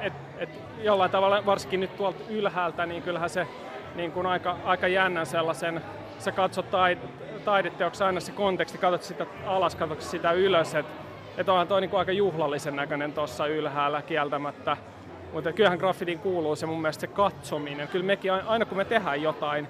et, 0.00 0.12
et 0.38 0.48
jollain 0.82 1.10
tavalla, 1.10 1.46
varsinkin 1.46 1.80
nyt 1.80 1.96
tuolta 1.96 2.20
ylhäältä, 2.28 2.86
niin 2.86 3.02
kyllähän 3.02 3.30
se 3.30 3.46
niin 3.94 4.12
kuin 4.12 4.26
aika, 4.26 4.56
aika 4.64 4.88
jännän 4.88 5.26
sellaisen, 5.26 5.80
sä 6.18 6.32
katsot 6.32 6.70
taid, 6.70 6.98
taideteoksi 7.44 8.04
aina 8.04 8.20
se 8.20 8.32
konteksti, 8.32 8.78
katsot 8.78 9.02
sitä 9.02 9.26
alas, 9.46 9.74
katsot 9.74 10.02
sitä 10.02 10.32
ylös, 10.32 10.74
että 10.74 10.92
et 11.38 11.48
onhan 11.48 11.68
toi 11.68 11.80
niin 11.80 11.96
aika 11.96 12.12
juhlallisen 12.12 12.76
näköinen 12.76 13.12
tuossa 13.12 13.46
ylhäällä 13.46 14.02
kieltämättä. 14.02 14.76
Mutta 15.32 15.52
kyllähän 15.52 15.78
graffitiin 15.78 16.18
kuuluu 16.18 16.56
se 16.56 16.66
mun 16.66 16.80
mielestä 16.80 17.00
se 17.00 17.06
katsominen. 17.06 17.88
Kyllä 17.88 18.04
mekin 18.04 18.32
aina 18.32 18.64
kun 18.64 18.76
me 18.76 18.84
tehdään 18.84 19.22
jotain 19.22 19.68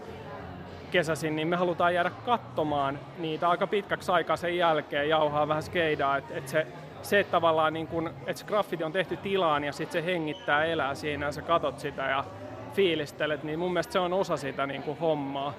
kesäisin, 0.90 1.36
niin 1.36 1.48
me 1.48 1.56
halutaan 1.56 1.94
jäädä 1.94 2.10
katsomaan 2.10 2.98
niitä 3.18 3.48
aika 3.48 3.66
pitkäksi 3.66 4.12
aikaa 4.12 4.36
sen 4.36 4.56
jälkeen, 4.56 5.08
jauhaa 5.08 5.48
vähän 5.48 5.62
skeidaa, 5.62 6.16
että 6.16 6.34
et 6.34 6.48
se, 6.48 6.66
se 7.02 7.20
että 7.20 7.30
tavallaan 7.30 7.72
niin 7.72 7.86
kun, 7.86 8.08
että 8.26 8.40
se 8.40 8.46
graffiti 8.46 8.84
on 8.84 8.92
tehty 8.92 9.16
tilaan 9.16 9.64
ja 9.64 9.72
sitten 9.72 10.02
se 10.02 10.12
hengittää, 10.12 10.64
elää 10.64 10.94
siinä 10.94 11.26
ja 11.26 11.32
sä 11.32 11.42
katot 11.42 11.78
sitä 11.78 12.02
ja 12.02 12.24
fiilistelet, 12.72 13.44
niin 13.44 13.58
mun 13.58 13.72
mielestä 13.72 13.92
se 13.92 13.98
on 13.98 14.12
osa 14.12 14.36
sitä 14.36 14.66
niin 14.66 14.82
kuin 14.82 14.98
hommaa. 14.98 15.54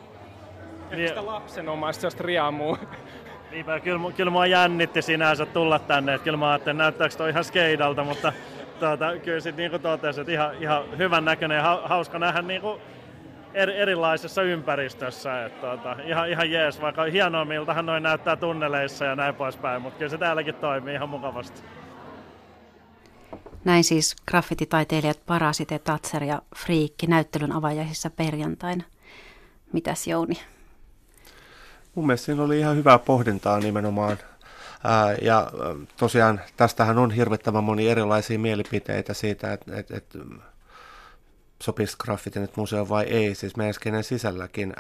Eli 0.92 1.08
sitä 1.08 1.26
lapsenomaista 1.26 2.02
sellaista 2.02 2.24
riamua. 2.24 2.78
Niinpä, 3.52 3.80
kyllä, 3.80 4.12
kyllä 4.16 4.32
mua 4.32 4.46
jännitti 4.46 5.02
sinänsä 5.02 5.46
tulla 5.46 5.80
tänne, 5.80 6.14
että 6.14 6.24
kyllä 6.24 6.38
mä 6.38 6.52
ajattelin, 6.52 6.78
näyttääkö 6.78 7.16
toi 7.16 7.30
ihan 7.30 7.44
skeidalta, 7.44 8.04
mutta 8.04 8.34
tuota, 8.80 9.18
kyllä 9.24 9.40
sitten 9.40 9.62
niin 9.64 9.72
kuin 9.72 9.82
totesin, 9.82 10.22
että 10.22 10.34
ihan, 10.34 10.56
ihan 10.60 10.98
hyvän 10.98 11.26
näköinen 11.26 11.58
ja 11.58 11.82
hauska 11.84 12.20
nähdä 12.20 12.42
niin 12.42 12.62
kuin 12.62 12.82
eri, 13.54 13.78
erilaisessa 13.78 14.42
ympäristössä. 14.42 15.46
Että 15.46 15.68
tuota, 15.68 15.96
ihan, 16.06 16.30
ihan 16.30 16.52
jees, 16.52 16.82
vaikka 16.82 17.04
hienoimmiltahan 17.04 17.86
noin 17.86 18.04
näyttää 18.04 18.36
tunneleissa 18.36 19.06
ja 19.06 19.16
näin 19.16 19.36
poispäin, 19.36 19.82
mutta 19.82 19.98
kyllä 19.98 20.10
se 20.10 20.18
täälläkin 20.18 20.56
toimii 20.56 20.94
ihan 20.94 21.10
mukavasti. 21.10 21.62
Näin 23.66 23.84
siis 23.84 24.16
graffititaiteilijat 24.28 25.26
Parasite, 25.26 25.80
Tatser 25.80 26.24
ja 26.24 26.42
Friikki 26.56 27.08
näyttelyn 27.08 27.52
avajaisissa 27.52 28.10
perjantaina. 28.10 28.84
Mitäs 29.74 30.08
Jouni? 30.08 30.40
Mun 31.96 32.08
mielestä 32.08 32.26
siinä 32.26 32.44
oli 32.44 32.60
ihan 32.60 32.76
hyvää 32.78 33.00
pohdintaa 33.00 33.60
nimenomaan. 33.60 34.18
Ja 35.22 35.52
tosiaan 35.98 36.42
tästähän 36.58 36.98
on 36.98 37.12
hirvittävän 37.12 37.64
moni 37.64 37.90
erilaisia 37.90 38.40
mielipiteitä 38.40 39.14
siitä, 39.14 39.54
että, 39.54 39.76
että, 39.78 39.98
että 39.98 40.20
sopisi 41.62 41.98
graffiti 41.98 42.40
nyt 42.40 42.58
museoon 42.58 42.90
vai 42.90 43.04
ei, 43.04 43.36
siis 43.36 43.56
meidän 43.56 44.04
sisälläkin. 44.04 44.74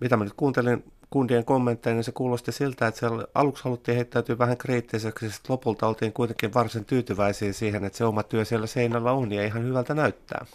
Mitä 0.00 0.16
mä 0.16 0.24
nyt 0.24 0.34
kuuntelin 0.36 0.92
kundien 1.14 1.44
kommentteja, 1.44 1.94
niin 1.94 2.04
se 2.04 2.12
kuulosti 2.12 2.52
siltä, 2.52 2.86
että 2.86 2.98
siellä 2.98 3.26
aluksi 3.34 3.64
haluttiin 3.64 3.96
heittäytyä 3.96 4.38
vähän 4.38 4.56
kriittiseksi, 4.56 5.30
sitten 5.30 5.52
lopulta 5.52 5.86
oltiin 5.86 6.12
kuitenkin 6.12 6.54
varsin 6.54 6.84
tyytyväisiä 6.84 7.52
siihen, 7.52 7.84
että 7.84 7.98
se 7.98 8.04
oma 8.04 8.22
työ 8.22 8.44
siellä 8.44 8.66
seinällä 8.66 9.12
on 9.12 9.32
ja 9.32 9.44
ihan 9.44 9.64
hyvältä 9.64 9.94
näyttää. 9.94 10.46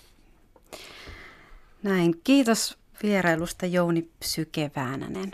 Näin. 1.83 2.21
Kiitos 2.23 2.77
vierailusta 3.03 3.65
Jouni 3.65 4.09
Psyke 4.19 4.71
Väänänen. 4.75 5.31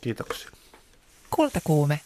Kiitoksia. 0.00 0.50
Kultakuume. 1.30 2.00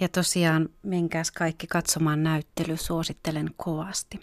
Ja 0.00 0.08
tosiaan 0.08 0.68
menkääs 0.82 1.30
kaikki 1.30 1.66
katsomaan 1.66 2.22
näyttely, 2.22 2.76
suosittelen 2.76 3.50
kovasti. 3.56 4.20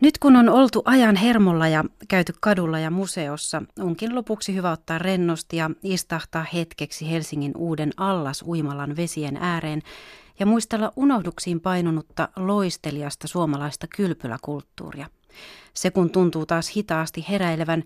Nyt 0.00 0.18
kun 0.18 0.36
on 0.36 0.48
oltu 0.48 0.82
ajan 0.84 1.16
hermolla 1.16 1.68
ja 1.68 1.84
käyty 2.08 2.34
kadulla 2.40 2.78
ja 2.78 2.90
museossa, 2.90 3.62
onkin 3.80 4.14
lopuksi 4.14 4.54
hyvä 4.54 4.72
ottaa 4.72 4.98
rennosti 4.98 5.56
ja 5.56 5.70
istahtaa 5.82 6.46
hetkeksi 6.54 7.10
Helsingin 7.10 7.52
uuden 7.56 7.92
allas 7.96 8.44
uimalan 8.46 8.96
vesien 8.96 9.36
ääreen 9.36 9.82
ja 10.38 10.46
muistella 10.46 10.92
unohduksiin 10.96 11.60
painunutta 11.60 12.28
loistelijasta 12.36 13.28
suomalaista 13.28 13.86
kylpyläkulttuuria. 13.96 15.06
Se 15.74 15.90
kun 15.90 16.10
tuntuu 16.10 16.46
taas 16.46 16.76
hitaasti 16.76 17.26
heräilevän, 17.28 17.84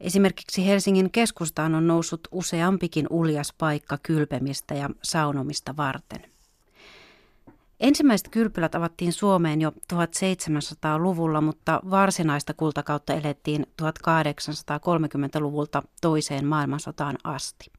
esimerkiksi 0.00 0.66
Helsingin 0.66 1.10
keskustaan 1.10 1.74
on 1.74 1.86
noussut 1.86 2.28
useampikin 2.30 3.06
uljas 3.10 3.54
paikka 3.58 3.98
kylpemistä 4.02 4.74
ja 4.74 4.90
saunomista 5.02 5.76
varten. 5.76 6.33
Ensimmäiset 7.80 8.28
kylpylät 8.30 8.74
avattiin 8.74 9.12
Suomeen 9.12 9.60
jo 9.60 9.70
1700-luvulla, 9.70 11.40
mutta 11.40 11.80
varsinaista 11.90 12.54
kultakautta 12.54 13.14
elettiin 13.14 13.66
1830-luvulta 13.82 15.82
toiseen 16.00 16.46
maailmansotaan 16.46 17.16
asti. 17.24 17.72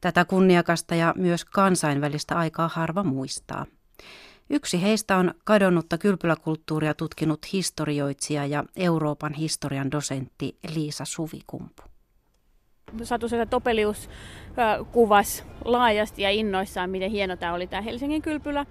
Tätä 0.00 0.24
kunniakasta 0.24 0.94
ja 0.94 1.14
myös 1.16 1.44
kansainvälistä 1.44 2.38
aikaa 2.38 2.68
harva 2.68 3.02
muistaa. 3.02 3.66
Yksi 4.50 4.82
heistä 4.82 5.16
on 5.16 5.34
kadonnutta 5.44 5.98
kylpyläkulttuuria 5.98 6.94
tutkinut 6.94 7.52
historioitsija 7.52 8.46
ja 8.46 8.64
Euroopan 8.76 9.34
historian 9.34 9.90
dosentti 9.90 10.58
Liisa 10.74 11.04
Suvikumpu. 11.04 11.82
Satu 13.02 13.28
Setä 13.28 13.46
Topelius 13.46 14.10
kuvasi 14.92 15.42
laajasti 15.64 16.22
ja 16.22 16.30
innoissaan, 16.30 16.90
miten 16.90 17.10
hieno 17.10 17.36
tämä 17.36 17.54
oli 17.54 17.66
tämä 17.66 17.82
Helsingin 17.82 18.22
kylpylä 18.22 18.66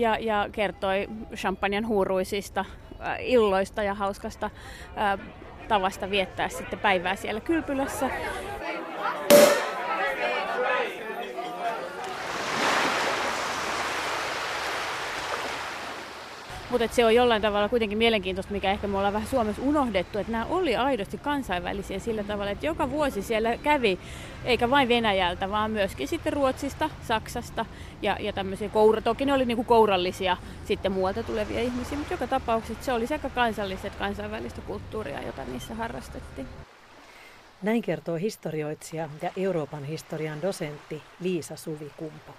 ja, 0.00 0.18
ja 0.18 0.48
kertoi 0.52 1.08
champagnen 1.34 1.86
huuruisista 1.86 2.64
äh, 3.00 3.16
illoista 3.20 3.82
ja 3.82 3.94
hauskasta 3.94 4.50
äh, 4.98 5.18
tavasta 5.68 6.10
viettää 6.10 6.48
sitten 6.48 6.78
päivää 6.78 7.16
siellä 7.16 7.40
kylpylässä. 7.40 8.10
Mutta 16.70 16.88
se 16.88 17.04
on 17.04 17.14
jollain 17.14 17.42
tavalla 17.42 17.68
kuitenkin 17.68 17.98
mielenkiintoista, 17.98 18.52
mikä 18.52 18.70
ehkä 18.70 18.86
me 18.86 18.96
ollaan 18.96 19.12
vähän 19.12 19.28
Suomessa 19.28 19.62
unohdettu, 19.62 20.18
että 20.18 20.32
nämä 20.32 20.44
oli 20.44 20.76
aidosti 20.76 21.18
kansainvälisiä 21.18 21.98
sillä 21.98 22.24
tavalla, 22.24 22.50
että 22.50 22.66
joka 22.66 22.90
vuosi 22.90 23.22
siellä 23.22 23.56
kävi, 23.56 23.98
eikä 24.44 24.70
vain 24.70 24.88
Venäjältä, 24.88 25.50
vaan 25.50 25.70
myöskin 25.70 26.08
sitten 26.08 26.32
Ruotsista, 26.32 26.90
Saksasta 27.02 27.66
ja, 28.02 28.16
ja 28.20 28.32
tämmöisiä 28.32 28.68
koura, 28.68 29.00
toki 29.00 29.24
ne 29.24 29.32
oli 29.32 29.44
niinku 29.44 29.64
kourallisia 29.64 30.36
sitten 30.64 30.92
muualta 30.92 31.22
tulevia 31.22 31.60
ihmisiä, 31.60 31.98
mutta 31.98 32.14
joka 32.14 32.26
tapauksessa 32.26 32.84
se 32.84 32.92
oli 32.92 33.06
sekä 33.06 33.30
kansalliset 33.30 33.94
kansainvälistä 33.94 34.60
kulttuuria, 34.60 35.22
jota 35.22 35.44
niissä 35.44 35.74
harrastettiin. 35.74 36.46
Näin 37.62 37.82
kertoo 37.82 38.16
historioitsija 38.16 39.08
ja 39.22 39.30
Euroopan 39.36 39.84
historian 39.84 40.42
dosentti 40.42 41.02
Liisa 41.20 41.56
Suvikumpo. 41.56 42.32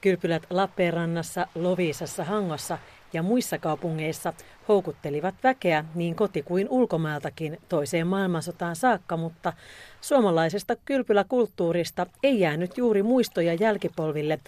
Kylpylät 0.00 0.42
Lappeenrannassa, 0.50 1.46
Loviisassa, 1.54 2.24
Hangossa 2.24 2.78
ja 3.12 3.22
muissa 3.22 3.58
kaupungeissa 3.58 4.32
houkuttelivat 4.68 5.34
väkeä 5.42 5.84
niin 5.94 6.14
koti- 6.14 6.42
kuin 6.42 6.68
ulkomailtakin 6.68 7.58
toiseen 7.68 8.06
maailmansotaan 8.06 8.76
saakka, 8.76 9.16
mutta 9.16 9.52
suomalaisesta 10.00 10.76
kylpyläkulttuurista 10.84 12.06
ei 12.22 12.40
jäänyt 12.40 12.78
juuri 12.78 13.02
muistoja 13.02 13.54
jälkipolville 13.54 14.38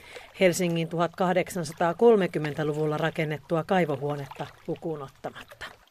Helsingin 0.40 0.88
1830-luvulla 0.88 2.96
rakennettua 2.96 3.64
kaivohuonetta 3.64 4.46
lukuun 4.66 5.02
ottamatta. 5.02 5.81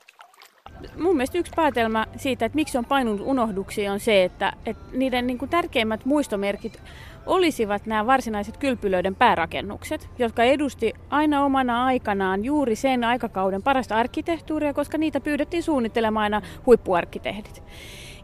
Mun 0.98 1.16
mielestä 1.16 1.38
yksi 1.38 1.52
päätelmä 1.56 2.06
siitä, 2.18 2.46
että 2.46 2.56
miksi 2.56 2.78
on 2.78 2.86
painunut 2.86 3.22
unohduksiin, 3.26 3.92
on 3.92 4.00
se, 4.00 4.24
että, 4.24 4.54
että 4.66 4.84
niiden 4.92 5.28
niin 5.28 5.38
kuin 5.38 5.50
tärkeimmät 5.50 6.06
muistomerkit 6.06 6.82
olisivat 7.26 7.86
nämä 7.86 8.06
varsinaiset 8.06 8.58
kylpylöiden 8.58 9.16
päärakennukset, 9.16 10.10
jotka 10.20 10.44
edusti 10.44 10.94
aina 11.10 11.46
omana 11.46 11.86
aikanaan 11.86 12.46
juuri 12.46 12.76
sen 12.76 13.04
aikakauden 13.04 13.64
parasta 13.64 13.96
arkkitehtuuria, 13.96 14.74
koska 14.74 14.98
niitä 14.98 15.20
pyydettiin 15.20 15.64
suunnittelemaan 15.64 16.24
aina 16.24 16.42
huippuarkkitehdit. 16.66 17.64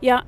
Ja 0.02 0.24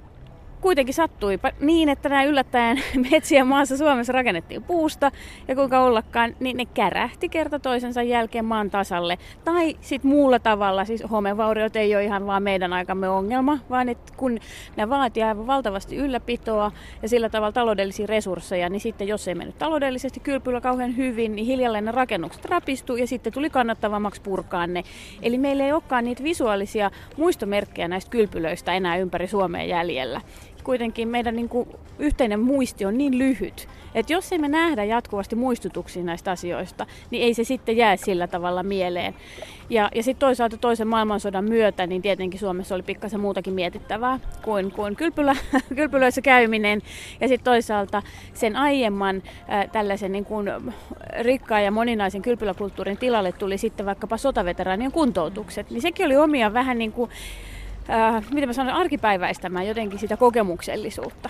kuitenkin 0.62 0.94
sattui 0.94 1.40
niin, 1.60 1.90
että 1.90 2.10
nämä 2.10 2.24
yllättäen 2.24 2.82
metsien 3.12 3.48
maassa 3.48 3.78
Suomessa 3.78 4.14
rakennettiin 4.14 4.64
puusta 4.64 5.12
ja 5.48 5.56
kuinka 5.56 5.80
ollakaan, 5.80 6.36
niin 6.40 6.58
ne 6.58 6.66
kärähti 6.66 7.30
kerta 7.30 7.60
toisensa 7.60 8.02
jälkeen 8.02 8.46
maan 8.46 8.70
tasalle. 8.70 9.18
Tai 9.44 9.78
sitten 9.82 10.12
muulla 10.12 10.40
tavalla, 10.40 10.86
siis 10.86 11.04
homevauriot 11.12 11.76
ei 11.76 11.96
ole 11.96 12.04
ihan 12.04 12.28
vaan 12.28 12.44
meidän 12.44 12.74
aikamme 12.74 13.10
ongelma, 13.10 13.60
vaan 13.70 13.90
että 13.90 14.14
kun 14.18 14.40
ne 14.76 14.90
vaatii 14.90 15.24
aivan 15.24 15.48
valtavasti 15.48 15.96
ylläpitoa 15.96 16.72
ja 17.02 17.10
sillä 17.10 17.30
tavalla 17.30 17.52
taloudellisia 17.52 18.08
resursseja, 18.08 18.70
niin 18.70 18.80
sitten 18.80 19.08
jos 19.08 19.28
ei 19.28 19.36
mennyt 19.36 19.58
taloudellisesti 19.58 20.20
kylpylä 20.20 20.62
kauhean 20.62 20.98
hyvin, 20.98 21.36
niin 21.36 21.46
hiljalleen 21.46 21.86
ne 21.86 21.92
rakennukset 21.92 22.46
rapistuu 22.46 22.96
ja 22.96 23.08
sitten 23.08 23.34
tuli 23.34 23.50
kannattavammaksi 23.50 24.22
purkaa 24.22 24.68
ne. 24.68 24.84
Eli 25.22 25.38
meillä 25.38 25.66
ei 25.66 25.72
olekaan 25.72 26.06
niitä 26.06 26.24
visuaalisia 26.24 26.92
muistomerkkejä 27.18 27.88
näistä 27.88 28.12
kylpylöistä 28.12 28.74
enää 28.74 28.98
ympäri 28.98 29.28
Suomea 29.28 29.64
jäljellä 29.64 30.22
kuitenkin 30.70 31.08
meidän 31.08 31.36
niin 31.36 31.50
kuin, 31.50 31.70
yhteinen 32.00 32.40
muisti 32.40 32.86
on 32.86 32.98
niin 32.98 33.18
lyhyt, 33.18 33.68
että 33.96 34.14
jos 34.14 34.34
emme 34.34 34.48
nähdä 34.48 34.84
jatkuvasti 34.84 35.36
muistutuksia 35.36 36.04
näistä 36.04 36.32
asioista, 36.32 36.86
niin 37.12 37.24
ei 37.24 37.34
se 37.34 37.44
sitten 37.44 37.78
jää 37.78 37.98
sillä 37.98 38.28
tavalla 38.28 38.64
mieleen. 38.64 39.16
Ja, 39.70 39.90
ja 39.96 40.04
sitten 40.04 40.20
toisaalta 40.20 40.58
toisen 40.58 40.88
maailmansodan 40.88 41.46
myötä, 41.46 41.88
niin 41.88 42.02
tietenkin 42.02 42.40
Suomessa 42.40 42.76
oli 42.76 42.84
pikkasen 42.84 43.20
muutakin 43.20 43.54
mietittävää 43.54 44.20
kuin, 44.42 44.72
kuin 44.72 44.96
kylpylä, 44.96 45.36
kylpylöissä 45.76 46.22
käyminen. 46.22 46.82
Ja 47.22 47.28
sitten 47.28 47.46
toisaalta 47.46 48.02
sen 48.34 48.56
aiemman 48.56 49.24
äh, 49.50 49.70
tällaisen 49.72 50.12
niin 50.12 50.26
kuin, 50.26 50.52
rikkaan 51.20 51.64
ja 51.64 51.72
moninaisen 51.72 52.22
kylpyläkulttuurin 52.22 52.98
tilalle 52.98 53.32
tuli 53.32 53.58
sitten 53.58 53.86
vaikkapa 53.86 54.18
sotaveteraanien 54.18 54.92
kuntoutukset. 54.92 55.70
Niin 55.70 55.82
sekin 55.82 56.06
oli 56.06 56.18
omia 56.18 56.54
vähän 56.54 56.78
niin 56.78 56.92
kuin 56.92 57.10
äh, 57.90 58.24
miten 58.32 58.50
mä 58.50 58.54
sanon, 58.54 58.74
arkipäiväistämään 58.74 59.68
jotenkin 59.68 60.00
sitä 60.00 60.18
kokemuksellisuutta. 60.18 61.30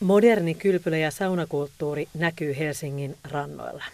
Moderni 0.00 0.54
kylpylä- 0.54 0.96
ja 0.96 1.10
saunakulttuuri 1.10 2.08
näkyy 2.14 2.58
Helsingin 2.58 3.16
rannoilla. 3.30 3.84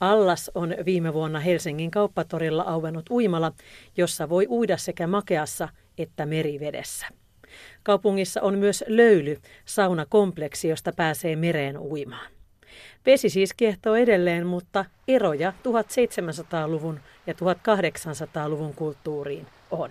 Allas 0.00 0.50
on 0.54 0.74
viime 0.84 1.14
vuonna 1.14 1.40
Helsingin 1.40 1.90
kauppatorilla 1.90 2.62
auennut 2.62 3.10
uimala, 3.10 3.52
jossa 3.96 4.28
voi 4.28 4.46
uida 4.50 4.76
sekä 4.76 5.06
makeassa 5.06 5.68
että 5.98 6.26
merivedessä. 6.26 7.06
Kaupungissa 7.82 8.42
on 8.42 8.58
myös 8.58 8.84
löyly, 8.86 9.38
saunakompleksi, 9.64 10.68
josta 10.68 10.92
pääsee 10.92 11.36
mereen 11.36 11.78
uimaan. 11.78 12.35
Vesi 13.06 13.28
siis 13.28 13.54
kiehtoo 13.54 13.94
edelleen, 13.94 14.46
mutta 14.46 14.84
eroja 15.08 15.52
1700-luvun 15.62 17.00
ja 17.26 17.32
1800-luvun 17.32 18.74
kulttuuriin 18.74 19.46
on. 19.70 19.90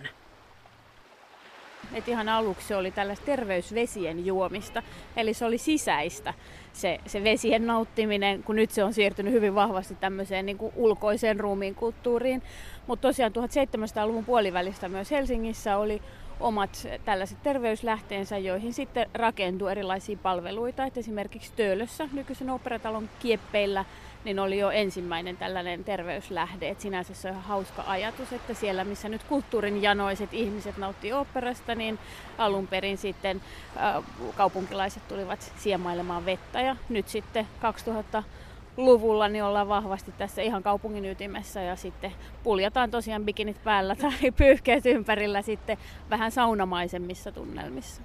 Et 1.93 2.07
ihan 2.07 2.29
aluksi 2.29 2.73
oli 2.73 2.91
tällaista 2.91 3.25
terveysvesien 3.25 4.25
juomista, 4.25 4.83
eli 5.17 5.33
se 5.33 5.45
oli 5.45 5.57
sisäistä 5.57 6.33
se, 6.73 6.99
se 7.05 7.23
vesien 7.23 7.67
nauttiminen, 7.67 8.43
kun 8.43 8.55
nyt 8.55 8.71
se 8.71 8.83
on 8.83 8.93
siirtynyt 8.93 9.33
hyvin 9.33 9.55
vahvasti 9.55 9.95
tämmöiseen 9.95 10.45
niin 10.45 10.57
kuin 10.57 10.73
ulkoiseen 10.75 11.39
ruumiin 11.39 11.75
kulttuuriin. 11.75 12.41
Mutta 12.87 13.07
tosiaan 13.07 13.31
1700-luvun 13.31 14.25
puolivälistä 14.25 14.89
myös 14.89 15.11
Helsingissä 15.11 15.77
oli 15.77 16.01
omat 16.39 16.87
tällaiset 17.05 17.43
terveyslähteensä, 17.43 18.37
joihin 18.37 18.73
sitten 18.73 19.09
rakentuu 19.13 19.67
erilaisia 19.67 20.17
palveluita. 20.23 20.85
Et 20.85 20.97
esimerkiksi 20.97 21.51
Töölössä, 21.55 22.09
nykyisen 22.13 22.49
operatalon 22.49 23.09
kieppeillä, 23.19 23.85
niin 24.23 24.39
oli 24.39 24.59
jo 24.59 24.69
ensimmäinen 24.69 25.37
tällainen 25.37 25.83
terveyslähde. 25.83 26.69
Et 26.69 26.81
sinänsä 26.81 27.13
se 27.13 27.27
on 27.27 27.33
ihan 27.33 27.45
hauska 27.45 27.83
ajatus, 27.87 28.33
että 28.33 28.53
siellä 28.53 28.83
missä 28.83 29.09
nyt 29.09 29.23
kulttuurin 29.23 29.81
janoiset 29.81 30.33
ihmiset 30.33 30.77
nauttii 30.77 31.13
operasta, 31.13 31.75
niin 31.75 31.99
alun 32.37 32.67
perin 32.67 32.97
sitten 32.97 33.41
äh, 33.77 34.03
kaupunkilaiset 34.35 35.07
tulivat 35.07 35.53
siemailemaan 35.57 36.25
vettä 36.25 36.61
ja 36.61 36.75
nyt 36.89 37.07
sitten 37.07 37.47
2000 37.59 38.23
luvulla 38.77 39.27
niin 39.27 39.43
ollaan 39.43 39.67
vahvasti 39.67 40.11
tässä 40.11 40.41
ihan 40.41 40.63
kaupungin 40.63 41.05
ytimessä 41.05 41.61
ja 41.61 41.75
sitten 41.75 42.11
puljataan 42.43 42.91
tosiaan 42.91 43.25
bikinit 43.25 43.63
päällä 43.63 43.95
tai 44.01 44.31
pyyhkeet 44.37 44.85
ympärillä 44.85 45.41
sitten 45.41 45.77
vähän 46.09 46.31
saunamaisemmissa 46.31 47.31
tunnelmissa. 47.31 48.01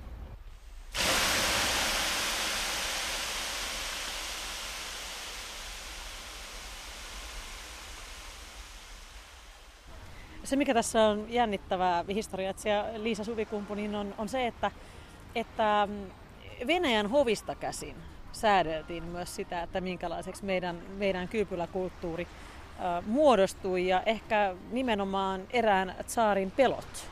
Se, 10.45 10.57
mikä 10.57 10.75
tässä 10.75 11.03
on 11.03 11.27
jännittävää 11.29 12.05
historiatsija 12.09 12.85
Liisa 12.97 13.25
Suvikumpu, 13.25 13.75
niin 13.75 13.95
on, 13.95 14.15
on 14.19 14.29
se, 14.29 14.47
että, 14.47 14.71
että 15.35 15.89
Venäjän 16.67 17.11
hovista 17.11 17.55
käsin 17.55 17.97
säädeltiin 18.33 19.05
myös 19.05 19.37
sitä, 19.37 19.63
että 19.63 19.81
minkälaiseksi 19.81 20.45
meidän, 20.45 20.79
meidän 20.99 21.29
kyypyläkulttuuri 21.29 22.27
äh, 22.27 23.05
muodostui 23.07 23.89
ja 23.89 24.03
ehkä 24.07 24.55
nimenomaan 24.71 25.41
erään 25.51 25.95
tsaarin 26.07 26.51
pelot. 26.51 27.11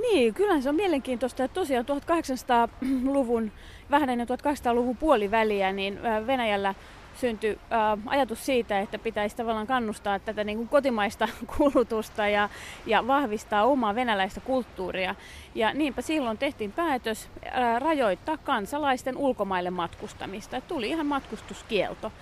Niin, 0.00 0.34
kyllä 0.34 0.60
se 0.60 0.68
on 0.68 0.74
mielenkiintoista, 0.74 1.44
että 1.44 1.54
tosiaan 1.54 1.86
1800-luvun, 1.86 3.52
vähän 3.90 4.10
ennen 4.10 4.28
1800-luvun 4.28 4.96
puoliväliä, 4.96 5.72
niin 5.72 5.98
Venäjällä 6.26 6.74
syntyi 7.20 7.58
äh, 7.72 7.98
ajatus 8.06 8.46
siitä, 8.46 8.80
että 8.80 8.98
pitäisi 8.98 9.36
tavallaan 9.36 9.66
kannustaa 9.66 10.18
tätä 10.18 10.44
niin 10.44 10.58
kuin 10.58 10.68
kotimaista 10.68 11.28
kulutusta 11.56 12.28
ja, 12.28 12.48
ja 12.86 13.06
vahvistaa 13.06 13.64
omaa 13.64 13.94
venäläistä 13.94 14.40
kulttuuria. 14.40 15.14
Ja 15.54 15.74
niinpä 15.74 16.02
silloin 16.02 16.38
tehtiin 16.38 16.72
päätös 16.72 17.28
äh, 17.46 17.80
rajoittaa 17.80 18.36
kansalaisten 18.36 19.16
ulkomaille 19.16 19.70
matkustamista. 19.70 20.60
Tuli 20.60 20.88
ihan 20.88 21.06
matkustuskielto. 21.06 22.12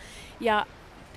Ja 0.41 0.67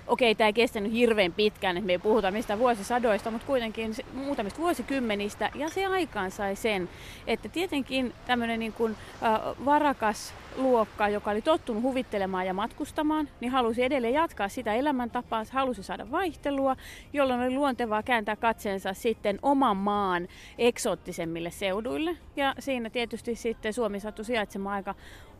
okei, 0.09 0.35
tämä 0.35 0.47
ei 0.47 0.53
kestänyt 0.53 0.91
hirveän 0.91 1.33
pitkään, 1.33 1.77
että 1.77 1.85
me 1.85 1.91
ei 1.91 1.99
puhuta 1.99 2.31
mistä 2.31 2.59
vuosisadoista, 2.59 3.31
mutta 3.31 3.47
kuitenkin 3.47 3.95
muutamista 4.13 4.59
vuosikymmenistä. 4.59 5.51
Ja 5.55 5.69
se 5.69 5.85
aikaan 5.85 6.31
sai 6.31 6.55
sen, 6.55 6.89
että 7.27 7.49
tietenkin 7.49 8.13
tämmöinen 8.27 8.59
niin 8.59 8.73
kuin, 8.73 8.95
äh, 9.23 9.65
varakas 9.65 10.33
luokka, 10.55 11.09
joka 11.09 11.31
oli 11.31 11.41
tottunut 11.41 11.83
huvittelemaan 11.83 12.45
ja 12.45 12.53
matkustamaan, 12.53 13.29
niin 13.39 13.51
halusi 13.51 13.83
edelleen 13.83 14.13
jatkaa 14.13 14.49
sitä 14.49 14.73
elämäntapaa, 14.73 15.43
halusi 15.51 15.83
saada 15.83 16.11
vaihtelua, 16.11 16.75
jolloin 17.13 17.41
oli 17.41 17.53
luontevaa 17.53 18.03
kääntää 18.03 18.35
katseensa 18.35 18.93
sitten 18.93 19.39
oman 19.41 19.77
maan 19.77 20.27
eksoottisemmille 20.57 21.51
seuduille. 21.51 22.17
Ja 22.35 22.55
siinä 22.59 22.89
tietysti 22.89 23.35
sitten 23.35 23.73
Suomi 23.73 23.99
sattui 23.99 24.25
sijaitsemaan 24.25 24.75
aika 24.75 24.95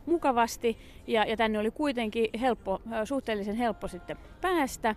mukavasti 0.06 0.78
ja, 1.06 1.24
ja 1.24 1.36
tänne 1.36 1.58
oli 1.58 1.70
kuitenkin 1.70 2.30
helppo, 2.40 2.80
suhteellisen 3.04 3.56
helppo 3.56 3.88
sitten 3.88 4.16
päästä. 4.40 4.94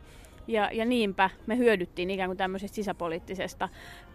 Ja, 0.47 0.69
ja 0.73 0.85
niinpä 0.85 1.29
me 1.47 1.57
hyödyttiin 1.57 2.11
ikään 2.11 2.29
kuin 2.29 2.37
tämmöisestä 2.37 2.75
sisäpoliittisesta 2.75 3.69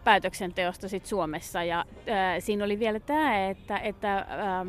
päätöksenteosta 0.04 0.88
sit 0.88 1.06
Suomessa. 1.06 1.64
Ja 1.64 1.84
ää, 2.06 2.40
siinä 2.40 2.64
oli 2.64 2.78
vielä 2.78 3.00
tämä, 3.00 3.48
että, 3.48 3.78
että 3.78 4.26
ää, 4.28 4.66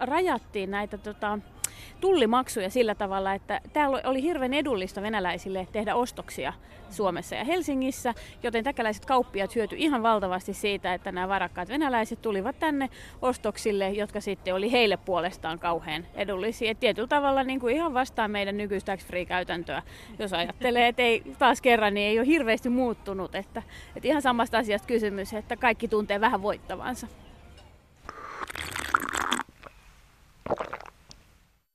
rajattiin 0.00 0.70
näitä 0.70 0.98
tota, 0.98 1.38
tullimaksuja 2.00 2.70
sillä 2.70 2.94
tavalla, 2.94 3.34
että 3.34 3.60
täällä 3.72 4.00
oli 4.04 4.22
hirveän 4.22 4.54
edullista 4.54 5.02
venäläisille 5.02 5.68
tehdä 5.72 5.94
ostoksia 5.94 6.52
Suomessa 6.90 7.34
ja 7.34 7.44
Helsingissä, 7.44 8.14
joten 8.42 8.64
täkäläiset 8.64 9.04
kauppiat 9.04 9.54
hyöty 9.54 9.76
ihan 9.78 10.02
valtavasti 10.02 10.54
siitä, 10.54 10.94
että 10.94 11.12
nämä 11.12 11.28
varakkaat 11.28 11.68
venäläiset 11.68 12.22
tulivat 12.22 12.58
tänne 12.58 12.88
ostoksille, 13.22 13.90
jotka 13.90 14.20
sitten 14.20 14.54
oli 14.54 14.72
heille 14.72 14.96
puolestaan 14.96 15.58
kauhean 15.58 16.06
edullisia. 16.14 16.70
Et 16.70 16.80
tietyllä 16.80 17.08
tavalla 17.08 17.42
niin 17.42 17.60
kuin 17.60 17.76
ihan 17.76 17.94
vastaan 17.94 18.30
meidän 18.30 18.56
nykyistä 18.56 18.92
tax-free-käytäntöä, 18.92 19.82
jos 20.18 20.32
ajattelee, 20.32 20.88
että 20.88 21.02
ei 21.02 21.22
taas 21.38 21.60
kerran 21.60 21.94
niin 21.94 22.08
ei 22.08 22.18
ole 22.18 22.26
hirveästi 22.26 22.68
muuttunut. 22.68 23.34
Että, 23.34 23.62
että 23.96 24.08
ihan 24.08 24.22
samasta 24.22 24.58
asiasta 24.58 24.88
kysymys, 24.88 25.32
että 25.32 25.56
kaikki 25.56 25.88
tuntee 25.88 26.20
vähän 26.20 26.42
voittavansa. 26.42 27.06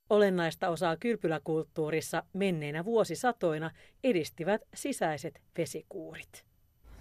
Olennaista 0.09 0.69
osaa 0.69 0.97
kylpyläkulttuurissa 0.97 2.23
menneinä 2.33 2.85
vuosisatoina 2.85 3.71
edistivät 4.03 4.61
sisäiset 4.73 5.41
vesikuurit. 5.57 6.45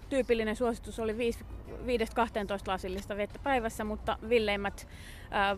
Tyypillinen 0.09 0.55
suositus 0.55 0.99
oli 0.99 1.13
5-12 1.13 1.17
lasillista 2.67 3.17
vettä 3.17 3.39
päivässä, 3.43 3.83
mutta 3.83 4.17
villeimmät 4.29 4.87
ää, 5.31 5.55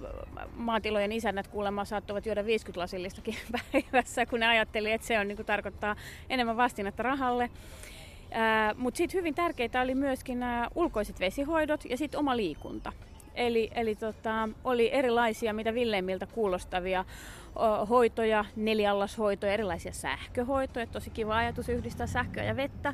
maatilojen 0.55 1.11
isännät 1.11 1.47
kuulemma 1.47 1.85
saattoivat 1.85 2.25
juoda 2.25 2.45
50 2.45 2.79
lasillistakin 2.79 3.35
päivässä, 3.71 4.25
kun 4.25 4.39
ne 4.39 4.47
ajatteli, 4.47 4.91
että 4.91 5.07
se 5.07 5.19
on, 5.19 5.27
niin 5.27 5.35
kuin, 5.35 5.45
tarkoittaa 5.45 5.95
enemmän 6.29 6.57
vastinetta 6.57 7.03
rahalle. 7.03 7.49
Mutta 8.75 8.97
sitten 8.97 9.17
hyvin 9.17 9.35
tärkeitä 9.35 9.81
oli 9.81 9.95
myöskin 9.95 10.39
nämä 10.39 10.67
ulkoiset 10.75 11.19
vesihoidot 11.19 11.85
ja 11.85 11.97
sitten 11.97 12.19
oma 12.19 12.37
liikunta. 12.37 12.93
Eli, 13.39 13.71
eli 13.75 13.95
tota, 13.95 14.49
oli 14.63 14.93
erilaisia, 14.93 15.53
mitä 15.53 15.73
villeimmiltä 15.73 16.25
kuulostavia 16.25 17.05
hoitoja, 17.89 18.45
neliallashoitoja, 18.55 19.53
erilaisia 19.53 19.91
sähköhoitoja. 19.91 20.87
Tosi 20.87 21.09
kiva 21.09 21.37
ajatus 21.37 21.69
yhdistää 21.69 22.07
sähköä 22.07 22.43
ja 22.43 22.55
vettä. 22.55 22.93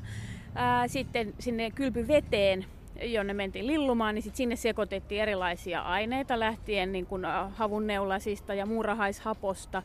Sitten 0.87 1.33
sinne 1.39 1.71
kylpyveteen 1.71 2.65
jonne 3.03 3.33
mentiin 3.33 3.67
lillumaan, 3.67 4.15
niin 4.15 4.23
sit 4.23 4.35
sinne 4.35 4.55
sekoitettiin 4.55 5.21
erilaisia 5.21 5.81
aineita 5.81 6.39
lähtien 6.39 6.91
niin 6.91 7.05
kuin 7.05 7.25
havunneulasista 7.55 8.53
ja 8.53 8.65
muurahaishaposta, 8.65 9.83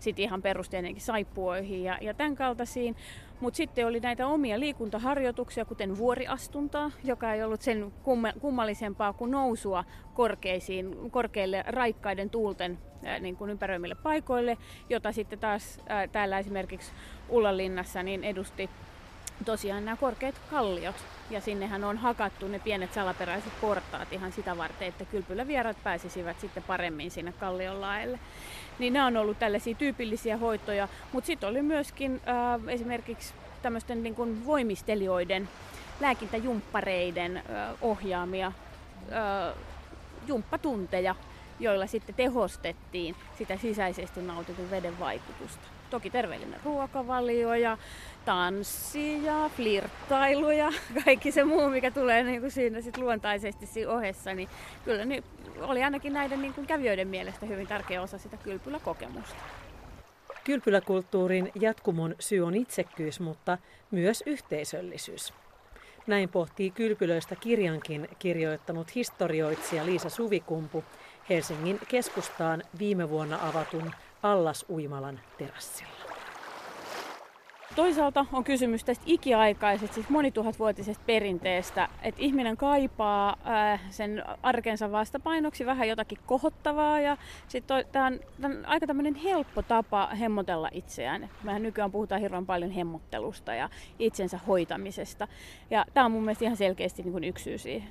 sitten 0.00 0.22
ihan 0.22 0.42
perusteenkin 0.42 1.02
saippuoihin 1.02 1.84
ja, 1.84 1.98
ja 2.00 2.14
tämän 2.14 2.36
kaltaisiin. 2.36 2.96
Mutta 3.40 3.56
sitten 3.56 3.86
oli 3.86 4.00
näitä 4.00 4.26
omia 4.26 4.60
liikuntaharjoituksia, 4.60 5.64
kuten 5.64 5.98
vuoriastuntaa, 5.98 6.90
joka 7.04 7.32
ei 7.32 7.42
ollut 7.42 7.60
sen 7.60 7.92
kummallisempaa 8.40 9.12
kuin 9.12 9.30
nousua 9.30 9.84
korkeisiin, 10.14 11.10
korkeille 11.10 11.64
raikkaiden 11.66 12.30
tuulten 12.30 12.78
niin 13.20 13.36
kuin 13.36 13.50
ympäröimille 13.50 13.94
paikoille, 13.94 14.58
jota 14.88 15.12
sitten 15.12 15.38
taas 15.38 15.80
ää, 15.88 16.08
täällä 16.08 16.38
esimerkiksi 16.38 16.92
Ullanlinnassa 17.28 18.02
niin 18.02 18.24
edusti 18.24 18.70
tosiaan 19.44 19.84
nämä 19.84 19.96
korkeat 19.96 20.34
kalliot. 20.50 20.96
Ja 21.30 21.40
sinnehän 21.40 21.84
on 21.84 21.98
hakattu 21.98 22.48
ne 22.48 22.58
pienet 22.58 22.92
salaperäiset 22.92 23.52
portaat 23.60 24.12
ihan 24.12 24.32
sitä 24.32 24.56
varten, 24.56 24.88
että 24.88 25.04
kylpylävierat 25.04 25.76
pääsisivät 25.84 26.40
sitten 26.40 26.62
paremmin 26.62 27.10
sinne 27.10 27.32
kallion 27.32 27.80
laelle. 27.80 28.18
Niin 28.78 28.92
nämä 28.92 29.06
on 29.06 29.16
ollut 29.16 29.38
tällaisia 29.38 29.74
tyypillisiä 29.74 30.36
hoitoja, 30.36 30.88
mutta 31.12 31.26
sitten 31.26 31.48
oli 31.48 31.62
myöskin 31.62 32.20
äh, 32.28 32.68
esimerkiksi 32.68 33.34
tämmöisten 33.62 34.02
niin 34.02 34.14
kuin 34.14 34.46
voimistelijoiden, 34.46 35.48
lääkintäjumppareiden 36.00 37.36
äh, 37.36 37.42
ohjaamia 37.80 38.46
äh, 38.46 39.54
jumppatunteja, 40.26 41.14
joilla 41.60 41.86
sitten 41.86 42.14
tehostettiin 42.14 43.16
sitä 43.38 43.56
sisäisesti 43.56 44.22
nautitun 44.22 44.70
veden 44.70 44.98
vaikutusta. 44.98 45.79
Toki 45.90 46.10
terveellinen 46.10 46.60
ruokavalio 46.64 47.54
ja 47.54 47.78
tanssi 48.24 49.24
ja 49.24 49.50
flirttailu 49.56 50.50
ja 50.50 50.72
kaikki 51.04 51.32
se 51.32 51.44
muu, 51.44 51.68
mikä 51.68 51.90
tulee 51.90 52.22
niin 52.22 52.40
kuin 52.40 52.50
siinä 52.50 52.80
sit 52.80 52.96
luontaisesti 52.96 53.66
siinä 53.66 53.90
ohessa, 53.90 54.34
niin 54.34 54.48
kyllä 54.84 55.04
niin 55.04 55.24
oli 55.60 55.84
ainakin 55.84 56.12
näiden 56.12 56.42
niin 56.42 56.54
kuin 56.54 56.66
kävijöiden 56.66 57.08
mielestä 57.08 57.46
hyvin 57.46 57.66
tärkeä 57.66 58.02
osa 58.02 58.18
sitä 58.18 58.36
kylpyläkokemusta. 58.36 59.36
Kylpyläkulttuurin 60.44 61.52
jatkumon 61.54 62.14
syy 62.18 62.40
on 62.40 62.54
itsekkyys, 62.54 63.20
mutta 63.20 63.58
myös 63.90 64.22
yhteisöllisyys. 64.26 65.32
Näin 66.06 66.28
pohtii 66.28 66.70
kylpylöistä 66.70 67.36
kirjankin 67.36 68.08
kirjoittanut 68.18 68.94
historioitsija 68.94 69.86
Liisa 69.86 70.10
Suvikumpu 70.10 70.84
Helsingin 71.28 71.80
keskustaan 71.88 72.62
viime 72.78 73.10
vuonna 73.10 73.48
avatun 73.48 73.90
Allas 74.22 74.64
Uimalan 74.70 75.20
terassilla. 75.38 75.90
Toisaalta 77.76 78.26
on 78.32 78.44
kysymys 78.44 78.84
tästä 78.84 79.04
ikiaikaisesta, 79.06 79.94
siis 79.94 80.08
monituhatvuotisesta 80.08 81.02
perinteestä, 81.06 81.88
että 82.02 82.22
ihminen 82.22 82.56
kaipaa 82.56 83.36
ää, 83.44 83.78
sen 83.90 84.24
arkensa 84.42 84.92
vastapainoksi 84.92 85.66
vähän 85.66 85.88
jotakin 85.88 86.18
kohottavaa 86.26 87.00
ja 87.00 87.16
sitten 87.48 87.84
tämä 87.92 88.06
on, 88.06 88.20
on 88.44 88.66
aika 88.66 88.86
tämmöinen 88.86 89.14
helppo 89.14 89.62
tapa 89.62 90.06
hemmotella 90.06 90.68
itseään. 90.72 91.30
Mehän 91.42 91.62
nykyään 91.62 91.92
puhutaan 91.92 92.20
hirveän 92.20 92.46
paljon 92.46 92.70
hemmottelusta 92.70 93.54
ja 93.54 93.68
itsensä 93.98 94.38
hoitamisesta 94.46 95.28
ja 95.70 95.84
tämä 95.94 96.06
on 96.06 96.12
mun 96.12 96.22
mielestä 96.22 96.44
ihan 96.44 96.56
selkeästi 96.56 97.02
niin 97.02 97.12
kuin 97.12 97.24
yksi 97.24 97.44
syy 97.44 97.58
siihen. 97.58 97.88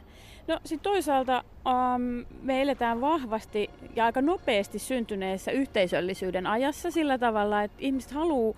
No 0.50 0.60
sitten 0.66 0.92
toisaalta 0.92 1.44
um, 1.66 2.26
me 2.42 2.62
eletään 2.62 3.02
vahvasti 3.02 3.70
ja 3.96 4.06
aika 4.06 4.22
nopeasti 4.22 4.80
syntyneessä 4.80 5.52
yhteisöllisyyden 5.52 6.48
ajassa 6.48 6.92
sillä 6.92 7.18
tavalla, 7.18 7.64
että 7.64 7.78
ihmiset 7.80 8.12
haluaa 8.12 8.50
uh, 8.50 8.56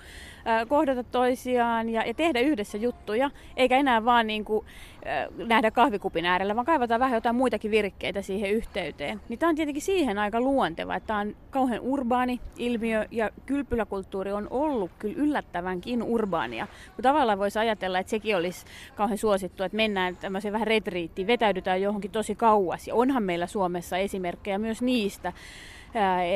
kohdata 0.70 1.04
toisiaan 1.04 1.89
ja, 1.89 2.04
ja 2.08 2.14
tehdä 2.14 2.39
yhdessä 2.39 2.78
juttuja, 2.78 3.32
eikä 3.58 3.78
enää 3.78 4.06
vaan 4.06 4.28
niin 4.28 4.46
kuin, 4.46 4.58
uh, 4.58 5.48
nähdä 5.48 5.72
kahvikupin 5.72 6.26
äärellä, 6.26 6.56
vaan 6.56 6.66
kaivataan 6.66 7.00
vähän 7.00 7.18
jotain 7.18 7.36
muitakin 7.36 7.72
virkkeitä 7.72 8.22
siihen 8.22 8.52
yhteyteen. 8.52 9.22
Niin 9.30 9.39
tämä 9.39 9.50
on 9.50 9.56
tietenkin 9.56 9.82
siihen 9.82 10.18
aika 10.18 10.42
luonteva, 10.42 10.96
että 10.96 11.08
tämä 11.08 11.20
on 11.20 11.36
kauhean 11.50 11.82
urbaani 11.82 12.39
ilmiö 12.58 13.06
ja 13.12 13.30
kylpyläkulttuuri 13.46 14.32
on 14.32 14.48
ollut 14.50 14.92
kyllä 15.00 15.16
yllättävänkin 15.18 16.04
urbaania. 16.04 16.68
Kun 16.96 17.04
tavallaan 17.04 17.39
voisi 17.39 17.60
ajatella, 17.60 18.00
että 18.00 18.10
sekin 18.10 18.36
olisi 18.36 18.66
kauhean 18.96 19.18
suosittu, 19.18 19.64
että 19.64 19.76
mennään 19.76 20.16
tämmöiseen 20.16 20.54
vähän 20.54 20.68
retriittiin, 20.68 21.28
vetäydytään 21.28 21.81
johonkin 21.82 22.12
tosi 22.12 22.36
kauas. 22.36 22.88
Ja 22.88 22.96
onhan 22.96 23.24
meillä 23.24 23.48
Suomessa 23.48 23.98
esimerkkejä 23.98 24.58
myös 24.58 24.82
niistä, 24.82 25.34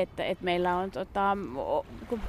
että 0.02 0.26
et 0.26 0.41
meillä 0.41 0.76
on 0.76 0.91
tota, 0.91 1.38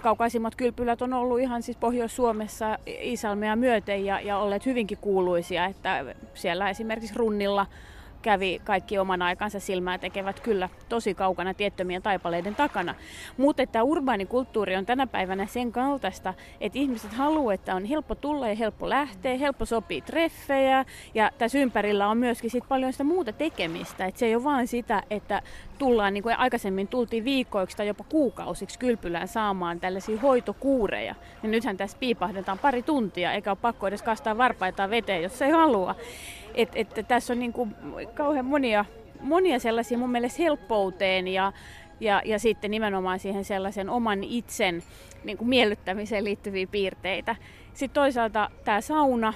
kaukaisimmat 0.02 0.54
kylpylät 0.54 1.02
on 1.02 1.12
ollut 1.12 1.40
ihan 1.40 1.62
siis 1.62 1.76
Pohjois-Suomessa 1.76 2.78
Isalmea 2.86 3.56
myöten 3.56 4.04
ja, 4.04 4.20
ja 4.20 4.38
olleet 4.38 4.66
hyvinkin 4.66 4.98
kuuluisia, 5.00 5.64
että 5.66 6.14
siellä 6.34 6.70
esimerkiksi 6.70 7.14
Runnilla 7.16 7.66
kävi 8.26 8.60
kaikki 8.64 8.98
oman 8.98 9.22
aikansa 9.22 9.60
silmää 9.60 9.98
tekevät 9.98 10.40
kyllä 10.40 10.68
tosi 10.88 11.14
kaukana 11.14 11.54
tiettömien 11.54 12.02
taipaleiden 12.02 12.54
takana. 12.54 12.94
Mutta 13.36 13.62
että 13.62 13.82
urbaani 13.82 14.26
kulttuuri 14.26 14.76
on 14.76 14.86
tänä 14.86 15.06
päivänä 15.06 15.46
sen 15.46 15.72
kaltaista, 15.72 16.34
että 16.60 16.78
ihmiset 16.78 17.12
haluaa, 17.12 17.54
että 17.54 17.74
on 17.74 17.84
helppo 17.84 18.14
tulla 18.14 18.48
ja 18.48 18.54
helppo 18.54 18.88
lähteä, 18.88 19.36
helppo 19.36 19.64
sopii 19.64 20.00
treffejä 20.00 20.84
ja 21.14 21.30
tässä 21.38 21.58
ympärillä 21.58 22.08
on 22.08 22.18
myöskin 22.18 22.50
sit 22.50 22.64
paljon 22.68 22.92
sitä 22.92 23.04
muuta 23.04 23.32
tekemistä. 23.32 24.06
Että 24.06 24.18
se 24.18 24.26
ei 24.26 24.34
ole 24.34 24.44
vain 24.44 24.68
sitä, 24.68 25.02
että 25.10 25.42
tullaan 25.78 26.14
niin 26.14 26.22
kuin 26.22 26.38
aikaisemmin 26.38 26.88
tultiin 26.88 27.24
viikoiksi 27.24 27.76
tai 27.76 27.86
jopa 27.86 28.04
kuukausiksi 28.08 28.78
kylpylään 28.78 29.28
saamaan 29.28 29.80
tällaisia 29.80 30.20
hoitokuureja. 30.20 31.14
Ja 31.42 31.48
nythän 31.48 31.76
tässä 31.76 31.98
piipahdetaan 32.00 32.58
pari 32.58 32.82
tuntia, 32.82 33.32
eikä 33.32 33.50
ole 33.50 33.58
pakko 33.62 33.86
edes 33.86 34.02
kastaa 34.02 34.38
varpaita 34.38 34.90
veteen, 34.90 35.22
jos 35.22 35.42
ei 35.42 35.50
halua. 35.50 35.94
Et, 36.56 36.68
et, 36.74 37.04
tässä 37.08 37.32
on 37.32 37.38
niin 37.38 37.52
kuin 37.52 37.76
kauhean 38.14 38.44
monia, 38.44 38.84
monia 39.20 39.58
sellaisia 39.58 39.98
mun 39.98 40.10
mielestä 40.10 40.42
helppouteen 40.42 41.28
ja, 41.28 41.52
ja, 42.00 42.22
ja 42.24 42.38
sitten 42.38 42.70
nimenomaan 42.70 43.18
siihen 43.18 43.44
sellaisen 43.44 43.90
oman 43.90 44.24
itsen 44.24 44.82
niin 45.24 45.38
kuin 45.38 45.48
miellyttämiseen 45.48 46.24
liittyviä 46.24 46.66
piirteitä. 46.66 47.36
Sitten 47.74 47.94
toisaalta 47.94 48.50
tämä 48.64 48.80
sauna, 48.80 49.34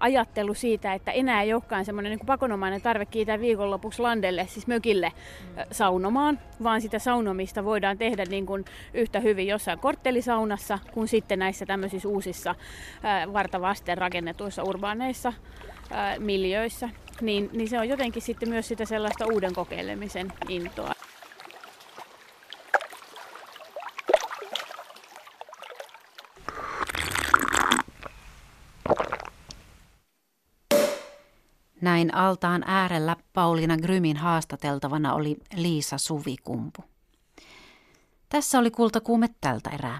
ajattelu 0.00 0.54
siitä, 0.54 0.94
että 0.94 1.12
enää 1.12 1.42
ei 1.42 1.54
olekaan 1.54 1.84
semmoinen 1.84 2.10
niin 2.10 2.26
pakonomainen 2.26 2.82
tarve 2.82 3.06
kiitää 3.06 3.40
viikonlopuksi 3.40 4.02
landelle, 4.02 4.46
siis 4.46 4.66
mökille 4.66 5.12
saunomaan, 5.70 6.38
vaan 6.62 6.80
sitä 6.80 6.98
saunomista 6.98 7.64
voidaan 7.64 7.98
tehdä 7.98 8.24
niin 8.24 8.46
kuin 8.46 8.64
yhtä 8.94 9.20
hyvin 9.20 9.46
jossain 9.46 9.78
korttelisaunassa 9.78 10.78
kuin 10.92 11.08
sitten 11.08 11.38
näissä 11.38 11.66
tämmöisissä 11.66 12.08
uusissa 12.08 12.54
vartavasten 13.32 13.98
rakennetuissa 13.98 14.62
urbaaneissa 14.62 15.32
miljöissä. 16.18 16.88
Niin, 17.20 17.50
niin 17.52 17.68
se 17.68 17.78
on 17.78 17.88
jotenkin 17.88 18.22
sitten 18.22 18.48
myös 18.48 18.68
sitä 18.68 18.84
sellaista 18.84 19.26
uuden 19.26 19.54
kokeilemisen 19.54 20.32
intoa. 20.48 20.92
Näin 31.80 32.14
altaan 32.14 32.64
äärellä 32.66 33.16
Pauliina 33.32 33.76
Grymin 33.76 34.16
haastateltavana 34.16 35.14
oli 35.14 35.36
Liisa 35.54 35.98
Suvikumpu. 35.98 36.84
Tässä 38.28 38.58
oli 38.58 38.70
kultakuume 38.70 39.28
tältä 39.40 39.70
erää. 39.70 39.98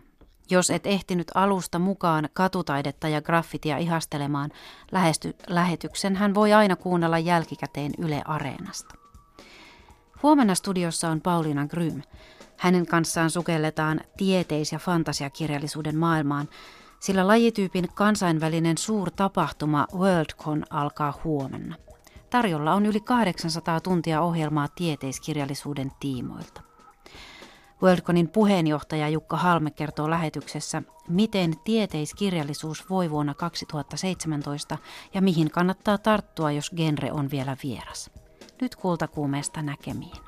Jos 0.50 0.70
et 0.70 0.86
ehtinyt 0.86 1.30
alusta 1.34 1.78
mukaan 1.78 2.28
katutaidetta 2.32 3.08
ja 3.08 3.22
graffitia 3.22 3.78
ihastelemaan, 3.78 4.50
lähesty, 4.92 5.36
lähetyksen 5.48 6.16
hän 6.16 6.34
voi 6.34 6.52
aina 6.52 6.76
kuunnella 6.76 7.18
jälkikäteen 7.18 7.92
Yle 7.98 8.22
Areenasta. 8.24 8.94
Huomenna 10.22 10.54
studiossa 10.54 11.08
on 11.08 11.20
Pauliina 11.20 11.66
Grym. 11.66 12.02
Hänen 12.56 12.86
kanssaan 12.86 13.30
sukelletaan 13.30 14.00
tieteis- 14.16 14.72
ja 14.72 14.78
fantasiakirjallisuuden 14.78 15.96
maailmaan, 15.96 16.48
sillä 17.00 17.26
lajityypin 17.26 17.88
kansainvälinen 17.94 18.78
suurtapahtuma 18.78 19.86
WorldCon 19.94 20.64
alkaa 20.70 21.20
huomenna. 21.24 21.76
Tarjolla 22.30 22.74
on 22.74 22.86
yli 22.86 23.00
800 23.00 23.80
tuntia 23.80 24.20
ohjelmaa 24.20 24.68
tieteiskirjallisuuden 24.68 25.92
tiimoilta. 26.00 26.65
WorldConin 27.82 28.28
puheenjohtaja 28.28 29.08
Jukka 29.08 29.36
Halme 29.36 29.70
kertoo 29.70 30.10
lähetyksessä, 30.10 30.82
miten 31.08 31.54
tieteiskirjallisuus 31.64 32.90
voi 32.90 33.10
vuonna 33.10 33.34
2017 33.34 34.78
ja 35.14 35.22
mihin 35.22 35.50
kannattaa 35.50 35.98
tarttua, 35.98 36.50
jos 36.50 36.70
genre 36.76 37.12
on 37.12 37.30
vielä 37.30 37.56
vieras. 37.62 38.10
Nyt 38.60 38.76
kultakuumeesta 38.76 39.62
näkemiin. 39.62 40.25